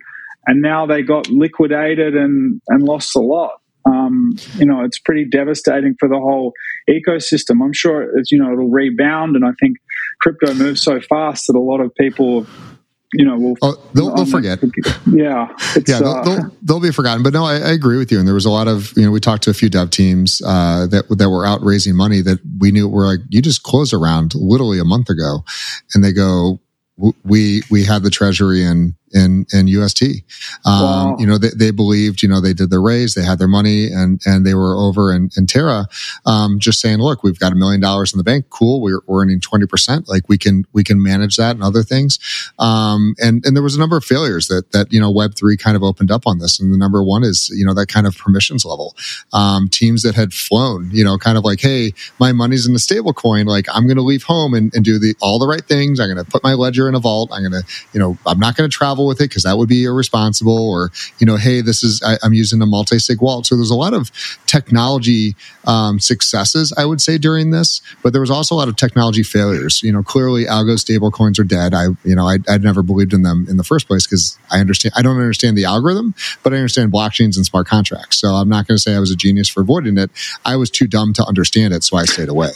And 0.47 0.62
now 0.62 0.87
they 0.87 1.03
got 1.03 1.29
liquidated 1.29 2.16
and 2.16 2.61
and 2.69 2.83
lost 2.83 3.14
a 3.16 3.21
lot. 3.21 3.61
Um, 3.85 4.33
you 4.57 4.66
know 4.66 4.85
it's 4.85 4.99
pretty 4.99 5.25
devastating 5.25 5.95
for 5.99 6.09
the 6.09 6.19
whole 6.19 6.53
ecosystem. 6.89 7.62
I'm 7.62 7.73
sure 7.73 8.19
it's 8.19 8.31
you 8.31 8.43
know 8.43 8.53
it'll 8.53 8.69
rebound. 8.69 9.37
And 9.37 9.45
i 9.45 9.53
think 9.61 9.77
crypto 10.21 10.53
moves 10.55 10.83
so 10.83 11.01
fast 11.01 11.47
that 11.47 11.57
a 11.57 11.61
lot 11.61 11.81
of 11.81 11.95
people 11.95 12.47
you 13.12 13.24
know, 13.24 13.38
will 13.38 13.56
oh, 13.62 13.76
they'll, 13.94 14.14
they'll 14.14 14.26
forget. 14.26 14.59
Yeah, 15.06 15.48
yeah, 15.86 15.98
they'll, 15.98 16.09
uh, 16.09 16.24
they'll, 16.24 16.56
they'll, 16.62 16.80
be 16.80 16.92
forgotten. 16.92 17.22
But 17.22 17.32
no, 17.32 17.44
I, 17.44 17.54
I, 17.54 17.72
agree 17.72 17.96
with 17.96 18.12
you. 18.12 18.18
And 18.18 18.26
there 18.26 18.34
was 18.34 18.44
a 18.44 18.50
lot 18.50 18.68
of 18.68 18.92
you 18.96 19.04
know, 19.04 19.11
we 19.11 19.20
talked 19.20 19.44
to 19.44 19.50
a 19.50 19.54
few 19.54 19.70
dev 19.70 19.90
teams 19.90 20.42
uh, 20.44 20.86
that 20.88 21.09
that 21.09 21.30
were 21.30 21.46
out 21.46 21.62
raising 21.62 21.96
money 21.96 22.20
that 22.20 22.38
we 22.59 22.70
knew 22.70 22.86
were 22.88 23.06
like, 23.06 23.20
you 23.30 23.40
just 23.40 23.62
closed 23.62 23.94
around 23.94 24.34
literally 24.34 24.78
a 24.78 24.84
month 24.84 25.09
ago, 25.09 25.44
and 25.94 26.04
they 26.04 26.12
go, 26.12 26.61
we 27.24 27.62
we 27.70 27.84
had 27.84 28.02
the 28.02 28.11
treasury 28.11 28.62
in 28.62 28.94
in 29.12 29.46
in 29.52 29.68
UST. 29.68 30.02
Um, 30.64 30.82
wow. 30.82 31.16
You 31.18 31.26
know, 31.26 31.38
they, 31.38 31.50
they, 31.56 31.70
believed, 31.70 32.22
you 32.22 32.28
know, 32.28 32.40
they 32.40 32.52
did 32.52 32.70
their 32.70 32.80
raise, 32.80 33.14
they 33.14 33.22
had 33.22 33.38
their 33.38 33.48
money, 33.48 33.86
and 33.86 34.20
and 34.26 34.44
they 34.46 34.54
were 34.54 34.74
over 34.76 35.12
in, 35.12 35.30
in 35.36 35.46
Terra, 35.46 35.86
um, 36.26 36.59
just 36.59 36.80
saying, 36.80 36.98
look, 36.98 37.22
we've 37.22 37.38
got 37.38 37.52
a 37.52 37.56
million 37.56 37.80
dollars 37.80 38.12
in 38.12 38.18
the 38.18 38.24
bank, 38.24 38.46
cool, 38.50 38.80
we're, 38.80 39.00
we're 39.06 39.22
earning 39.22 39.40
twenty 39.40 39.66
percent, 39.66 40.09
like 40.09 40.28
we 40.28 40.38
can 40.38 40.64
we 40.72 40.84
can 40.84 41.02
manage 41.02 41.36
that 41.36 41.52
and 41.52 41.62
other 41.62 41.82
things. 41.82 42.18
Um, 42.59 43.14
and 43.18 43.44
and 43.44 43.56
there 43.56 43.62
was 43.62 43.76
a 43.76 43.78
number 43.78 43.96
of 43.96 44.04
failures 44.04 44.48
that 44.48 44.72
that 44.72 44.92
you 44.92 45.00
know 45.00 45.11
Web 45.11 45.34
three 45.34 45.56
kind 45.56 45.76
of 45.76 45.82
opened 45.82 46.11
up 46.11 46.26
on 46.26 46.38
this, 46.38 46.61
and 46.61 46.72
the 46.72 46.78
number 46.78 47.02
one 47.02 47.24
is 47.24 47.48
you 47.50 47.64
know 47.64 47.74
that 47.74 47.88
kind 47.88 48.06
of 48.06 48.16
permissions 48.16 48.64
level. 48.64 48.96
Um, 49.32 49.68
teams 49.68 50.02
that 50.02 50.14
had 50.14 50.32
flown, 50.32 50.90
you 50.92 51.04
know, 51.04 51.18
kind 51.18 51.38
of 51.38 51.44
like, 51.44 51.61
hey, 51.61 51.92
my 52.18 52.32
money's 52.32 52.66
in 52.66 52.72
the 52.72 52.78
stable 52.78 53.12
coin, 53.12 53.46
like 53.46 53.66
I'm 53.72 53.86
going 53.86 53.96
to 53.96 54.02
leave 54.02 54.22
home 54.22 54.54
and, 54.54 54.74
and 54.74 54.84
do 54.84 54.98
the 54.98 55.14
all 55.20 55.38
the 55.38 55.46
right 55.46 55.64
things. 55.64 56.00
I'm 56.00 56.12
going 56.12 56.24
to 56.24 56.30
put 56.30 56.42
my 56.42 56.54
ledger 56.54 56.88
in 56.88 56.94
a 56.94 57.00
vault. 57.00 57.30
I'm 57.32 57.42
going 57.42 57.62
to, 57.62 57.68
you 57.92 58.00
know, 58.00 58.18
I'm 58.26 58.38
not 58.38 58.56
going 58.56 58.68
to 58.68 58.74
travel 58.74 58.97
travel 58.99 59.07
with 59.07 59.20
it 59.20 59.28
because 59.28 59.44
that 59.44 59.57
would 59.57 59.68
be 59.68 59.84
irresponsible. 59.84 60.68
Or 60.68 60.90
you 61.18 61.26
know, 61.26 61.36
hey, 61.36 61.61
this 61.61 61.82
is 61.82 62.03
I, 62.03 62.18
am 62.24 62.32
using 62.32 62.61
a 62.62 62.66
multi-sig 62.66 63.20
wallet. 63.20 63.46
So 63.46 63.57
there's 63.57 63.70
a 63.70 63.76
lot 63.76 63.94
of 63.94 64.11
technology 64.46 65.36
um, 65.66 66.01
successes, 66.01 66.72
I 66.76 66.84
would 66.84 67.01
say, 67.01 67.18
during 67.18 67.51
this, 67.51 67.80
but 68.03 68.12
there 68.12 68.20
was 68.20 68.30
also 68.30 68.55
a 68.55 68.57
lot 68.57 68.68
of 68.68 68.76
technology 68.76 69.22
failures. 69.22 69.82
You 69.82 69.92
know, 69.92 70.03
clearly 70.03 70.44
algo 70.44 70.78
stable 70.78 71.11
coins 71.11 71.38
are 71.38 71.44
dead. 71.44 71.74
I 71.74 71.88
you 72.05 72.14
know 72.14 72.26
I, 72.26 72.38
I'd 72.49 72.62
never 72.62 72.82
believed 72.82 73.12
in 73.12 73.22
them 73.22 73.46
in 73.49 73.57
the 73.57 73.64
first 73.64 73.86
place 73.86 74.07
because 74.07 74.38
I 74.51 74.61
understand 74.61 74.94
I 74.96 75.03
don't 75.03 75.16
understand 75.16 75.57
the 75.57 75.64
algorithm, 75.64 76.14
but 76.42 76.53
I 76.53 76.57
understand 76.57 76.92
blockchains 76.92 77.36
and 77.36 77.46
smart 77.46 77.66
contracts. 77.66 78.18
So 78.18 78.34
I'm 78.34 78.49
not 78.49 78.66
going 78.66 78.76
to 78.76 78.82
say 78.82 78.94
I 78.94 79.01
was 79.01 79.11
a 79.11 79.16
genius 79.16 79.49
for 79.49 79.61
avoiding 79.61 79.99
it. 79.99 80.11
I 80.44 80.57
was 80.57 80.70
too 80.70 80.86
dumb 80.86 81.12
to 81.14 81.24
understand 81.24 81.74
it, 81.74 81.84
so 81.84 81.96
I 81.96 82.05
stayed 82.05 82.28
away. 82.28 82.51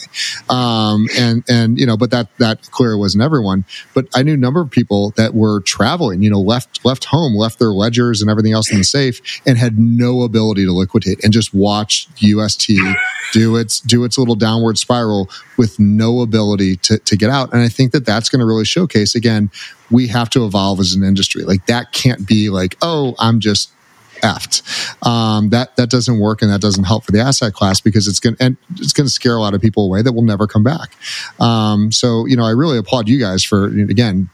Um, 0.49 1.07
and 1.16 1.45
and 1.49 1.78
you 1.78 1.86
know, 1.86 1.97
but 1.97 2.11
that 2.11 2.28
that 2.38 2.70
clearly 2.70 2.99
wasn't 2.99 3.22
everyone. 3.22 3.64
But 3.95 4.07
I 4.14 4.22
knew 4.22 4.34
a 4.34 4.36
number 4.36 4.61
of 4.61 4.70
people 4.70 5.11
that 5.16 5.34
were 5.34 5.61
traveling. 5.61 6.22
You 6.22 6.30
know, 6.30 6.32
left 6.39 6.85
left 6.85 7.05
home, 7.05 7.35
left 7.35 7.59
their 7.59 7.72
ledgers 7.72 8.22
and 8.22 8.30
everything 8.30 8.53
else 8.53 8.70
in 8.70 8.78
the 8.78 8.85
safe, 8.85 9.20
and 9.47 9.59
had 9.59 9.78
no 9.78 10.22
ability 10.22 10.64
to 10.64 10.72
liquidate, 10.72 11.22
and 11.24 11.33
just 11.33 11.55
watched 11.55 12.11
UST 12.22 12.72
do 13.33 13.57
its 13.57 13.80
do 13.80 14.05
its 14.05 14.18
little 14.18 14.35
downward 14.35 14.78
spiral 14.78 15.28
with 15.57 15.78
no 15.78 16.20
ability 16.20 16.76
to 16.76 16.99
to 16.99 17.16
get 17.16 17.30
out. 17.30 17.53
And 17.53 17.62
I 17.62 17.68
think 17.68 17.93
that 17.93 18.05
that's 18.05 18.28
going 18.28 18.41
to 18.41 18.47
really 18.47 18.64
showcase 18.64 19.14
again. 19.14 19.51
We 19.91 20.09
have 20.09 20.30
to 20.30 20.45
evolve 20.45 20.80
as 20.80 20.95
an 20.95 21.03
industry. 21.03 21.45
Like 21.45 21.66
that 21.66 21.93
can't 21.93 22.26
be 22.26 22.49
like, 22.49 22.76
oh, 22.80 23.14
I'm 23.18 23.41
just 23.41 23.70
effed. 24.22 24.62
Um, 25.07 25.51
that 25.51 25.76
that 25.76 25.91
doesn't 25.91 26.18
work 26.18 26.43
and 26.43 26.51
that 26.51 26.61
doesn't 26.61 26.85
help 26.85 27.05
for 27.05 27.12
the 27.12 27.20
asset 27.20 27.53
class 27.53 27.80
because 27.80 28.09
it's 28.09 28.20
going 28.20 28.37
and 28.41 28.57
it's 28.76 28.93
going 28.93 29.07
to 29.07 29.12
scare 29.12 29.37
a 29.37 29.41
lot 29.41 29.55
of 29.55 29.61
people 29.61 29.85
away 29.85 30.03
that 30.03 30.12
will 30.12 30.22
never 30.22 30.47
come 30.47 30.62
back. 30.62 30.97
Um, 31.41 31.93
so 31.93 32.26
you 32.26 32.37
know, 32.37 32.45
I 32.45 32.51
really 32.51 32.78
applaud 32.78 33.09
you 33.09 33.18
guys 33.18 33.43
for 33.45 33.66
again 33.66 34.30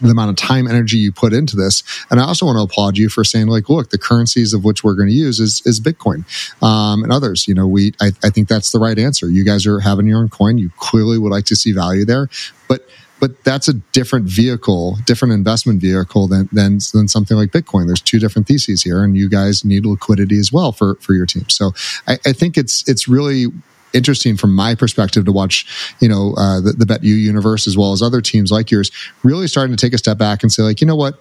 the 0.00 0.10
amount 0.10 0.30
of 0.30 0.36
time 0.36 0.66
energy 0.66 0.96
you 0.96 1.12
put 1.12 1.32
into 1.32 1.56
this. 1.56 1.82
And 2.10 2.20
i 2.20 2.24
also 2.24 2.46
want 2.46 2.56
to 2.56 2.62
applaud 2.62 2.96
you 2.96 3.08
for 3.08 3.24
saying 3.24 3.48
like 3.48 3.68
look 3.68 3.90
the 3.90 3.98
currencies 3.98 4.52
of 4.52 4.64
which 4.64 4.84
we're 4.84 4.94
going 4.94 5.08
to 5.08 5.14
use 5.14 5.40
is, 5.40 5.62
is 5.64 5.80
bitcoin 5.80 6.24
um, 6.62 7.02
and 7.02 7.12
others. 7.12 7.48
You 7.48 7.54
know 7.54 7.66
we 7.66 7.92
I, 8.00 8.12
I 8.22 8.30
think 8.30 8.48
that's 8.48 8.72
the 8.72 8.78
right 8.78 8.98
answer. 8.98 9.30
You 9.30 9.44
guys 9.44 9.66
are 9.66 9.80
having 9.80 10.06
your 10.06 10.18
own 10.18 10.28
coin. 10.28 10.58
You 10.58 10.70
clearly 10.76 11.18
would 11.18 11.32
like 11.32 11.44
to 11.46 11.56
see 11.56 11.72
value 11.72 12.04
there. 12.04 12.28
But 12.68 12.86
but 13.20 13.42
that's 13.44 13.68
a 13.68 13.74
different 13.74 14.26
vehicle, 14.26 14.96
different 15.04 15.34
investment 15.34 15.80
vehicle 15.80 16.28
than, 16.28 16.48
than, 16.52 16.78
than 16.92 17.08
something 17.08 17.36
like 17.36 17.50
Bitcoin. 17.50 17.86
There's 17.86 18.00
two 18.00 18.18
different 18.18 18.46
theses 18.46 18.82
here, 18.82 19.02
and 19.02 19.16
you 19.16 19.28
guys 19.28 19.64
need 19.64 19.86
liquidity 19.86 20.38
as 20.38 20.52
well 20.52 20.72
for, 20.72 20.94
for 20.96 21.14
your 21.14 21.26
team. 21.26 21.48
So 21.48 21.72
I, 22.06 22.18
I 22.26 22.32
think 22.32 22.56
it's, 22.56 22.88
it's 22.88 23.08
really 23.08 23.46
interesting 23.92 24.36
from 24.36 24.54
my 24.54 24.74
perspective 24.74 25.24
to 25.24 25.32
watch, 25.32 25.66
you 26.00 26.08
know, 26.08 26.34
uh, 26.36 26.60
the, 26.60 26.72
the 26.72 26.84
BetU 26.84 27.04
universe 27.04 27.66
as 27.66 27.76
well 27.76 27.92
as 27.92 28.02
other 28.02 28.20
teams 28.20 28.50
like 28.50 28.70
yours 28.70 28.90
really 29.22 29.46
starting 29.48 29.74
to 29.74 29.80
take 29.80 29.92
a 29.92 29.98
step 29.98 30.18
back 30.18 30.42
and 30.42 30.52
say, 30.52 30.62
like, 30.62 30.80
you 30.80 30.86
know 30.86 30.96
what, 30.96 31.20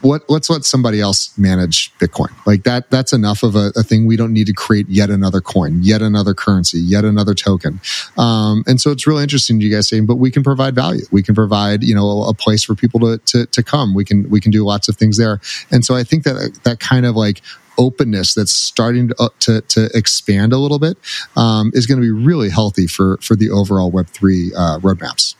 what 0.00 0.22
let's 0.28 0.48
let 0.48 0.64
somebody 0.64 1.00
else 1.00 1.36
manage 1.36 1.92
bitcoin. 1.98 2.30
Like 2.46 2.64
that 2.64 2.90
that's 2.90 3.12
enough 3.12 3.42
of 3.42 3.56
a, 3.56 3.72
a, 3.76 3.82
thing. 3.82 4.06
We 4.06 4.16
don't 4.16 4.32
need 4.32 4.46
to 4.46 4.52
create 4.52 4.88
yet 4.88 5.10
another 5.10 5.40
coin 5.40 5.80
yet 5.82 6.02
another 6.02 6.34
currency 6.34 6.78
yet 6.78 7.04
another 7.04 7.34
token. 7.34 7.80
Um, 8.16 8.64
and 8.66 8.80
so 8.80 8.90
it's 8.90 9.06
really 9.06 9.22
interesting 9.22 9.60
you 9.60 9.74
guys 9.74 9.88
saying 9.88 10.06
but 10.06 10.16
we 10.16 10.30
can 10.30 10.42
provide 10.42 10.74
value. 10.74 11.04
We 11.10 11.22
can 11.22 11.34
provide 11.34 11.82
you 11.82 11.94
know 11.94 12.06
a, 12.06 12.30
a, 12.30 12.34
place 12.34 12.62
for 12.62 12.74
people 12.74 13.00
to, 13.00 13.18
to 13.18 13.46
to 13.46 13.62
come. 13.62 13.94
We 13.94 14.04
can 14.04 14.28
we 14.30 14.40
can 14.40 14.50
do 14.50 14.64
lots 14.64 14.88
of 14.88 14.96
things 14.96 15.16
there. 15.16 15.40
And 15.70 15.84
so 15.84 15.94
i 15.94 16.04
think 16.04 16.24
that 16.24 16.60
that 16.64 16.80
kind 16.80 17.06
of 17.06 17.16
like 17.16 17.40
openness 17.78 18.34
that's 18.34 18.52
starting 18.52 19.08
to, 19.08 19.30
to, 19.38 19.60
to, 19.62 19.88
expand 19.94 20.52
a 20.52 20.58
little 20.58 20.80
bit 20.80 20.98
um, 21.36 21.70
is 21.74 21.86
going 21.86 21.96
to 21.96 22.02
be 22.02 22.10
really 22.10 22.50
healthy 22.50 22.86
for 22.86 23.16
for 23.18 23.36
the 23.36 23.50
overall 23.50 23.90
web3 23.92 24.50
uh, 24.56 24.78
roadmaps 24.80 25.36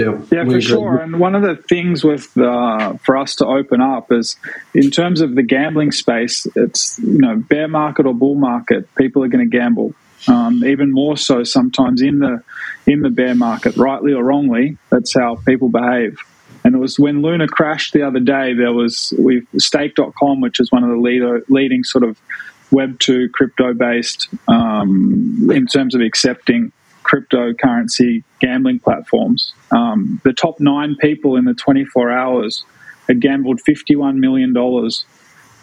yeah, 0.00 0.20
yeah, 0.32 0.44
for 0.44 0.60
sure. 0.60 0.98
And 0.98 1.20
one 1.20 1.34
of 1.34 1.42
the 1.42 1.56
things 1.56 2.02
with 2.02 2.36
uh, 2.36 2.94
for 2.94 3.16
us 3.16 3.36
to 3.36 3.46
open 3.46 3.80
up 3.80 4.10
is 4.12 4.36
in 4.74 4.90
terms 4.90 5.20
of 5.20 5.34
the 5.34 5.42
gambling 5.42 5.92
space. 5.92 6.46
It's 6.56 6.98
you 6.98 7.18
know 7.18 7.36
bear 7.36 7.68
market 7.68 8.06
or 8.06 8.14
bull 8.14 8.34
market, 8.34 8.92
people 8.94 9.22
are 9.24 9.28
going 9.28 9.48
to 9.48 9.56
gamble. 9.56 9.94
Um, 10.28 10.64
even 10.64 10.92
more 10.92 11.16
so 11.16 11.44
sometimes 11.44 12.02
in 12.02 12.18
the 12.18 12.42
in 12.86 13.00
the 13.00 13.10
bear 13.10 13.34
market, 13.34 13.76
rightly 13.76 14.12
or 14.12 14.24
wrongly. 14.24 14.76
That's 14.90 15.14
how 15.14 15.36
people 15.46 15.68
behave. 15.68 16.18
And 16.64 16.74
it 16.74 16.78
was 16.78 16.98
when 16.98 17.22
Luna 17.22 17.46
crashed 17.46 17.94
the 17.94 18.02
other 18.02 18.20
day. 18.20 18.54
There 18.54 18.72
was 18.72 19.14
we 19.18 19.46
stake.com, 19.56 20.40
which 20.40 20.60
is 20.60 20.70
one 20.70 20.84
of 20.84 20.90
the 20.90 20.98
leader, 20.98 21.42
leading 21.48 21.84
sort 21.84 22.04
of 22.04 22.18
Web 22.70 23.00
two 23.00 23.28
crypto 23.30 23.74
based 23.74 24.28
um, 24.46 25.50
in 25.52 25.66
terms 25.66 25.94
of 25.94 26.00
accepting 26.00 26.72
cryptocurrency 27.10 28.22
gambling 28.40 28.78
platforms. 28.78 29.52
Um, 29.70 30.20
the 30.24 30.32
top 30.32 30.60
nine 30.60 30.96
people 30.96 31.36
in 31.36 31.44
the 31.44 31.54
24 31.54 32.10
hours 32.10 32.64
had 33.08 33.20
gambled 33.20 33.60
$51 33.66 34.16
million. 34.16 34.56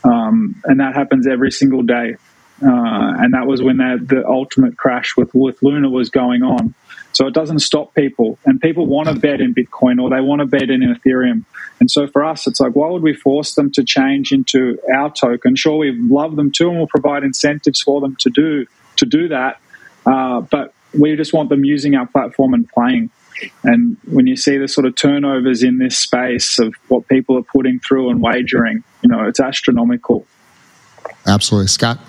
Um, 0.04 0.62
and 0.66 0.80
that 0.80 0.96
happens 0.96 1.28
every 1.28 1.52
single 1.52 1.84
day. 1.84 2.16
Uh, 2.62 3.14
and 3.20 3.34
that 3.34 3.46
was 3.46 3.62
when 3.62 3.78
the 3.78 4.24
ultimate 4.28 4.78
crash 4.78 5.16
with, 5.16 5.34
with 5.34 5.62
Luna 5.62 5.90
was 5.90 6.10
going 6.10 6.42
on. 6.42 6.74
So 7.14 7.28
it 7.28 7.34
doesn't 7.34 7.60
stop 7.60 7.94
people. 7.94 8.38
And 8.46 8.60
people 8.60 8.86
want 8.86 9.10
to 9.10 9.16
bet 9.16 9.42
in 9.42 9.54
Bitcoin 9.54 10.02
or 10.02 10.10
they 10.10 10.22
want 10.22 10.42
to 10.42 10.46
bet 10.46 10.70
in 10.70 10.82
Ethereum. 10.82 11.46
And 11.80 11.90
so 11.90 12.08
for 12.08 12.24
us, 12.26 12.48
it's 12.48 12.60
like, 12.60 12.76
why 12.76 12.90
would 12.90 13.04
we 13.04 13.14
force 13.14 13.54
them 13.54 13.72
to 13.74 13.84
change 13.84 14.32
into 14.32 14.80
our 14.94 15.12
token? 15.12 15.56
Sure, 15.56 15.78
we 15.78 15.92
love 15.92 16.36
them 16.36 16.52
too, 16.52 16.70
and 16.70 16.78
we'll 16.78 16.88
provide 16.88 17.24
incentives 17.24 17.82
for 17.82 18.02
them 18.02 18.16
to 18.18 18.30
do 18.30 18.66
to 18.98 19.06
do 19.06 19.28
that. 19.28 19.62
Uh, 20.08 20.42
but 20.42 20.74
we 20.94 21.16
just 21.16 21.34
want 21.34 21.50
them 21.50 21.64
using 21.66 21.96
our 21.96 22.08
platform 22.08 22.54
and 22.54 22.68
playing. 22.70 23.10
And 23.64 23.98
when 24.06 24.26
you 24.26 24.36
see 24.36 24.58
the 24.58 24.68
sort 24.68 24.86
of 24.86 24.96
turnovers 24.96 25.64
in 25.64 25.78
this 25.78 25.98
space 25.98 26.60
of 26.60 26.74
what 26.88 27.08
people 27.08 27.38
are 27.38 27.44
putting 27.44 27.80
through 27.80 28.10
and 28.10 28.22
wagering, 28.22 28.84
you 29.02 29.10
know, 29.10 29.28
it's 29.28 29.40
astronomical. 29.40 30.26
Absolutely. 31.26 31.68
Scott? 31.68 32.00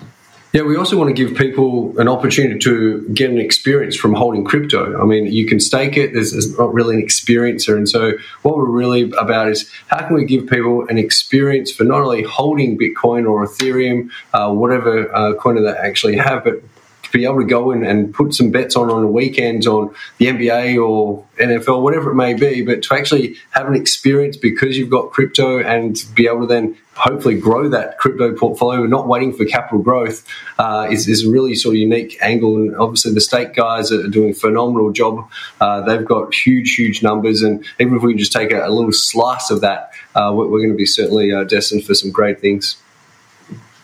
Yeah, 0.51 0.63
we 0.63 0.75
also 0.77 0.97
want 0.97 1.09
to 1.09 1.13
give 1.13 1.37
people 1.37 1.93
an 1.99 2.07
opportunity 2.07 2.57
to 2.57 3.07
get 3.13 3.29
an 3.29 3.37
experience 3.37 3.95
from 3.95 4.15
holding 4.15 4.43
crypto. 4.43 4.99
I 4.99 5.05
mean, 5.05 5.27
you 5.27 5.45
can 5.45 5.59
stake 5.59 5.95
it, 5.95 6.13
there's, 6.13 6.31
there's, 6.31 6.57
not 6.57 6.73
really 6.73 6.95
an 6.95 7.05
experiencer. 7.05 7.77
And 7.77 7.87
so, 7.87 8.13
what 8.41 8.57
we're 8.57 8.65
really 8.65 9.11
about 9.19 9.47
is 9.49 9.69
how 9.87 10.07
can 10.07 10.15
we 10.15 10.25
give 10.25 10.47
people 10.47 10.87
an 10.89 10.97
experience 10.97 11.71
for 11.71 11.83
not 11.83 12.01
only 12.01 12.23
holding 12.23 12.79
Bitcoin 12.79 13.29
or 13.29 13.45
Ethereum, 13.45 14.09
uh, 14.33 14.51
whatever 14.51 15.15
uh, 15.15 15.35
coin 15.35 15.63
they 15.63 15.69
actually 15.69 16.17
have, 16.17 16.43
but 16.43 16.63
to 17.11 17.17
be 17.17 17.25
able 17.25 17.39
to 17.39 17.45
go 17.45 17.71
in 17.71 17.85
and 17.85 18.13
put 18.13 18.33
some 18.33 18.51
bets 18.51 18.75
on 18.75 18.89
on 18.89 19.01
the 19.01 19.07
weekends 19.07 19.65
on 19.67 19.93
the 20.17 20.27
NBA 20.27 20.83
or 20.83 21.25
NFL, 21.39 21.81
whatever 21.81 22.11
it 22.11 22.15
may 22.15 22.33
be, 22.33 22.61
but 22.61 22.83
to 22.83 22.93
actually 22.93 23.35
have 23.51 23.67
an 23.67 23.75
experience 23.75 24.37
because 24.37 24.77
you've 24.77 24.89
got 24.89 25.11
crypto 25.11 25.59
and 25.59 26.03
be 26.13 26.27
able 26.27 26.41
to 26.41 26.47
then 26.47 26.77
hopefully 26.95 27.39
grow 27.39 27.69
that 27.69 27.97
crypto 27.97 28.35
portfolio, 28.35 28.81
and 28.81 28.89
not 28.89 29.07
waiting 29.07 29.31
for 29.31 29.45
capital 29.45 29.79
growth, 29.79 30.27
uh, 30.57 30.87
is, 30.91 31.07
is 31.07 31.25
a 31.25 31.31
really 31.31 31.55
sort 31.55 31.75
of 31.75 31.79
unique 31.79 32.17
angle. 32.21 32.57
And 32.57 32.75
obviously, 32.75 33.13
the 33.13 33.21
Stake 33.21 33.53
guys 33.53 33.91
are 33.91 34.07
doing 34.07 34.31
a 34.31 34.33
phenomenal 34.33 34.91
job. 34.91 35.29
Uh, 35.61 35.81
they've 35.81 36.05
got 36.05 36.33
huge, 36.33 36.75
huge 36.75 37.01
numbers, 37.01 37.41
and 37.41 37.65
even 37.79 37.95
if 37.95 38.03
we 38.03 38.11
can 38.11 38.19
just 38.19 38.33
take 38.33 38.51
a, 38.51 38.67
a 38.67 38.69
little 38.69 38.91
slice 38.91 39.49
of 39.49 39.61
that, 39.61 39.93
uh, 40.13 40.31
we're, 40.35 40.47
we're, 40.47 40.59
going 40.59 40.71
to 40.71 40.77
be 40.77 40.85
certainly 40.85 41.31
uh, 41.31 41.45
destined 41.45 41.85
for 41.85 41.93
some 41.93 42.11
great 42.11 42.41
things. 42.41 42.75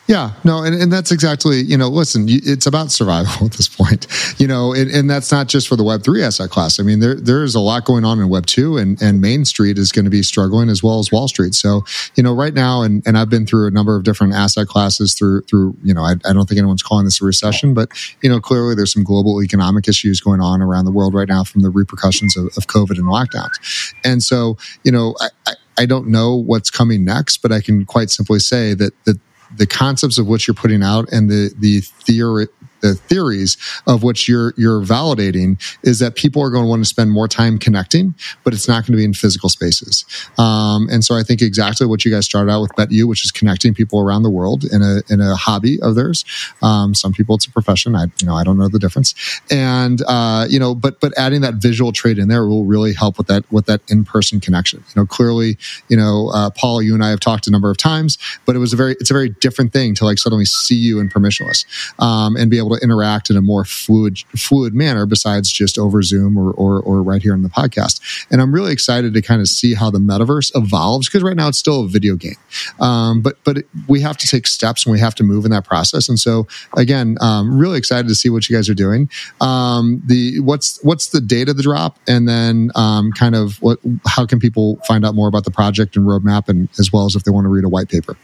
Yeah, 0.07 0.33
no, 0.43 0.61
and, 0.61 0.75
and 0.75 0.93
that's 0.93 1.11
exactly, 1.11 1.61
you 1.61 1.75
know, 1.77 1.87
listen, 1.87 2.27
it's 2.29 2.67
about 2.67 2.91
survival 2.91 3.45
at 3.47 3.53
this 3.53 3.67
point, 3.67 4.05
you 4.39 4.47
know, 4.47 4.71
and, 4.71 4.91
and 4.91 5.09
that's 5.09 5.31
not 5.31 5.47
just 5.47 5.67
for 5.67 5.75
the 5.75 5.83
Web3 5.83 6.23
asset 6.23 6.51
class. 6.51 6.79
I 6.79 6.83
mean, 6.83 6.99
there 6.99 7.15
there's 7.15 7.55
a 7.55 7.59
lot 7.59 7.85
going 7.85 8.05
on 8.05 8.19
in 8.19 8.27
Web2 8.27 8.79
and, 8.79 9.01
and 9.01 9.19
Main 9.19 9.45
Street 9.45 9.79
is 9.79 9.91
going 9.91 10.05
to 10.05 10.11
be 10.11 10.21
struggling 10.21 10.69
as 10.69 10.83
well 10.83 10.99
as 10.99 11.11
Wall 11.11 11.27
Street. 11.27 11.55
So, 11.55 11.83
you 12.15 12.21
know, 12.21 12.33
right 12.35 12.53
now, 12.53 12.83
and, 12.83 13.01
and 13.07 13.17
I've 13.17 13.29
been 13.29 13.47
through 13.47 13.67
a 13.67 13.71
number 13.71 13.95
of 13.95 14.03
different 14.03 14.33
asset 14.33 14.67
classes 14.67 15.15
through, 15.15 15.41
through, 15.43 15.75
you 15.83 15.93
know, 15.93 16.03
I, 16.03 16.13
I 16.23 16.33
don't 16.33 16.47
think 16.47 16.59
anyone's 16.59 16.83
calling 16.83 17.05
this 17.05 17.19
a 17.19 17.25
recession, 17.25 17.73
but, 17.73 17.89
you 18.21 18.29
know, 18.29 18.39
clearly 18.39 18.75
there's 18.75 18.93
some 18.93 19.03
global 19.03 19.41
economic 19.41 19.87
issues 19.87 20.21
going 20.21 20.39
on 20.39 20.61
around 20.61 20.85
the 20.85 20.91
world 20.91 21.15
right 21.15 21.27
now 21.27 21.43
from 21.43 21.63
the 21.63 21.71
repercussions 21.71 22.37
of, 22.37 22.45
of 22.57 22.67
COVID 22.67 22.99
and 22.99 23.05
lockdowns. 23.05 23.93
And 24.03 24.21
so, 24.21 24.57
you 24.83 24.91
know, 24.91 25.15
I, 25.19 25.29
I 25.47 25.53
I 25.77 25.85
don't 25.85 26.07
know 26.07 26.33
what's 26.35 26.69
coming 26.69 27.03
next, 27.03 27.41
but 27.41 27.51
I 27.51 27.59
can 27.59 27.83
quite 27.83 28.09
simply 28.09 28.39
say 28.39 28.73
that 28.75 28.93
that 29.03 29.19
the 29.55 29.67
concepts 29.67 30.17
of 30.17 30.27
what 30.27 30.47
you're 30.47 30.55
putting 30.55 30.83
out 30.83 31.11
and 31.11 31.29
the 31.29 31.53
the 31.57 31.81
theory 31.81 32.47
the 32.81 32.95
theories 32.95 33.57
of 33.87 34.03
which 34.03 34.27
you're 34.27 34.53
you're 34.57 34.81
validating 34.81 35.59
is 35.83 35.99
that 35.99 36.15
people 36.15 36.41
are 36.41 36.49
going 36.49 36.63
to 36.63 36.69
want 36.69 36.81
to 36.81 36.89
spend 36.89 37.11
more 37.11 37.27
time 37.27 37.57
connecting, 37.57 38.15
but 38.43 38.53
it's 38.53 38.67
not 38.67 38.85
going 38.85 38.93
to 38.93 38.97
be 38.97 39.05
in 39.05 39.13
physical 39.13 39.49
spaces. 39.49 40.05
Um, 40.37 40.87
and 40.91 41.03
so 41.03 41.15
I 41.15 41.23
think 41.23 41.41
exactly 41.41 41.87
what 41.87 42.05
you 42.05 42.11
guys 42.11 42.25
started 42.25 42.51
out 42.51 42.61
with 42.61 42.71
BetU, 42.73 43.05
which 43.07 43.25
is 43.25 43.31
connecting 43.31 43.73
people 43.73 43.99
around 43.99 44.23
the 44.23 44.29
world 44.29 44.63
in 44.63 44.81
a 44.81 45.01
in 45.09 45.21
a 45.21 45.35
hobby 45.35 45.79
of 45.81 45.95
theirs. 45.95 46.25
Um, 46.61 46.93
some 46.93 47.13
people 47.13 47.35
it's 47.35 47.45
a 47.45 47.51
profession. 47.51 47.95
I 47.95 48.05
you 48.21 48.27
know 48.27 48.35
I 48.35 48.43
don't 48.43 48.57
know 48.57 48.67
the 48.67 48.79
difference. 48.79 49.15
And 49.51 50.01
uh, 50.07 50.45
you 50.49 50.59
know, 50.59 50.75
but 50.75 50.99
but 50.99 51.13
adding 51.17 51.41
that 51.41 51.55
visual 51.55 51.91
trait 51.91 52.19
in 52.19 52.27
there 52.27 52.45
will 52.45 52.65
really 52.65 52.93
help 52.93 53.17
with 53.17 53.27
that 53.27 53.51
with 53.51 53.65
that 53.65 53.81
in 53.89 54.03
person 54.03 54.39
connection. 54.39 54.83
You 54.95 55.01
know, 55.01 55.05
clearly, 55.05 55.57
you 55.89 55.97
know, 55.97 56.29
uh, 56.33 56.49
Paul, 56.49 56.81
you 56.81 56.93
and 56.93 57.03
I 57.03 57.09
have 57.09 57.19
talked 57.19 57.47
a 57.47 57.51
number 57.51 57.69
of 57.69 57.77
times, 57.77 58.17
but 58.45 58.55
it 58.55 58.59
was 58.59 58.73
a 58.73 58.75
very 58.75 58.95
it's 58.99 59.09
a 59.09 59.13
very 59.13 59.29
different 59.29 59.73
thing 59.73 59.95
to 59.95 60.05
like 60.05 60.17
suddenly 60.17 60.45
see 60.45 60.75
you 60.75 60.99
in 60.99 61.09
permissionless 61.09 61.65
um, 61.99 62.35
and 62.35 62.49
be 62.49 62.57
able 62.57 62.64
able 62.65 62.77
to 62.77 62.83
interact 62.83 63.29
in 63.29 63.37
a 63.37 63.41
more 63.41 63.65
fluid 63.65 64.19
fluid 64.35 64.73
manner 64.73 65.05
besides 65.05 65.51
just 65.51 65.77
over 65.77 66.01
Zoom 66.01 66.37
or, 66.37 66.51
or, 66.51 66.81
or 66.81 67.01
right 67.03 67.21
here 67.21 67.33
on 67.33 67.43
the 67.43 67.49
podcast. 67.49 68.25
And 68.31 68.41
I'm 68.41 68.53
really 68.53 68.71
excited 68.71 69.13
to 69.13 69.21
kind 69.21 69.41
of 69.41 69.47
see 69.47 69.73
how 69.73 69.89
the 69.89 69.99
metaverse 69.99 70.51
evolves 70.55 71.07
because 71.07 71.23
right 71.23 71.35
now 71.35 71.47
it's 71.47 71.57
still 71.57 71.85
a 71.85 71.87
video 71.87 72.15
game, 72.15 72.35
um, 72.79 73.21
but 73.21 73.37
but 73.43 73.59
it, 73.59 73.67
we 73.87 74.01
have 74.01 74.17
to 74.17 74.27
take 74.27 74.47
steps 74.47 74.85
and 74.85 74.93
we 74.93 74.99
have 74.99 75.15
to 75.15 75.23
move 75.23 75.45
in 75.45 75.51
that 75.51 75.65
process. 75.65 76.09
And 76.09 76.19
so 76.19 76.47
again, 76.75 77.17
um, 77.21 77.57
really 77.57 77.77
excited 77.77 78.07
to 78.07 78.15
see 78.15 78.29
what 78.29 78.49
you 78.49 78.55
guys 78.55 78.69
are 78.69 78.75
doing. 78.75 79.09
Um, 79.41 80.01
the 80.05 80.39
what's 80.39 80.83
what's 80.83 81.07
the 81.07 81.21
date 81.21 81.49
of 81.49 81.57
the 81.57 81.63
drop, 81.63 81.97
and 82.07 82.27
then 82.27 82.71
um, 82.75 83.11
kind 83.11 83.35
of 83.35 83.61
what 83.61 83.79
how 84.05 84.25
can 84.25 84.39
people 84.39 84.77
find 84.87 85.05
out 85.05 85.15
more 85.15 85.27
about 85.27 85.45
the 85.45 85.51
project 85.51 85.95
and 85.95 86.05
roadmap, 86.05 86.49
and 86.49 86.69
as 86.79 86.91
well 86.91 87.05
as 87.05 87.15
if 87.15 87.23
they 87.23 87.31
want 87.31 87.45
to 87.45 87.49
read 87.49 87.63
a 87.63 87.69
white 87.69 87.89
paper. 87.89 88.15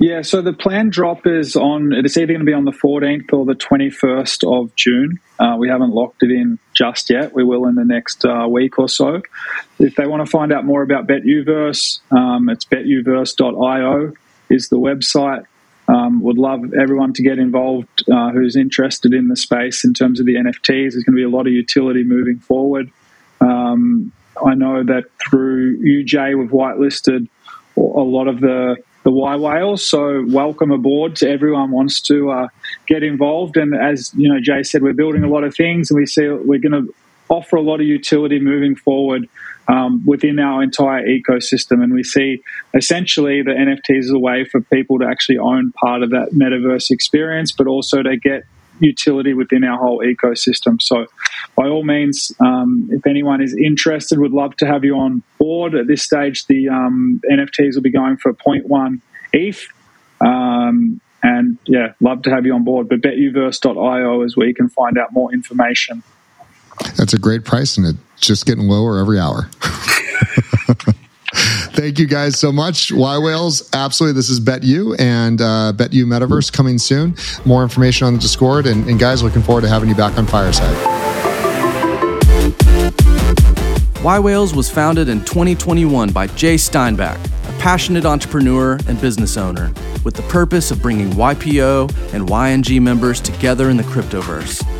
Yeah, 0.00 0.22
so 0.22 0.42
the 0.42 0.52
planned 0.52 0.92
drop 0.92 1.26
is 1.26 1.56
on, 1.56 1.92
it's 1.92 2.16
either 2.16 2.28
going 2.28 2.40
to 2.40 2.46
be 2.46 2.52
on 2.52 2.64
the 2.64 2.70
14th 2.70 3.32
or 3.32 3.44
the 3.44 3.54
21st 3.54 4.46
of 4.46 4.74
June. 4.76 5.18
Uh, 5.40 5.56
we 5.58 5.68
haven't 5.68 5.90
locked 5.90 6.22
it 6.22 6.30
in 6.30 6.60
just 6.72 7.10
yet. 7.10 7.34
We 7.34 7.42
will 7.42 7.66
in 7.66 7.74
the 7.74 7.84
next 7.84 8.24
uh, 8.24 8.46
week 8.48 8.78
or 8.78 8.88
so. 8.88 9.22
If 9.80 9.96
they 9.96 10.06
want 10.06 10.24
to 10.24 10.30
find 10.30 10.52
out 10.52 10.64
more 10.64 10.82
about 10.82 11.08
BetUverse, 11.08 12.00
um, 12.12 12.48
it's 12.48 12.64
betuverse.io 12.64 14.12
is 14.48 14.68
the 14.68 14.78
website. 14.78 15.44
Um, 15.88 16.20
would 16.20 16.38
love 16.38 16.74
everyone 16.74 17.14
to 17.14 17.22
get 17.22 17.38
involved 17.38 18.04
uh, 18.12 18.30
who's 18.30 18.54
interested 18.54 19.12
in 19.14 19.26
the 19.26 19.36
space 19.36 19.84
in 19.84 19.94
terms 19.94 20.20
of 20.20 20.26
the 20.26 20.34
NFTs. 20.34 20.92
There's 20.92 21.02
going 21.02 21.16
to 21.16 21.20
be 21.20 21.24
a 21.24 21.28
lot 21.28 21.46
of 21.46 21.52
utility 21.52 22.04
moving 22.04 22.38
forward. 22.38 22.92
Um, 23.40 24.12
I 24.44 24.54
know 24.54 24.84
that 24.84 25.06
through 25.18 25.78
UJ, 25.78 26.38
we've 26.38 26.50
whitelisted 26.50 27.28
a 27.76 27.80
lot 27.80 28.28
of 28.28 28.40
the 28.40 28.76
the 29.08 29.14
yWhales. 29.14 29.80
So 29.80 30.22
welcome 30.28 30.70
aboard 30.70 31.16
to 31.16 31.30
everyone 31.30 31.70
wants 31.70 32.02
to 32.02 32.30
uh, 32.30 32.48
get 32.86 33.02
involved. 33.02 33.56
And 33.56 33.74
as 33.74 34.12
you 34.14 34.30
know, 34.30 34.38
Jay 34.38 34.62
said, 34.62 34.82
we're 34.82 34.92
building 34.92 35.24
a 35.24 35.28
lot 35.28 35.44
of 35.44 35.54
things, 35.54 35.90
and 35.90 35.98
we 35.98 36.04
see 36.04 36.28
we're 36.28 36.58
going 36.58 36.72
to 36.72 36.94
offer 37.30 37.56
a 37.56 37.62
lot 37.62 37.80
of 37.80 37.86
utility 37.86 38.38
moving 38.38 38.74
forward 38.74 39.26
um, 39.66 40.04
within 40.04 40.38
our 40.38 40.62
entire 40.62 41.06
ecosystem. 41.06 41.82
And 41.82 41.94
we 41.94 42.02
see 42.02 42.42
essentially 42.74 43.40
the 43.42 43.52
NFTs 43.52 44.00
as 44.00 44.10
a 44.10 44.18
way 44.18 44.44
for 44.44 44.60
people 44.60 44.98
to 44.98 45.06
actually 45.06 45.38
own 45.38 45.72
part 45.72 46.02
of 46.02 46.10
that 46.10 46.32
metaverse 46.32 46.90
experience, 46.90 47.52
but 47.52 47.66
also 47.66 48.02
to 48.02 48.16
get 48.18 48.44
utility 48.80 49.34
within 49.34 49.64
our 49.64 49.78
whole 49.78 50.00
ecosystem. 50.00 50.80
So, 50.80 51.06
by 51.56 51.68
all 51.68 51.84
means, 51.84 52.32
um, 52.40 52.88
if 52.92 53.06
anyone 53.06 53.42
is 53.42 53.54
interested, 53.54 54.18
would 54.18 54.32
love 54.32 54.56
to 54.56 54.66
have 54.66 54.84
you 54.84 54.96
on 54.96 55.22
board. 55.38 55.74
At 55.74 55.86
this 55.86 56.02
stage, 56.02 56.46
the 56.46 56.68
um, 56.68 57.20
NFTs 57.30 57.74
will 57.74 57.82
be 57.82 57.90
going 57.90 58.16
for 58.16 58.32
0.1 58.32 59.00
ETH. 59.32 59.66
Um, 60.20 61.00
and 61.22 61.58
yeah, 61.66 61.94
love 62.00 62.22
to 62.22 62.30
have 62.30 62.46
you 62.46 62.54
on 62.54 62.64
board. 62.64 62.88
But 62.88 63.00
betuverse.io 63.00 64.22
is 64.22 64.36
where 64.36 64.46
you 64.46 64.54
can 64.54 64.68
find 64.68 64.98
out 64.98 65.12
more 65.12 65.32
information. 65.32 66.02
That's 66.96 67.12
a 67.12 67.18
great 67.18 67.44
price, 67.44 67.76
and 67.76 67.86
it's 67.86 67.98
just 68.20 68.46
getting 68.46 68.68
lower 68.68 68.98
every 68.98 69.18
hour. 69.18 69.50
Thank 71.78 72.00
you 72.00 72.08
guys 72.08 72.36
so 72.36 72.50
much. 72.50 72.88
yWhales, 72.88 73.70
absolutely. 73.72 74.16
This 74.18 74.30
is 74.30 74.40
BetU 74.40 74.98
and 74.98 75.40
uh, 75.40 75.72
BetU 75.76 76.06
Metaverse 76.06 76.52
coming 76.52 76.76
soon. 76.76 77.14
More 77.44 77.62
information 77.62 78.08
on 78.08 78.14
the 78.14 78.18
Discord. 78.18 78.66
And, 78.66 78.84
and 78.88 78.98
guys, 78.98 79.22
looking 79.22 79.42
forward 79.42 79.60
to 79.60 79.68
having 79.68 79.88
you 79.88 79.94
back 79.94 80.18
on 80.18 80.26
Fireside. 80.26 80.76
yWhales 83.98 84.56
was 84.56 84.68
founded 84.68 85.08
in 85.08 85.20
2021 85.20 86.10
by 86.10 86.26
Jay 86.26 86.56
Steinbach, 86.56 87.16
a 87.16 87.52
passionate 87.60 88.04
entrepreneur 88.04 88.76
and 88.88 89.00
business 89.00 89.36
owner, 89.36 89.72
with 90.02 90.14
the 90.14 90.22
purpose 90.22 90.72
of 90.72 90.82
bringing 90.82 91.10
YPO 91.10 92.12
and 92.12 92.28
YNG 92.28 92.82
members 92.82 93.20
together 93.20 93.70
in 93.70 93.76
the 93.76 93.84
cryptoverse. 93.84 94.77